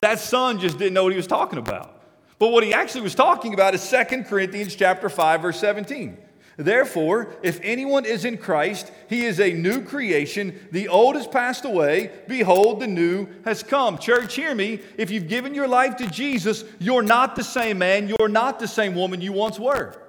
That 0.00 0.20
son 0.20 0.60
just 0.60 0.78
didn't 0.78 0.94
know 0.94 1.02
what 1.02 1.12
he 1.12 1.16
was 1.16 1.26
talking 1.26 1.58
about. 1.58 2.00
But 2.38 2.52
what 2.52 2.62
he 2.62 2.72
actually 2.72 3.00
was 3.00 3.16
talking 3.16 3.52
about 3.52 3.74
is 3.74 3.90
2 3.90 4.22
Corinthians 4.22 4.76
chapter 4.76 5.08
5 5.08 5.42
verse 5.42 5.58
17. 5.58 6.16
Therefore, 6.56 7.34
if 7.42 7.58
anyone 7.62 8.04
is 8.04 8.24
in 8.24 8.38
Christ, 8.38 8.92
he 9.08 9.24
is 9.24 9.40
a 9.40 9.52
new 9.52 9.82
creation. 9.82 10.68
The 10.70 10.88
old 10.88 11.16
has 11.16 11.26
passed 11.26 11.64
away. 11.64 12.12
Behold, 12.28 12.80
the 12.80 12.86
new 12.86 13.26
has 13.44 13.62
come. 13.62 13.98
Church, 13.98 14.34
hear 14.36 14.54
me. 14.54 14.80
If 14.96 15.10
you've 15.10 15.28
given 15.28 15.54
your 15.54 15.66
life 15.66 15.96
to 15.96 16.06
Jesus, 16.06 16.64
you're 16.78 17.02
not 17.02 17.34
the 17.34 17.42
same 17.42 17.78
man, 17.78 18.08
you're 18.08 18.28
not 18.28 18.60
the 18.60 18.68
same 18.68 18.94
woman 18.94 19.20
you 19.20 19.32
once 19.32 19.58
were. 19.58 20.00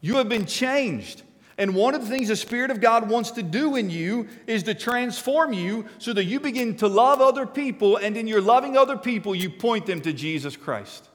You 0.00 0.16
have 0.16 0.28
been 0.28 0.46
changed. 0.46 1.22
And 1.58 1.74
one 1.74 1.94
of 1.94 2.02
the 2.02 2.08
things 2.08 2.28
the 2.28 2.36
Spirit 2.36 2.70
of 2.70 2.80
God 2.80 3.08
wants 3.08 3.30
to 3.32 3.42
do 3.42 3.76
in 3.76 3.88
you 3.88 4.28
is 4.46 4.64
to 4.64 4.74
transform 4.74 5.52
you 5.52 5.86
so 5.98 6.12
that 6.12 6.24
you 6.24 6.38
begin 6.38 6.76
to 6.76 6.88
love 6.88 7.20
other 7.20 7.46
people, 7.46 7.96
and 7.96 8.16
in 8.16 8.26
your 8.26 8.42
loving 8.42 8.76
other 8.76 8.96
people, 8.96 9.34
you 9.34 9.48
point 9.48 9.86
them 9.86 10.02
to 10.02 10.12
Jesus 10.12 10.54
Christ. 10.56 11.08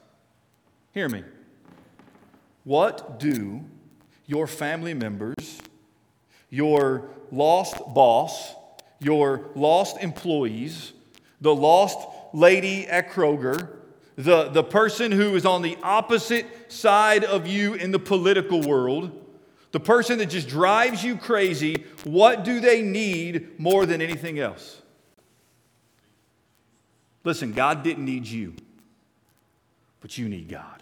Hear 0.92 1.08
me. 1.08 1.22
What 2.64 3.20
do 3.20 3.64
your 4.26 4.46
family 4.46 4.94
members, 4.94 5.60
your 6.50 7.08
lost 7.30 7.76
boss, 7.94 8.54
your 9.00 9.50
lost 9.54 9.98
employees, 10.00 10.92
the 11.40 11.54
lost 11.54 11.98
lady 12.32 12.86
at 12.86 13.10
Kroger, 13.10 13.68
the, 14.16 14.48
the 14.50 14.62
person 14.62 15.10
who 15.10 15.34
is 15.34 15.46
on 15.46 15.62
the 15.62 15.76
opposite 15.82 16.70
side 16.70 17.24
of 17.24 17.46
you 17.46 17.74
in 17.74 17.90
the 17.90 17.98
political 17.98 18.60
world, 18.60 19.18
the 19.72 19.80
person 19.80 20.18
that 20.18 20.26
just 20.26 20.48
drives 20.48 21.02
you 21.02 21.16
crazy, 21.16 21.86
what 22.04 22.44
do 22.44 22.60
they 22.60 22.82
need 22.82 23.58
more 23.58 23.86
than 23.86 24.02
anything 24.02 24.38
else? 24.38 24.82
Listen, 27.24 27.52
God 27.52 27.82
didn't 27.82 28.04
need 28.04 28.26
you, 28.26 28.54
but 30.00 30.18
you 30.18 30.28
need 30.28 30.48
God. 30.48 30.81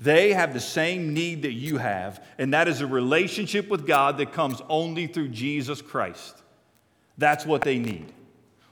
They 0.00 0.32
have 0.32 0.54
the 0.54 0.60
same 0.60 1.12
need 1.12 1.42
that 1.42 1.52
you 1.52 1.76
have, 1.76 2.24
and 2.38 2.54
that 2.54 2.68
is 2.68 2.80
a 2.80 2.86
relationship 2.86 3.68
with 3.68 3.86
God 3.86 4.16
that 4.18 4.32
comes 4.32 4.62
only 4.68 5.06
through 5.06 5.28
Jesus 5.28 5.82
Christ. 5.82 6.42
That's 7.18 7.44
what 7.44 7.60
they 7.60 7.78
need 7.78 8.12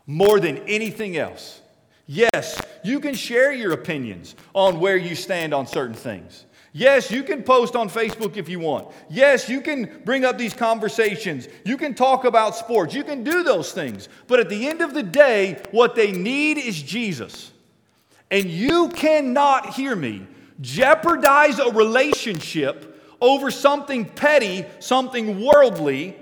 more 0.06 0.40
than 0.40 0.56
anything 0.66 1.18
else. 1.18 1.60
Yes, 2.06 2.58
you 2.82 2.98
can 2.98 3.14
share 3.14 3.52
your 3.52 3.72
opinions 3.72 4.34
on 4.54 4.80
where 4.80 4.96
you 4.96 5.14
stand 5.14 5.52
on 5.52 5.66
certain 5.66 5.94
things. 5.94 6.46
Yes, 6.72 7.10
you 7.10 7.22
can 7.22 7.42
post 7.42 7.76
on 7.76 7.90
Facebook 7.90 8.38
if 8.38 8.48
you 8.48 8.58
want. 8.58 8.88
Yes, 9.10 9.50
you 9.50 9.60
can 9.60 10.00
bring 10.06 10.24
up 10.24 10.38
these 10.38 10.54
conversations. 10.54 11.48
You 11.64 11.76
can 11.76 11.94
talk 11.94 12.24
about 12.24 12.56
sports. 12.56 12.94
You 12.94 13.04
can 13.04 13.22
do 13.22 13.42
those 13.42 13.72
things. 13.72 14.08
But 14.26 14.40
at 14.40 14.48
the 14.48 14.66
end 14.66 14.80
of 14.80 14.94
the 14.94 15.02
day, 15.02 15.60
what 15.70 15.94
they 15.94 16.12
need 16.12 16.56
is 16.56 16.80
Jesus. 16.80 17.52
And 18.30 18.46
you 18.46 18.88
cannot 18.90 19.74
hear 19.74 19.94
me 19.94 20.26
jeopardize 20.60 21.58
a 21.58 21.70
relationship 21.70 22.94
over 23.20 23.50
something 23.50 24.04
petty, 24.04 24.64
something 24.80 25.44
worldly, 25.44 26.16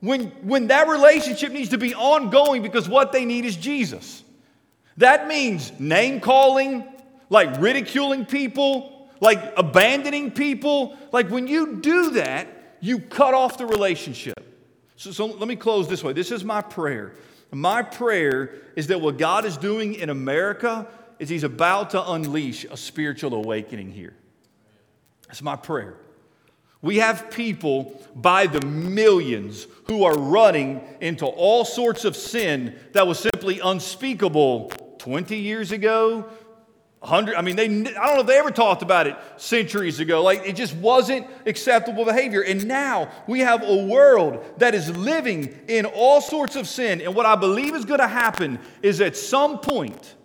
when, 0.00 0.26
when 0.42 0.68
that 0.68 0.88
relationship 0.88 1.52
needs 1.52 1.70
to 1.70 1.78
be 1.78 1.94
ongoing 1.94 2.62
because 2.62 2.88
what 2.88 3.12
they 3.12 3.24
need 3.24 3.44
is 3.44 3.56
Jesus. 3.56 4.22
That 4.98 5.28
means 5.28 5.78
name 5.78 6.20
calling, 6.20 6.84
like 7.30 7.60
ridiculing 7.60 8.24
people, 8.24 9.08
like 9.20 9.52
abandoning 9.56 10.30
people. 10.30 10.96
Like 11.12 11.30
when 11.30 11.46
you 11.46 11.76
do 11.76 12.10
that, 12.12 12.76
you 12.80 13.00
cut 13.00 13.34
off 13.34 13.58
the 13.58 13.66
relationship. 13.66 14.38
So, 14.96 15.10
so 15.10 15.26
let 15.26 15.48
me 15.48 15.56
close 15.56 15.88
this 15.88 16.02
way. 16.02 16.12
This 16.12 16.30
is 16.30 16.44
my 16.44 16.60
prayer. 16.60 17.14
My 17.50 17.82
prayer 17.82 18.54
is 18.76 18.88
that 18.88 19.00
what 19.00 19.16
God 19.16 19.44
is 19.44 19.56
doing 19.56 19.94
in 19.94 20.10
America 20.10 20.86
is 21.18 21.28
he's 21.28 21.44
about 21.44 21.90
to 21.90 22.10
unleash 22.10 22.64
a 22.64 22.76
spiritual 22.76 23.34
awakening 23.34 23.90
here. 23.90 24.14
That's 25.26 25.42
my 25.42 25.56
prayer. 25.56 25.96
We 26.80 26.98
have 26.98 27.30
people 27.30 28.00
by 28.14 28.46
the 28.46 28.64
millions 28.64 29.66
who 29.86 30.04
are 30.04 30.16
running 30.16 30.80
into 31.00 31.26
all 31.26 31.64
sorts 31.64 32.04
of 32.04 32.16
sin 32.16 32.78
that 32.92 33.06
was 33.06 33.18
simply 33.18 33.58
unspeakable 33.58 34.70
20 34.98 35.36
years 35.36 35.72
ago, 35.72 36.28
100 37.00 37.36
I 37.36 37.42
mean 37.42 37.54
they 37.54 37.66
I 37.66 37.66
don't 37.68 37.94
know 37.94 38.20
if 38.20 38.26
they 38.26 38.38
ever 38.38 38.50
talked 38.50 38.82
about 38.82 39.06
it 39.06 39.16
centuries 39.36 40.00
ago. 40.00 40.22
Like 40.22 40.42
it 40.44 40.56
just 40.56 40.74
wasn't 40.74 41.26
acceptable 41.46 42.04
behavior. 42.04 42.42
And 42.42 42.66
now 42.66 43.10
we 43.28 43.40
have 43.40 43.62
a 43.62 43.86
world 43.86 44.44
that 44.58 44.74
is 44.74 44.96
living 44.96 45.56
in 45.68 45.86
all 45.86 46.20
sorts 46.20 46.56
of 46.56 46.66
sin. 46.66 47.00
And 47.00 47.14
what 47.14 47.24
I 47.24 47.36
believe 47.36 47.74
is 47.76 47.84
going 47.84 48.00
to 48.00 48.08
happen 48.08 48.58
is 48.82 49.00
at 49.00 49.16
some 49.16 49.60
point 49.60 50.16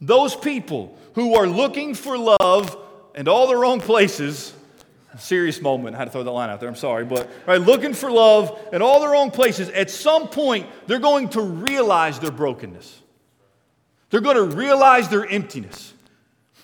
those 0.00 0.36
people 0.36 0.96
who 1.14 1.34
are 1.34 1.46
looking 1.46 1.94
for 1.94 2.16
love 2.16 2.76
in 3.14 3.28
all 3.28 3.48
the 3.48 3.56
wrong 3.56 3.80
places, 3.80 4.52
serious 5.18 5.60
moment, 5.60 5.96
I 5.96 5.98
had 5.98 6.04
to 6.06 6.10
throw 6.10 6.22
that 6.22 6.30
line 6.30 6.50
out 6.50 6.60
there, 6.60 6.68
I'm 6.68 6.76
sorry, 6.76 7.04
but 7.04 7.28
right, 7.46 7.60
looking 7.60 7.92
for 7.92 8.10
love 8.10 8.58
in 8.72 8.82
all 8.82 9.00
the 9.00 9.08
wrong 9.08 9.30
places, 9.30 9.68
at 9.70 9.90
some 9.90 10.28
point 10.28 10.66
they're 10.86 10.98
going 11.00 11.28
to 11.30 11.42
realize 11.42 12.20
their 12.20 12.30
brokenness. 12.30 13.02
They're 14.10 14.20
going 14.20 14.36
to 14.36 14.56
realize 14.56 15.08
their 15.08 15.26
emptiness. 15.26 15.92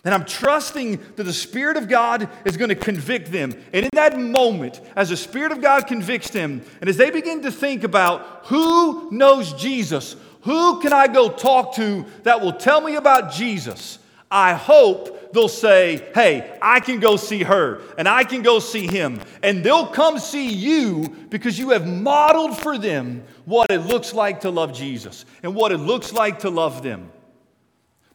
And 0.04 0.12
I'm 0.12 0.26
trusting 0.26 1.00
that 1.16 1.24
the 1.24 1.32
Spirit 1.32 1.78
of 1.78 1.88
God 1.88 2.28
is 2.44 2.58
going 2.58 2.68
to 2.68 2.74
convict 2.74 3.32
them. 3.32 3.54
And 3.72 3.84
in 3.86 3.90
that 3.94 4.18
moment, 4.18 4.80
as 4.94 5.08
the 5.08 5.16
Spirit 5.16 5.50
of 5.50 5.62
God 5.62 5.86
convicts 5.86 6.28
them, 6.28 6.62
and 6.80 6.90
as 6.90 6.98
they 6.98 7.10
begin 7.10 7.42
to 7.42 7.50
think 7.50 7.84
about 7.84 8.44
who 8.46 9.10
knows 9.10 9.54
Jesus, 9.54 10.14
who 10.44 10.80
can 10.80 10.92
I 10.92 11.08
go 11.08 11.30
talk 11.30 11.74
to 11.76 12.04
that 12.22 12.40
will 12.42 12.52
tell 12.52 12.80
me 12.82 12.96
about 12.96 13.32
Jesus? 13.32 13.98
I 14.30 14.52
hope 14.52 15.32
they'll 15.32 15.48
say, 15.48 16.06
Hey, 16.14 16.58
I 16.60 16.80
can 16.80 17.00
go 17.00 17.16
see 17.16 17.42
her 17.42 17.80
and 17.96 18.06
I 18.06 18.24
can 18.24 18.42
go 18.42 18.58
see 18.58 18.86
him. 18.86 19.20
And 19.42 19.64
they'll 19.64 19.86
come 19.86 20.18
see 20.18 20.52
you 20.52 21.08
because 21.30 21.58
you 21.58 21.70
have 21.70 21.86
modeled 21.86 22.58
for 22.58 22.76
them 22.76 23.24
what 23.46 23.70
it 23.70 23.80
looks 23.80 24.12
like 24.12 24.42
to 24.42 24.50
love 24.50 24.74
Jesus 24.74 25.24
and 25.42 25.54
what 25.54 25.72
it 25.72 25.78
looks 25.78 26.12
like 26.12 26.40
to 26.40 26.50
love 26.50 26.82
them. 26.82 27.10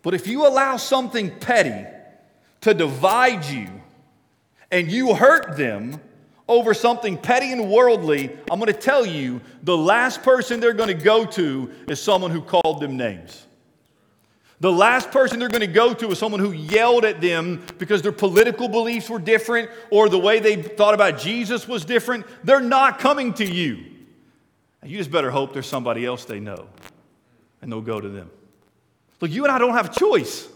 But 0.04 0.14
if 0.14 0.28
you 0.28 0.46
allow 0.46 0.78
something 0.78 1.32
petty 1.40 1.88
to 2.62 2.76
divide 2.76 3.46
you 3.46 3.70
and 4.70 4.92
you 4.92 5.16
hurt 5.16 5.58
them 5.58 6.00
over 6.50 6.74
something 6.74 7.18
petty 7.18 7.54
and 7.54 7.70
worldly, 7.70 8.36
I'm 8.52 8.60
going 8.60 8.74
to 8.74 8.80
tell 8.80 9.06
you 9.06 9.40
the 9.64 9.78
last 9.78 10.24
person 10.24 10.60
they're 10.60 10.74
going 10.74 10.90
to 10.90 11.04
go 11.04 11.24
to 11.26 11.72
is 11.88 12.02
someone 12.02 12.32
who 12.32 12.42
called 12.42 12.82
them 12.82 12.98
names. 12.98 13.46
The 14.60 14.72
last 14.72 15.12
person 15.12 15.40
they're 15.40 15.48
going 15.48 15.62
to 15.62 15.68
go 15.68 15.94
to 15.94 16.12
is 16.12 16.20
someone 16.20 16.42
who 16.42 16.52
yelled 16.52 17.06
at 17.06 17.22
them 17.22 17.64
because 17.78 18.02
their 18.02 18.12
political 18.12 18.68
beliefs 18.68 19.10
were 19.10 19.20
different 19.20 19.70
or 19.90 20.10
the 20.10 20.20
way 20.20 20.40
they 20.40 20.62
thought 20.62 20.94
about 20.94 21.18
Jesus 21.18 21.66
was 21.66 21.86
different. 21.86 22.26
They're 22.44 22.60
not 22.60 23.00
coming 23.00 23.34
to 23.36 23.46
you. 23.46 23.86
You 24.84 24.98
just 24.98 25.12
better 25.12 25.32
hope 25.32 25.54
there's 25.54 25.68
somebody 25.68 26.06
else 26.06 26.26
they 26.26 26.42
know 26.42 26.68
and 27.62 27.72
they'll 27.72 27.80
go 27.80 28.02
to 28.02 28.10
them. 28.10 28.30
Look, 29.22 29.32
you 29.32 29.44
and 29.44 29.52
I 29.52 29.60
don't 29.60 29.74
have 29.74 29.96
a 29.96 30.00
choice. 30.00 30.48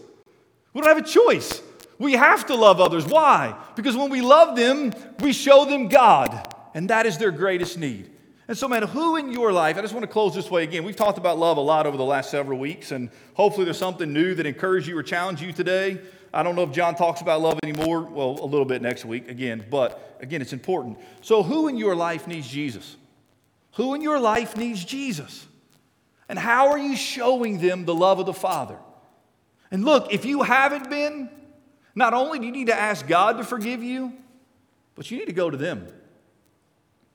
We 0.72 0.80
don't 0.80 0.88
have 0.88 1.04
a 1.04 1.08
choice. 1.08 1.62
We 1.98 2.12
have 2.14 2.46
to 2.46 2.54
love 2.54 2.80
others. 2.80 3.06
Why? 3.06 3.56
Because 3.76 3.96
when 3.96 4.10
we 4.10 4.20
love 4.20 4.56
them, 4.56 4.92
we 5.20 5.32
show 5.32 5.64
them 5.64 5.88
God, 5.88 6.54
and 6.74 6.90
that 6.90 7.06
is 7.06 7.18
their 7.18 7.30
greatest 7.30 7.78
need. 7.78 8.10
And 8.46 8.58
so, 8.58 8.68
man, 8.68 8.82
who 8.82 9.16
in 9.16 9.32
your 9.32 9.52
life, 9.52 9.78
I 9.78 9.80
just 9.80 9.94
want 9.94 10.04
to 10.04 10.12
close 10.12 10.34
this 10.34 10.50
way 10.50 10.64
again. 10.64 10.84
We've 10.84 10.96
talked 10.96 11.16
about 11.16 11.38
love 11.38 11.56
a 11.56 11.62
lot 11.62 11.86
over 11.86 11.96
the 11.96 12.04
last 12.04 12.30
several 12.30 12.58
weeks, 12.58 12.90
and 12.90 13.08
hopefully 13.34 13.64
there's 13.64 13.78
something 13.78 14.12
new 14.12 14.34
that 14.34 14.44
encourages 14.44 14.88
you 14.88 14.98
or 14.98 15.02
challenges 15.02 15.46
you 15.46 15.52
today. 15.52 15.98
I 16.32 16.42
don't 16.42 16.56
know 16.56 16.64
if 16.64 16.72
John 16.72 16.94
talks 16.94 17.20
about 17.20 17.40
love 17.40 17.58
anymore. 17.62 18.02
Well, 18.02 18.38
a 18.42 18.44
little 18.44 18.66
bit 18.66 18.82
next 18.82 19.04
week 19.04 19.28
again, 19.30 19.64
but 19.70 20.18
again, 20.20 20.42
it's 20.42 20.52
important. 20.52 20.98
So, 21.22 21.42
who 21.42 21.68
in 21.68 21.78
your 21.78 21.94
life 21.94 22.26
needs 22.26 22.48
Jesus? 22.48 22.96
Who 23.74 23.94
in 23.94 24.02
your 24.02 24.18
life 24.18 24.56
needs 24.56 24.84
Jesus? 24.84 25.46
And 26.28 26.38
how 26.38 26.68
are 26.68 26.78
you 26.78 26.96
showing 26.96 27.60
them 27.60 27.84
the 27.84 27.94
love 27.94 28.18
of 28.18 28.26
the 28.26 28.34
Father? 28.34 28.78
And 29.70 29.84
look, 29.84 30.12
if 30.12 30.24
you 30.24 30.42
haven't 30.42 30.90
been, 30.90 31.30
not 31.94 32.14
only 32.14 32.38
do 32.38 32.46
you 32.46 32.52
need 32.52 32.66
to 32.66 32.74
ask 32.74 33.06
God 33.06 33.38
to 33.38 33.44
forgive 33.44 33.82
you, 33.82 34.12
but 34.94 35.10
you 35.10 35.18
need 35.18 35.26
to 35.26 35.32
go 35.32 35.50
to 35.50 35.56
them. 35.56 35.86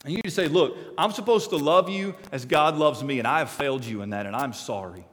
And 0.03 0.11
you 0.11 0.17
need 0.17 0.23
to 0.23 0.32
say, 0.32 0.47
Look, 0.47 0.77
I'm 0.97 1.11
supposed 1.11 1.49
to 1.49 1.57
love 1.57 1.89
you 1.89 2.15
as 2.32 2.45
God 2.45 2.77
loves 2.77 3.03
me, 3.03 3.19
and 3.19 3.27
I 3.27 3.39
have 3.39 3.49
failed 3.49 3.84
you 3.86 4.01
in 4.01 4.11
that, 4.11 4.25
and 4.25 4.36
I'm 4.36 4.53
sorry. 4.53 5.05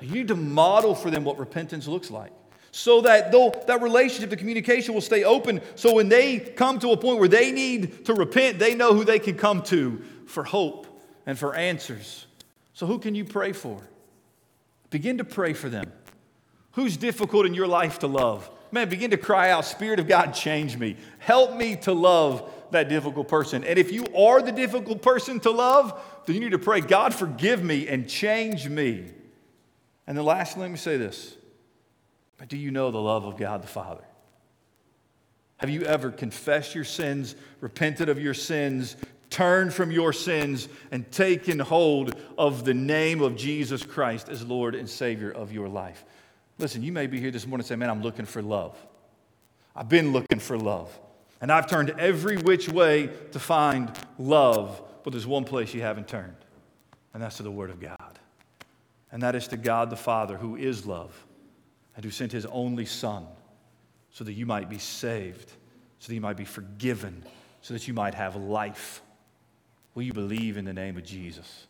You 0.00 0.10
need 0.10 0.28
to 0.28 0.36
model 0.36 0.94
for 0.94 1.10
them 1.10 1.24
what 1.24 1.38
repentance 1.38 1.86
looks 1.88 2.10
like. 2.10 2.32
So 2.72 3.02
that 3.02 3.30
though 3.32 3.54
that 3.66 3.82
relationship, 3.82 4.30
the 4.30 4.36
communication 4.36 4.94
will 4.94 5.00
stay 5.00 5.24
open. 5.24 5.60
So 5.76 5.94
when 5.94 6.08
they 6.08 6.40
come 6.40 6.78
to 6.80 6.90
a 6.90 6.96
point 6.96 7.20
where 7.20 7.28
they 7.28 7.52
need 7.52 8.04
to 8.06 8.14
repent, 8.14 8.58
they 8.58 8.74
know 8.74 8.92
who 8.92 9.04
they 9.04 9.18
can 9.18 9.36
come 9.36 9.62
to 9.64 10.02
for 10.26 10.44
hope 10.44 10.86
and 11.24 11.38
for 11.38 11.54
answers. 11.54 12.26
So 12.72 12.86
who 12.86 12.98
can 12.98 13.14
you 13.14 13.24
pray 13.24 13.52
for? 13.52 13.80
Begin 14.90 15.18
to 15.18 15.24
pray 15.24 15.52
for 15.52 15.68
them. 15.68 15.92
Who's 16.72 16.96
difficult 16.96 17.46
in 17.46 17.54
your 17.54 17.68
life 17.68 18.00
to 18.00 18.08
love? 18.08 18.50
Man, 18.72 18.88
begin 18.88 19.10
to 19.10 19.16
cry 19.16 19.50
out, 19.50 19.64
Spirit 19.64 20.00
of 20.00 20.08
God, 20.08 20.32
change 20.32 20.76
me. 20.76 20.96
Help 21.18 21.56
me 21.56 21.76
to 21.76 21.92
love 21.92 22.50
that 22.70 22.88
difficult 22.88 23.28
person. 23.28 23.64
And 23.64 23.78
if 23.78 23.92
you 23.92 24.06
are 24.16 24.42
the 24.42 24.52
difficult 24.52 25.00
person 25.00 25.40
to 25.40 25.50
love, 25.50 26.00
then 26.26 26.34
you 26.34 26.40
need 26.40 26.52
to 26.52 26.58
pray, 26.58 26.80
God, 26.80 27.14
forgive 27.14 27.62
me 27.62 27.88
and 27.88 28.08
change 28.08 28.68
me. 28.68 29.06
And 30.06 30.18
then 30.18 30.24
lastly, 30.24 30.62
let 30.62 30.70
me 30.70 30.76
say 30.76 30.96
this. 30.96 31.36
But 32.36 32.48
do 32.48 32.56
you 32.56 32.70
know 32.70 32.90
the 32.90 33.00
love 33.00 33.24
of 33.24 33.36
God 33.36 33.62
the 33.62 33.68
Father? 33.68 34.04
Have 35.58 35.70
you 35.70 35.82
ever 35.82 36.10
confessed 36.10 36.74
your 36.74 36.84
sins, 36.84 37.36
repented 37.60 38.08
of 38.08 38.18
your 38.18 38.34
sins, 38.34 38.96
turned 39.30 39.72
from 39.72 39.90
your 39.90 40.12
sins, 40.12 40.68
and 40.90 41.10
taken 41.10 41.58
hold 41.58 42.16
of 42.36 42.64
the 42.64 42.74
name 42.74 43.22
of 43.22 43.36
Jesus 43.36 43.82
Christ 43.84 44.28
as 44.28 44.44
Lord 44.44 44.74
and 44.74 44.90
Savior 44.90 45.30
of 45.30 45.52
your 45.52 45.68
life? 45.68 46.04
Listen, 46.58 46.82
you 46.82 46.92
may 46.92 47.06
be 47.06 47.20
here 47.20 47.30
this 47.30 47.46
morning 47.46 47.62
and 47.62 47.68
say, 47.68 47.76
Man, 47.76 47.90
I'm 47.90 48.02
looking 48.02 48.26
for 48.26 48.42
love. 48.42 48.76
I've 49.74 49.88
been 49.88 50.12
looking 50.12 50.38
for 50.38 50.56
love. 50.56 50.96
And 51.40 51.50
I've 51.50 51.66
turned 51.66 51.90
every 51.98 52.38
which 52.38 52.68
way 52.68 53.10
to 53.32 53.38
find 53.38 53.92
love, 54.18 54.80
but 55.02 55.10
there's 55.10 55.26
one 55.26 55.44
place 55.44 55.74
you 55.74 55.82
haven't 55.82 56.08
turned, 56.08 56.36
and 57.12 57.22
that's 57.22 57.36
to 57.36 57.42
the 57.42 57.50
Word 57.50 57.70
of 57.70 57.80
God. 57.80 58.18
And 59.12 59.22
that 59.22 59.34
is 59.34 59.48
to 59.48 59.56
God 59.56 59.90
the 59.90 59.96
Father, 59.96 60.36
who 60.36 60.56
is 60.56 60.86
love, 60.86 61.26
and 61.96 62.04
who 62.04 62.10
sent 62.10 62.32
His 62.32 62.46
only 62.46 62.86
Son 62.86 63.26
so 64.10 64.24
that 64.24 64.32
you 64.32 64.46
might 64.46 64.70
be 64.70 64.78
saved, 64.78 65.52
so 65.98 66.08
that 66.08 66.14
you 66.14 66.20
might 66.20 66.36
be 66.36 66.44
forgiven, 66.44 67.24
so 67.62 67.74
that 67.74 67.86
you 67.88 67.94
might 67.94 68.14
have 68.14 68.36
life. 68.36 69.02
Will 69.94 70.04
you 70.04 70.12
believe 70.12 70.56
in 70.56 70.64
the 70.64 70.72
name 70.72 70.96
of 70.96 71.04
Jesus? 71.04 71.66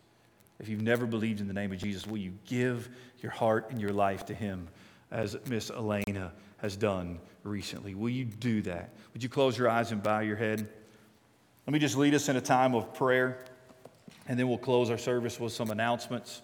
If 0.59 0.69
you've 0.69 0.81
never 0.81 1.05
believed 1.05 1.41
in 1.41 1.47
the 1.47 1.53
name 1.53 1.71
of 1.71 1.79
Jesus, 1.79 2.07
will 2.07 2.17
you 2.17 2.33
give 2.45 2.89
your 3.21 3.31
heart 3.31 3.67
and 3.71 3.79
your 3.79 3.91
life 3.91 4.25
to 4.27 4.33
Him 4.33 4.67
as 5.11 5.37
Miss 5.47 5.69
Elena 5.69 6.31
has 6.57 6.75
done 6.75 7.19
recently? 7.43 7.93
Will 7.95 8.09
you 8.09 8.25
do 8.25 8.61
that? 8.63 8.91
Would 9.13 9.23
you 9.23 9.29
close 9.29 9.57
your 9.57 9.69
eyes 9.69 9.91
and 9.91 10.01
bow 10.01 10.19
your 10.19 10.37
head? 10.37 10.67
Let 11.67 11.73
me 11.73 11.79
just 11.79 11.97
lead 11.97 12.13
us 12.13 12.29
in 12.29 12.35
a 12.35 12.41
time 12.41 12.75
of 12.75 12.93
prayer, 12.93 13.43
and 14.27 14.39
then 14.39 14.47
we'll 14.47 14.57
close 14.57 14.89
our 14.89 14.97
service 14.97 15.39
with 15.39 15.51
some 15.51 15.71
announcements, 15.71 16.41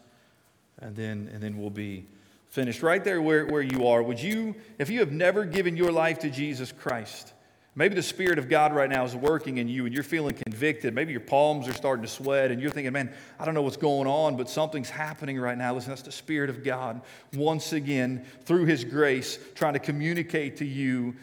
and 0.80 0.96
then, 0.96 1.30
and 1.34 1.42
then 1.42 1.58
we'll 1.58 1.70
be 1.70 2.06
finished. 2.48 2.84
Right 2.84 3.04
there 3.04 3.22
where, 3.22 3.46
where 3.46 3.62
you 3.62 3.88
are, 3.88 4.04
would 4.04 4.20
you, 4.20 4.56
if 4.78 4.90
you 4.90 5.00
have 5.00 5.12
never 5.12 5.46
given 5.46 5.78
your 5.78 5.92
life 5.92 6.20
to 6.20 6.30
Jesus 6.30 6.72
Christ, 6.72 7.34
Maybe 7.74 7.96
the 7.96 8.04
Spirit 8.04 8.38
of 8.38 8.50
God 8.50 8.76
right 8.76 8.90
now 8.90 9.06
is 9.06 9.16
working 9.16 9.58
in 9.58 9.70
you 9.70 9.86
and 9.86 9.94
you're 9.94 10.04
feeling 10.04 10.36
convicted. 10.36 10.94
Maybe 10.94 11.14
your 11.14 11.22
palms 11.22 11.70
are 11.70 11.74
starting 11.74 12.04
to 12.04 12.12
sweat 12.12 12.52
and 12.52 12.62
you're 12.62 12.70
thinking, 12.70 12.92
man, 12.92 13.14
I 13.40 13.46
don't 13.46 13.54
know 13.54 13.62
what's 13.62 13.78
going 13.78 14.10
on, 14.10 14.36
but 14.36 14.50
something's 14.50 14.90
happening 14.90 15.40
right 15.40 15.58
now. 15.58 15.74
Listen, 15.74 15.92
that's 15.92 16.02
the 16.02 16.12
Spirit 16.12 16.50
of 16.50 16.66
God 16.66 17.02
once 17.34 17.72
again, 17.72 18.26
through 18.44 18.66
His 18.66 18.84
grace, 18.84 19.40
trying 19.56 19.74
to 19.74 19.80
communicate 19.80 20.58
to 20.58 20.66
you 20.66 21.16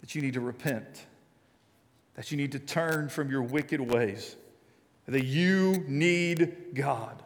that 0.00 0.14
you 0.14 0.20
need 0.20 0.34
to 0.34 0.40
repent, 0.40 1.06
that 2.14 2.30
you 2.30 2.36
need 2.36 2.52
to 2.52 2.58
turn 2.58 3.08
from 3.08 3.30
your 3.30 3.42
wicked 3.42 3.80
ways, 3.80 4.36
that 5.06 5.24
you 5.24 5.82
need 5.88 6.74
God, 6.74 7.22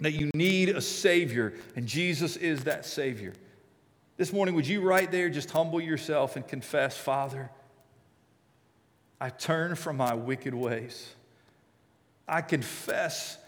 that 0.00 0.12
you 0.12 0.30
need 0.34 0.68
a 0.68 0.80
Savior, 0.80 1.54
and 1.74 1.88
Jesus 1.88 2.36
is 2.36 2.62
that 2.62 2.86
Savior. 2.86 3.32
This 4.18 4.32
morning, 4.32 4.54
would 4.54 4.68
you 4.68 4.82
right 4.82 5.10
there 5.10 5.28
just 5.28 5.50
humble 5.50 5.80
yourself 5.80 6.36
and 6.36 6.46
confess, 6.46 6.96
Father? 6.96 7.50
I 9.22 9.28
turn 9.28 9.76
from 9.76 9.98
my 9.98 10.14
wicked 10.14 10.52
ways. 10.52 11.14
I 12.26 12.40
confess 12.42 13.38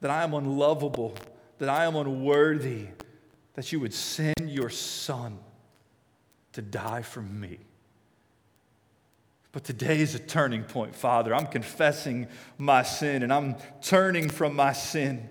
that 0.00 0.10
I 0.10 0.24
am 0.24 0.32
unlovable, 0.32 1.14
that 1.58 1.68
I 1.68 1.84
am 1.84 1.96
unworthy, 1.96 2.86
that 3.52 3.70
you 3.70 3.78
would 3.80 3.92
send 3.92 4.48
your 4.48 4.70
son 4.70 5.38
to 6.54 6.62
die 6.62 7.02
for 7.02 7.20
me. 7.20 7.58
But 9.52 9.64
today 9.64 10.00
is 10.00 10.14
a 10.14 10.18
turning 10.18 10.64
point, 10.64 10.94
Father. 10.94 11.34
I'm 11.34 11.48
confessing 11.48 12.26
my 12.56 12.82
sin 12.82 13.22
and 13.22 13.30
I'm 13.30 13.56
turning 13.82 14.30
from 14.30 14.56
my 14.56 14.72
sin. 14.72 15.28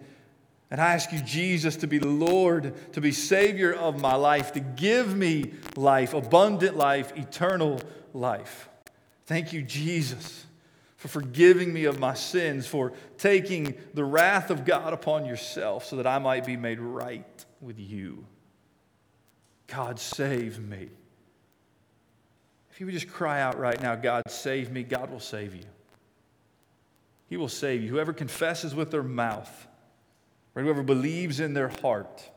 And 0.69 0.79
I 0.79 0.93
ask 0.93 1.11
you, 1.11 1.21
Jesus, 1.21 1.75
to 1.77 1.87
be 1.87 1.99
Lord, 1.99 2.93
to 2.93 3.01
be 3.01 3.11
Savior 3.11 3.73
of 3.73 3.99
my 3.99 4.13
life, 4.13 4.51
to 4.51 4.59
give 4.59 5.17
me 5.17 5.53
life, 5.75 6.13
abundant 6.13 6.77
life, 6.77 7.17
eternal 7.17 7.81
life. 8.13 8.69
Thank 9.27 9.51
you, 9.51 9.61
Jesus, 9.61 10.45
for 10.95 11.09
forgiving 11.09 11.73
me 11.73 11.83
of 11.83 11.99
my 11.99 12.13
sins, 12.13 12.65
for 12.65 12.93
taking 13.17 13.75
the 13.93 14.05
wrath 14.05 14.49
of 14.49 14.63
God 14.63 14.93
upon 14.93 15.25
yourself 15.25 15.85
so 15.85 15.97
that 15.97 16.07
I 16.07 16.17
might 16.17 16.45
be 16.45 16.55
made 16.55 16.79
right 16.79 17.45
with 17.59 17.77
you. 17.77 18.25
God, 19.67 19.99
save 19.99 20.59
me. 20.59 20.87
If 22.71 22.79
you 22.79 22.85
would 22.85 22.93
just 22.93 23.09
cry 23.09 23.41
out 23.41 23.59
right 23.59 23.81
now, 23.81 23.95
God, 23.95 24.23
save 24.29 24.71
me, 24.71 24.83
God 24.83 25.11
will 25.11 25.19
save 25.19 25.53
you. 25.53 25.65
He 27.27 27.35
will 27.35 27.49
save 27.49 27.83
you. 27.83 27.89
Whoever 27.89 28.13
confesses 28.13 28.73
with 28.73 28.91
their 28.91 29.03
mouth, 29.03 29.67
or 30.55 30.61
whoever 30.61 30.83
believes 30.83 31.41
in 31.41 31.53
their 31.53 31.67
heart, 31.67 32.29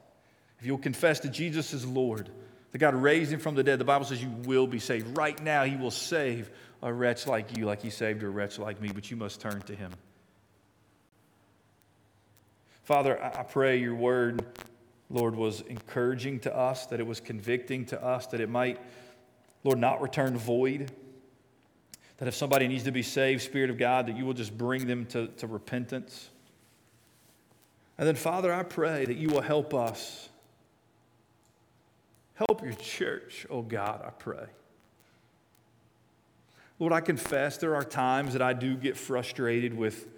if 0.59 0.67
you'll 0.67 0.79
confess 0.79 1.21
that 1.21 1.31
Jesus 1.31 1.73
is 1.73 1.87
Lord, 1.87 2.31
that 2.73 2.79
God 2.79 2.95
raised 2.95 3.33
him 3.33 3.41
from 3.41 3.55
the 3.55 3.63
dead, 3.63 3.79
the 3.79 3.85
Bible 3.85 4.07
says 4.07 4.23
you 4.23 4.31
will 4.45 4.67
be 4.67 4.79
saved. 4.79 5.17
Right 5.17 5.41
now, 5.43 5.65
He 5.65 5.77
will 5.77 5.91
save 5.91 6.51
a 6.83 6.93
wretch 6.93 7.27
like 7.27 7.57
you, 7.57 7.67
like 7.67 7.83
he 7.83 7.91
saved 7.91 8.23
a 8.23 8.29
wretch 8.29 8.59
like 8.59 8.81
me, 8.81 8.91
but 8.93 9.11
you 9.11 9.17
must 9.17 9.41
turn 9.41 9.61
to 9.63 9.75
him. 9.75 9.93
Father, 12.83 13.23
I 13.23 13.43
pray 13.43 13.79
your 13.79 13.95
word, 13.95 14.45
Lord, 15.11 15.37
was 15.37 15.61
encouraging 15.63 16.41
to 16.41 16.57
us, 16.57 16.87
that 16.87 17.01
it 17.01 17.07
was 17.07 17.21
convicting 17.21 17.85
to 17.87 18.03
us, 18.03 18.27
that 18.29 18.41
it 18.41 18.49
might, 18.49 18.81
Lord, 19.63 19.79
not 19.79 20.01
return 20.01 20.37
void. 20.37 20.91
That 22.19 22.29
if 22.29 22.35
somebody 22.35 22.69
needs 22.69 22.85
to 22.85 22.93
be 22.93 23.03
saved, 23.03 23.43
Spirit 23.43 23.71
of 23.71 23.79
God, 23.79 24.07
that 24.07 24.17
you 24.17 24.27
will 24.27 24.35
just 24.35 24.57
bring 24.57 24.87
them 24.87 25.07
to, 25.07 25.29
to 25.29 25.47
repentance. 25.47 26.31
And 27.97 28.09
then, 28.09 28.17
Father, 28.17 28.53
I 28.53 28.63
pray 28.63 29.05
that 29.05 29.17
you 29.17 29.29
will 29.29 29.43
help 29.43 29.73
us 29.75 30.31
Help 32.49 32.65
your 32.65 32.73
church, 32.73 33.47
oh 33.51 33.61
God, 33.61 34.01
I 34.03 34.09
pray. 34.09 34.47
Lord, 36.81 36.95
I 36.95 37.03
confess 37.03 37.59
there 37.59 37.77
are 37.77 37.85
times 37.85 38.33
that 38.33 38.41
I 38.41 38.55
do 38.55 38.75
get 38.75 38.97
frustrated 38.97 39.75
with 39.75 40.09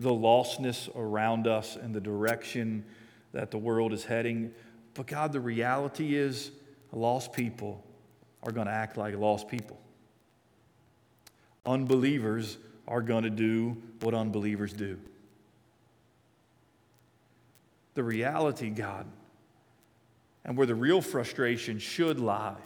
the 0.00 0.10
lostness 0.10 0.94
around 0.96 1.46
us 1.46 1.76
and 1.76 1.94
the 1.94 2.00
direction 2.00 2.84
that 3.32 3.52
the 3.52 3.58
world 3.58 3.92
is 3.92 4.04
heading. 4.04 4.52
But 4.94 5.06
God, 5.06 5.32
the 5.32 5.40
reality 5.40 6.16
is, 6.16 6.50
lost 6.92 7.32
people 7.32 7.84
are 8.42 8.50
going 8.50 8.66
to 8.66 8.72
act 8.72 8.96
like 8.96 9.16
lost 9.16 9.46
people. 9.46 9.78
Unbelievers 11.64 12.58
are 12.88 13.02
going 13.02 13.22
to 13.22 13.30
do 13.30 13.76
what 14.00 14.12
unbelievers 14.12 14.72
do. 14.72 14.98
The 17.94 18.02
reality, 18.02 18.70
God, 18.70 19.06
and 20.44 20.56
where 20.56 20.66
the 20.66 20.74
real 20.74 21.00
frustration 21.00 21.78
should 21.78 22.18
lie, 22.18 22.56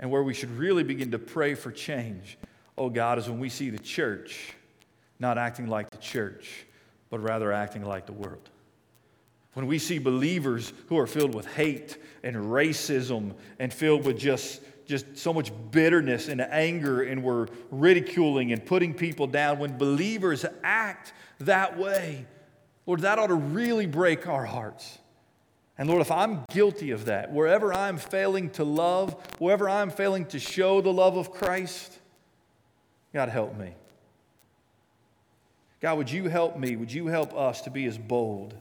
and 0.00 0.10
where 0.10 0.24
we 0.24 0.34
should 0.34 0.50
really 0.58 0.82
begin 0.82 1.12
to 1.12 1.18
pray 1.18 1.54
for 1.54 1.70
change, 1.70 2.38
oh 2.76 2.88
God, 2.88 3.18
is 3.18 3.28
when 3.28 3.38
we 3.38 3.50
see 3.50 3.70
the 3.70 3.78
church 3.78 4.54
not 5.20 5.36
acting 5.36 5.68
like 5.68 5.90
the 5.90 5.98
church, 5.98 6.64
but 7.10 7.20
rather 7.20 7.52
acting 7.52 7.84
like 7.84 8.06
the 8.06 8.12
world. 8.12 8.48
When 9.52 9.66
we 9.66 9.78
see 9.78 9.98
believers 9.98 10.72
who 10.88 10.98
are 10.98 11.06
filled 11.06 11.34
with 11.34 11.46
hate 11.46 11.98
and 12.22 12.34
racism 12.36 13.34
and 13.58 13.72
filled 13.72 14.06
with 14.06 14.18
just, 14.18 14.62
just 14.86 15.18
so 15.18 15.34
much 15.34 15.52
bitterness 15.70 16.28
and 16.28 16.40
anger, 16.40 17.02
and 17.02 17.22
we're 17.22 17.48
ridiculing 17.70 18.52
and 18.52 18.64
putting 18.64 18.94
people 18.94 19.26
down, 19.26 19.58
when 19.58 19.76
believers 19.76 20.46
act 20.62 21.12
that 21.40 21.78
way, 21.78 22.24
Lord, 22.86 23.00
that 23.00 23.18
ought 23.18 23.26
to 23.26 23.34
really 23.34 23.86
break 23.86 24.26
our 24.26 24.46
hearts. 24.46 24.98
And 25.80 25.88
Lord, 25.88 26.02
if 26.02 26.10
I'm 26.10 26.44
guilty 26.50 26.90
of 26.90 27.06
that, 27.06 27.32
wherever 27.32 27.72
I'm 27.72 27.96
failing 27.96 28.50
to 28.50 28.64
love, 28.64 29.14
wherever 29.38 29.66
I'm 29.66 29.88
failing 29.88 30.26
to 30.26 30.38
show 30.38 30.82
the 30.82 30.92
love 30.92 31.16
of 31.16 31.32
Christ, 31.32 31.98
God 33.14 33.30
help 33.30 33.56
me. 33.56 33.72
God, 35.80 35.96
would 35.96 36.10
you 36.10 36.28
help 36.28 36.58
me? 36.58 36.76
Would 36.76 36.92
you 36.92 37.06
help 37.06 37.34
us 37.34 37.62
to 37.62 37.70
be 37.70 37.86
as 37.86 37.96
bold 37.96 38.52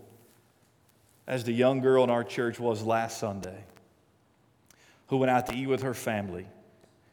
as 1.27 1.43
the 1.43 1.51
young 1.51 1.81
girl 1.81 2.05
in 2.05 2.09
our 2.09 2.23
church 2.23 2.57
was 2.57 2.83
last 2.83 3.17
Sunday 3.17 3.65
who 5.07 5.17
went 5.17 5.29
out 5.29 5.45
to 5.47 5.55
eat 5.55 5.67
with 5.67 5.81
her 5.81 5.93
family? 5.93 6.47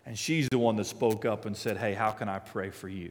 And 0.06 0.16
she's 0.16 0.48
the 0.48 0.58
one 0.58 0.76
that 0.76 0.84
spoke 0.84 1.24
up 1.24 1.46
and 1.46 1.56
said, 1.56 1.78
Hey, 1.78 1.94
how 1.94 2.12
can 2.12 2.28
I 2.28 2.38
pray 2.38 2.70
for 2.70 2.88
you? 2.88 3.10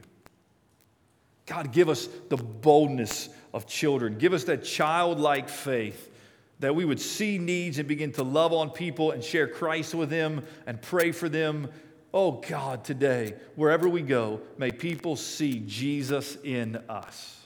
God, 1.46 1.74
give 1.74 1.90
us 1.90 2.08
the 2.30 2.38
boldness 2.38 3.28
of 3.54 3.68
children. 3.68 4.18
Give 4.18 4.32
us 4.32 4.46
that 4.46 4.64
childlike 4.64 5.50
faith 5.50 6.14
that 6.60 6.76
we 6.76 6.86
would 6.86 7.02
see 7.02 7.38
needs 7.38 7.80
and 7.80 7.88
begin 7.88 8.12
to 8.14 8.24
love 8.24 8.54
on 8.54 8.70
people 8.70 9.12
and 9.12 9.24
share 9.24 9.48
Christ 9.48 9.94
with 9.94 10.10
them 10.10 10.44
and 10.66 10.82
pray 10.82 11.12
for 11.12 11.30
them 11.30 11.70
Oh 12.16 12.32
God, 12.32 12.86
today, 12.86 13.34
wherever 13.56 13.90
we 13.90 14.02
go, 14.02 14.40
may 14.58 14.72
people 14.72 15.18
see 15.18 15.60
Jesus 15.60 16.38
in 16.46 16.78
us. 16.88 17.46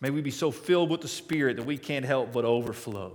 May 0.00 0.08
we 0.08 0.22
be 0.22 0.30
so 0.30 0.50
filled 0.50 0.88
with 0.88 1.02
the 1.02 1.08
Spirit 1.08 1.58
that 1.58 1.66
we 1.66 1.76
can't 1.76 2.06
help 2.06 2.32
but 2.32 2.46
overflow. 2.46 3.14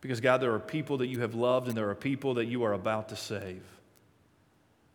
Because, 0.00 0.20
God, 0.20 0.40
there 0.40 0.54
are 0.54 0.60
people 0.60 0.98
that 0.98 1.08
you 1.08 1.18
have 1.22 1.34
loved 1.34 1.66
and 1.66 1.76
there 1.76 1.90
are 1.90 1.96
people 1.96 2.34
that 2.34 2.44
you 2.44 2.62
are 2.62 2.74
about 2.74 3.08
to 3.08 3.16
save. 3.16 3.64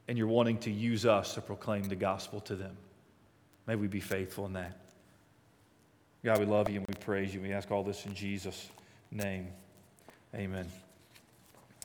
And 0.08 0.18
you're 0.18 0.28
wanting 0.28 0.60
to 0.60 0.72
use 0.72 1.06
us 1.06 1.34
to 1.34 1.42
proclaim 1.42 1.84
the 1.84 1.98
gospel 1.98 2.40
to 2.42 2.56
them. 2.56 2.78
May 3.68 3.76
we 3.76 3.88
be 3.88 4.00
faithful 4.00 4.46
in 4.46 4.54
that. 4.54 4.78
God, 6.24 6.40
we 6.40 6.46
love 6.46 6.70
you 6.70 6.78
and 6.78 6.88
we 6.88 6.94
praise 6.94 7.34
you. 7.34 7.42
We 7.42 7.52
ask 7.52 7.70
all 7.70 7.84
this 7.84 8.06
in 8.06 8.14
Jesus' 8.14 8.70
name. 9.12 9.50
Amen. 10.34 10.68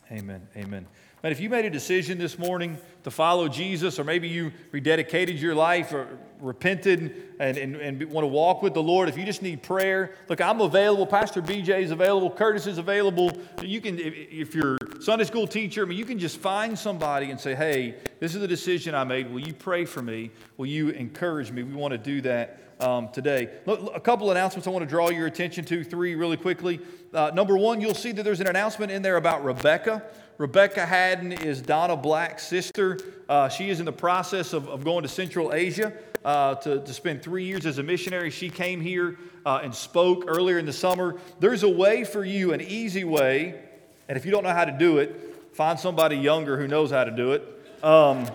Amen. 0.09 0.47
Amen. 0.55 0.87
But 1.21 1.33
if 1.33 1.41
you 1.41 1.49
made 1.49 1.65
a 1.65 1.69
decision 1.69 2.17
this 2.17 2.39
morning 2.39 2.77
to 3.03 3.11
follow 3.11 3.49
Jesus, 3.49 3.99
or 3.99 4.05
maybe 4.05 4.29
you 4.29 4.53
rededicated 4.71 5.41
your 5.41 5.53
life 5.53 5.91
or 5.91 6.07
repented 6.39 7.33
and, 7.41 7.57
and, 7.57 7.75
and 7.75 8.09
want 8.09 8.23
to 8.23 8.29
walk 8.29 8.61
with 8.61 8.73
the 8.73 8.81
Lord, 8.81 9.09
if 9.09 9.17
you 9.17 9.25
just 9.25 9.41
need 9.41 9.61
prayer, 9.61 10.15
look, 10.29 10.39
I'm 10.39 10.61
available. 10.61 11.05
Pastor 11.05 11.41
BJ 11.41 11.81
is 11.81 11.91
available. 11.91 12.31
Curtis 12.31 12.65
is 12.65 12.77
available. 12.77 13.37
You 13.61 13.81
can, 13.81 13.99
if 13.99 14.55
you're 14.55 14.77
Sunday 14.99 15.23
school 15.23 15.47
teacher, 15.47 15.83
I 15.83 15.85
mean, 15.85 15.97
you 15.97 16.03
can 16.03 16.19
just 16.19 16.39
find 16.39 16.77
somebody 16.77 17.31
and 17.31 17.39
say, 17.39 17.55
hey, 17.55 17.95
this 18.19 18.35
is 18.35 18.41
the 18.41 18.47
decision 18.47 18.93
I 18.93 19.05
made. 19.05 19.31
Will 19.31 19.39
you 19.39 19.53
pray 19.53 19.85
for 19.85 20.01
me? 20.01 20.29
Will 20.57 20.65
you 20.65 20.89
encourage 20.89 21.51
me? 21.51 21.63
We 21.63 21.73
want 21.73 21.93
to 21.93 21.97
do 21.97 22.19
that 22.21 22.59
um, 22.81 23.07
today. 23.13 23.49
Look, 23.65 23.95
a 23.95 23.99
couple 24.01 24.29
announcements 24.29 24.67
I 24.67 24.71
want 24.71 24.83
to 24.83 24.89
draw 24.89 25.09
your 25.09 25.25
attention 25.25 25.63
to, 25.65 25.85
three 25.85 26.15
really 26.15 26.35
quickly. 26.35 26.81
Uh, 27.13 27.31
number 27.33 27.57
one, 27.57 27.79
you'll 27.79 27.95
see 27.95 28.11
that 28.11 28.23
there's 28.23 28.41
an 28.41 28.47
announcement 28.47 28.91
in 28.91 29.01
there 29.01 29.15
about 29.15 29.41
Rebecca. 29.41 30.03
Rebecca 30.37 30.85
Haddon 30.85 31.31
is 31.31 31.61
Donna 31.61 31.95
Black's 31.95 32.45
sister. 32.45 32.99
Uh, 33.29 33.47
she 33.47 33.69
is 33.69 33.79
in 33.79 33.85
the 33.85 33.93
process 33.93 34.51
of, 34.51 34.67
of 34.67 34.83
going 34.83 35.03
to 35.03 35.09
Central 35.09 35.53
Asia 35.53 35.93
uh, 36.25 36.55
to, 36.55 36.83
to 36.83 36.93
spend 36.93 37.23
three 37.23 37.45
years 37.45 37.65
as 37.65 37.77
a 37.77 37.83
missionary. 37.83 38.31
She 38.31 38.49
came 38.49 38.81
here 38.81 39.17
uh, 39.45 39.61
and 39.63 39.73
spoke 39.73 40.25
earlier 40.27 40.57
in 40.57 40.65
the 40.65 40.73
summer. 40.73 41.17
There's 41.39 41.63
a 41.63 41.69
way 41.69 42.03
for 42.03 42.25
you, 42.25 42.51
an 42.51 42.59
easy 42.59 43.05
way, 43.05 43.61
and 44.09 44.17
if 44.17 44.25
you 44.25 44.31
don't 44.31 44.43
know 44.43 44.53
how 44.53 44.65
to 44.65 44.77
do 44.77 44.97
it, 44.97 45.37
find 45.53 45.79
somebody 45.79 46.17
younger 46.17 46.57
who 46.57 46.67
knows 46.67 46.91
how 46.91 47.05
to 47.05 47.11
do 47.11 47.31
it. 47.31 47.43
Um, 47.81 48.29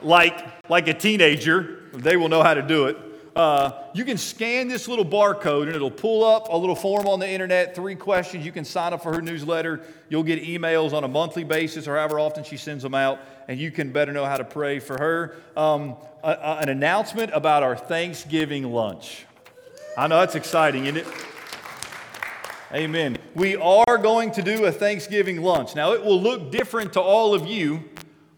like, 0.00 0.70
like 0.70 0.86
a 0.86 0.94
teenager, 0.94 1.88
they 1.92 2.16
will 2.16 2.28
know 2.28 2.44
how 2.44 2.54
to 2.54 2.62
do 2.62 2.86
it 2.86 2.96
uh, 3.34 3.72
you 3.94 4.04
can 4.04 4.18
scan 4.18 4.68
this 4.68 4.88
little 4.88 5.04
barcode 5.04 5.66
and 5.66 5.74
it'll 5.74 5.90
pull 5.90 6.24
up 6.24 6.48
a 6.50 6.56
little 6.56 6.74
form 6.74 7.06
on 7.06 7.18
the 7.18 7.28
internet, 7.28 7.74
three 7.74 7.94
questions. 7.94 8.44
You 8.44 8.52
can 8.52 8.64
sign 8.64 8.92
up 8.92 9.02
for 9.02 9.12
her 9.14 9.22
newsletter. 9.22 9.80
You'll 10.08 10.22
get 10.22 10.42
emails 10.42 10.92
on 10.92 11.04
a 11.04 11.08
monthly 11.08 11.44
basis 11.44 11.88
or 11.88 11.96
however 11.96 12.20
often 12.20 12.44
she 12.44 12.56
sends 12.56 12.82
them 12.82 12.94
out, 12.94 13.20
and 13.48 13.58
you 13.58 13.70
can 13.70 13.90
better 13.90 14.12
know 14.12 14.26
how 14.26 14.36
to 14.36 14.44
pray 14.44 14.78
for 14.78 14.98
her. 14.98 15.36
Um, 15.56 15.96
a, 16.22 16.30
a, 16.30 16.58
an 16.60 16.68
announcement 16.68 17.30
about 17.32 17.62
our 17.62 17.76
Thanksgiving 17.76 18.70
lunch. 18.70 19.24
I 19.96 20.08
know 20.08 20.20
that's 20.20 20.34
exciting, 20.34 20.86
isn't 20.86 20.98
it? 20.98 21.06
Amen. 22.74 23.18
We 23.34 23.54
are 23.56 23.98
going 23.98 24.30
to 24.30 24.40
do 24.40 24.64
a 24.64 24.72
Thanksgiving 24.72 25.42
lunch. 25.42 25.74
Now, 25.74 25.92
it 25.92 26.02
will 26.02 26.18
look 26.18 26.50
different 26.50 26.94
to 26.94 27.02
all 27.02 27.34
of 27.34 27.46
you, 27.46 27.84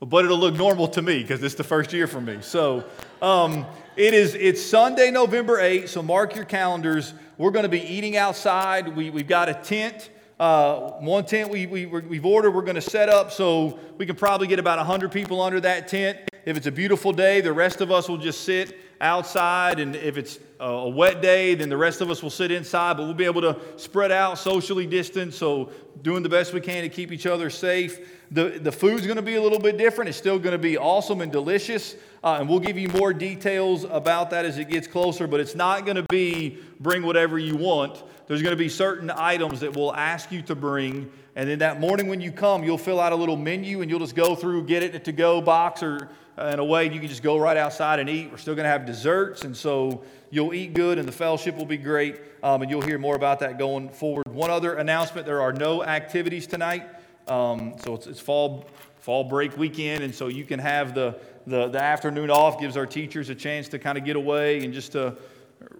but 0.01 0.25
it'll 0.25 0.39
look 0.39 0.57
normal 0.57 0.89
to 0.89 1.03
me 1.03 1.23
because 1.23 1.41
it's 1.41 1.55
the 1.55 1.63
first 1.63 1.93
year 1.93 2.09
for 2.09 2.21
me. 2.21 2.39
So, 2.41 2.85
um, 3.23 3.65
it 3.95 4.13
is, 4.13 4.35
it's 4.35 4.61
Sunday, 4.61 5.13
November 5.13 5.59
8th, 5.59 5.89
so 5.89 6.03
mark 6.03 6.35
your 6.35 6.45
calendars. 6.45 7.15
We're 7.39 7.53
going 7.53 7.63
to 7.63 7.69
be 7.69 7.83
eating 7.83 8.17
outside. 8.17 8.97
We, 8.97 9.09
we've 9.11 9.29
got 9.29 9.49
a 9.49 9.55
tent. 9.55 10.11
Uh, 10.41 10.91
one 10.99 11.25
tent 11.25 11.49
we, 11.49 11.67
we, 11.67 11.87
we've 11.87 12.27
ordered, 12.27 12.51
we're 12.51 12.63
going 12.63 12.75
to 12.75 12.81
set 12.81 13.09
up 13.09 13.31
so 13.31 13.79
we 13.99 14.05
can 14.05 14.17
probably 14.17 14.49
get 14.49 14.59
about 14.59 14.79
100 14.79 15.13
people 15.13 15.41
under 15.41 15.61
that 15.61 15.87
tent. 15.87 16.19
If 16.45 16.57
it's 16.57 16.67
a 16.67 16.73
beautiful 16.73 17.13
day, 17.13 17.41
the 17.41 17.53
rest 17.53 17.81
of 17.81 17.93
us 17.93 18.09
will 18.09 18.19
just 18.19 18.41
sit 18.41 18.77
outside. 19.01 19.81
And 19.81 19.97
if 19.97 20.17
it's 20.17 20.39
a 20.61 20.89
wet 20.89 21.21
day, 21.21 21.55
then 21.55 21.69
the 21.69 21.77
rest 21.77 22.01
of 22.01 22.11
us 22.11 22.23
will 22.23 22.31
sit 22.31 22.51
inside. 22.51 22.97
But 22.97 23.05
we'll 23.05 23.15
be 23.15 23.25
able 23.25 23.43
to 23.43 23.59
spread 23.77 24.13
out, 24.13 24.39
socially 24.39 24.87
distance, 24.87 25.37
so 25.37 25.71
doing 26.03 26.23
the 26.23 26.29
best 26.29 26.53
we 26.53 26.61
can 26.61 26.83
to 26.83 26.89
keep 26.89 27.13
each 27.13 27.27
other 27.27 27.51
safe. 27.51 27.99
The, 28.31 28.59
the 28.59 28.73
food's 28.73 29.07
going 29.07 29.17
to 29.17 29.23
be 29.23 29.37
a 29.37 29.43
little 29.43 29.59
bit 29.59 29.79
different. 29.79 30.09
It's 30.09 30.19
still 30.19 30.39
going 30.39 30.53
to 30.53 30.59
be 30.59 30.77
awesome 30.77 31.21
and 31.21 31.31
delicious. 31.31 31.95
Uh, 32.23 32.39
and 32.41 32.49
we'll 32.49 32.61
give 32.61 32.79
you 32.79 32.89
more 32.89 33.13
details 33.13 33.85
about 33.85 34.31
that 34.31 34.45
as 34.45 34.59
it 34.59 34.69
gets 34.71 34.87
closer, 34.87 35.27
but 35.27 35.41
it's 35.41 35.55
not 35.55 35.85
going 35.85 35.97
to 35.97 36.05
be 36.05 36.59
bring 36.81 37.03
whatever 37.03 37.39
you 37.39 37.55
want. 37.57 38.03
There's 38.27 38.41
going 38.41 38.55
to 38.55 38.59
be 38.59 38.71
certain 38.71 39.11
items 39.11 39.61
that 39.61 39.77
we'll 39.77 39.95
ask 39.95 40.33
you 40.33 40.41
to 40.43 40.55
bring. 40.55 41.13
And 41.37 41.49
then 41.49 41.59
that 41.59 41.81
morning 41.81 42.09
when 42.09 42.21
you 42.21 42.33
come, 42.33 42.65
you'll 42.65 42.79
fill 42.79 42.99
out 42.99 43.13
a 43.13 43.17
little 43.17 43.37
menu 43.37 43.83
and 43.83 43.91
you'll 43.91 44.01
just 44.01 44.15
go 44.15 44.35
through, 44.35 44.65
get 44.65 44.83
it 44.83 44.91
in 44.91 44.97
a 44.97 45.05
to 45.05 45.13
go 45.13 45.43
box 45.43 45.83
or 45.83 46.09
in 46.39 46.59
a 46.59 46.65
way 46.65 46.85
you 46.85 46.99
can 46.99 47.09
just 47.09 47.23
go 47.23 47.39
right 47.39 47.57
outside 47.57 48.01
and 48.01 48.09
eat. 48.09 48.31
We're 48.31 48.39
still 48.39 48.55
going 48.55 48.65
to 48.65 48.71
have 48.71 48.87
desserts, 48.87 49.45
and 49.45 49.57
so 49.57 50.05
you'll 50.31 50.55
eat 50.55 50.75
good 50.75 50.99
and 50.99 51.07
the 51.07 51.13
fellowship 51.13 51.57
will 51.57 51.67
be 51.67 51.77
great. 51.77 52.21
Um, 52.43 52.63
and 52.63 52.71
you'll 52.71 52.83
hear 52.83 52.99
more 52.99 53.17
about 53.17 53.41
that 53.41 53.59
going 53.59 53.89
forward. 53.89 54.27
One 54.29 54.51
other 54.51 54.75
announcement 54.75 55.27
there 55.27 55.41
are 55.41 55.53
no 55.53 55.85
activities 55.85 56.47
tonight. 56.47 56.87
Um, 57.29 57.75
so 57.83 57.95
it's, 57.95 58.07
it's 58.07 58.21
fall, 58.21 58.67
fall 58.99 59.25
break 59.25 59.57
weekend, 59.57 60.03
and 60.03 60.15
so 60.15 60.29
you 60.29 60.45
can 60.45 60.59
have 60.59 60.95
the 60.95 61.19
the, 61.47 61.69
the 61.69 61.81
afternoon 61.81 62.31
off 62.31 62.61
gives 62.61 62.77
our 62.77 62.87
teachers 62.87 63.29
a 63.29 63.35
chance 63.35 63.69
to 63.69 63.79
kind 63.79 63.99
of 63.99 64.05
get 64.05 64.17
away 64.17 64.65
and 64.65 64.73
just 64.73 64.93
to 64.93 65.17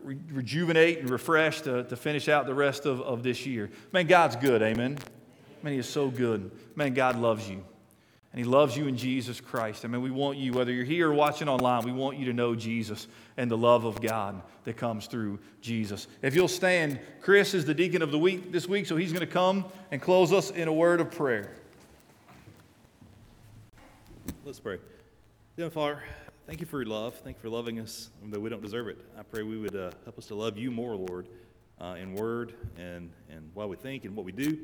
re- 0.03 0.19
rejuvenate 0.31 0.99
and 0.99 1.11
refresh 1.11 1.63
to, 1.63 1.85
to 1.85 1.97
finish 1.97 2.29
out 2.29 2.47
the 2.47 2.55
rest 2.55 2.87
of, 2.87 3.01
of 3.03 3.23
this 3.23 3.47
year. 3.47 3.71
Man, 3.93 4.07
God's 4.07 4.37
good, 4.37 4.63
amen. 4.63 4.99
Man, 5.63 5.73
He 5.73 5.79
is 5.79 5.89
so 5.89 6.09
good. 6.09 6.51
Man, 6.77 6.95
God 6.95 7.17
loves 7.17 7.49
you. 7.49 7.65
And 8.35 8.45
He 8.45 8.51
loves 8.51 8.77
you 8.77 8.89
in 8.89 8.97
Jesus 8.97 9.41
Christ. 9.41 9.85
I 9.85 9.89
mean, 9.89 10.03
we 10.03 10.11
want 10.11 10.39
you, 10.39 10.53
whether 10.53 10.73
you're 10.73 10.85
here 10.85 11.11
or 11.13 11.15
watching 11.15 11.49
online, 11.49 11.85
we 11.85 11.93
want 11.93 12.19
you 12.19 12.25
to 12.25 12.33
know 12.33 12.57
Jesus 12.57 13.07
and 13.37 13.49
the 13.49 13.57
love 13.57 13.85
of 13.85 14.03
God 14.03 14.43
that 14.65 14.77
comes 14.77 15.07
through 15.07 15.39
Jesus. 15.61 16.09
If 16.21 16.35
you'll 16.35 16.49
stand, 16.49 16.99
Chris 17.21 17.55
is 17.55 17.65
the 17.65 17.75
deacon 17.75 18.03
of 18.03 18.11
the 18.11 18.19
week 18.19 18.51
this 18.51 18.69
week, 18.69 18.87
so 18.87 18.97
he's 18.97 19.13
going 19.13 19.25
to 19.25 19.33
come 19.33 19.65
and 19.93 20.03
close 20.03 20.33
us 20.33 20.51
in 20.51 20.67
a 20.67 20.73
word 20.73 21.01
of 21.01 21.13
prayer. 21.13 21.55
Let's 24.45 24.59
pray. 24.59 24.79
Dear 25.57 25.71
Father, 25.71 26.03
thank 26.49 26.59
you 26.59 26.67
for 26.67 26.83
your 26.83 26.91
love. 26.91 27.15
Thank 27.23 27.37
you 27.37 27.41
for 27.41 27.51
loving 27.51 27.79
us, 27.79 28.11
though 28.25 28.41
we 28.41 28.51
don't 28.51 28.61
deserve 28.61 28.89
it. 28.89 28.99
I 29.17 29.23
pray 29.23 29.45
we 29.45 29.59
would 29.59 29.77
uh, 29.77 29.93
help 30.03 30.19
us 30.19 30.27
to 30.27 30.35
love 30.35 30.59
you 30.59 30.73
more, 30.73 30.97
Lord. 30.97 31.29
uh, 31.81 31.97
in 32.01 32.15
word 32.15 32.55
and, 32.79 33.11
and 33.31 33.51
what 33.55 33.69
we 33.69 33.77
think 33.77 34.05
and 34.05 34.15
what 34.17 34.25
we 34.25 34.33
do. 34.33 34.59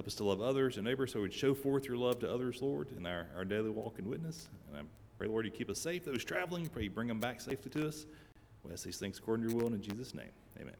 Help 0.00 0.06
us 0.06 0.14
to 0.14 0.24
love 0.24 0.40
others 0.40 0.78
and 0.78 0.86
neighbors 0.86 1.12
so 1.12 1.20
we'd 1.20 1.30
show 1.30 1.52
forth 1.52 1.84
your 1.84 1.98
love 1.98 2.20
to 2.20 2.32
others, 2.32 2.62
Lord, 2.62 2.88
in 2.96 3.04
our, 3.04 3.26
our 3.36 3.44
daily 3.44 3.68
walk 3.68 3.98
and 3.98 4.08
witness. 4.08 4.48
And 4.68 4.78
I 4.78 4.80
pray, 5.18 5.28
Lord, 5.28 5.44
you 5.44 5.50
keep 5.50 5.68
us 5.68 5.78
safe. 5.78 6.06
Those 6.06 6.24
traveling, 6.24 6.66
pray 6.68 6.84
you 6.84 6.90
bring 6.90 7.06
them 7.06 7.20
back 7.20 7.38
safely 7.38 7.70
to 7.72 7.86
us. 7.88 8.06
We 8.64 8.72
ask 8.72 8.82
these 8.82 8.96
things 8.96 9.18
according 9.18 9.44
to 9.44 9.52
your 9.52 9.60
will 9.60 9.66
and 9.66 9.76
in 9.76 9.82
Jesus' 9.82 10.14
name. 10.14 10.30
Amen. 10.58 10.72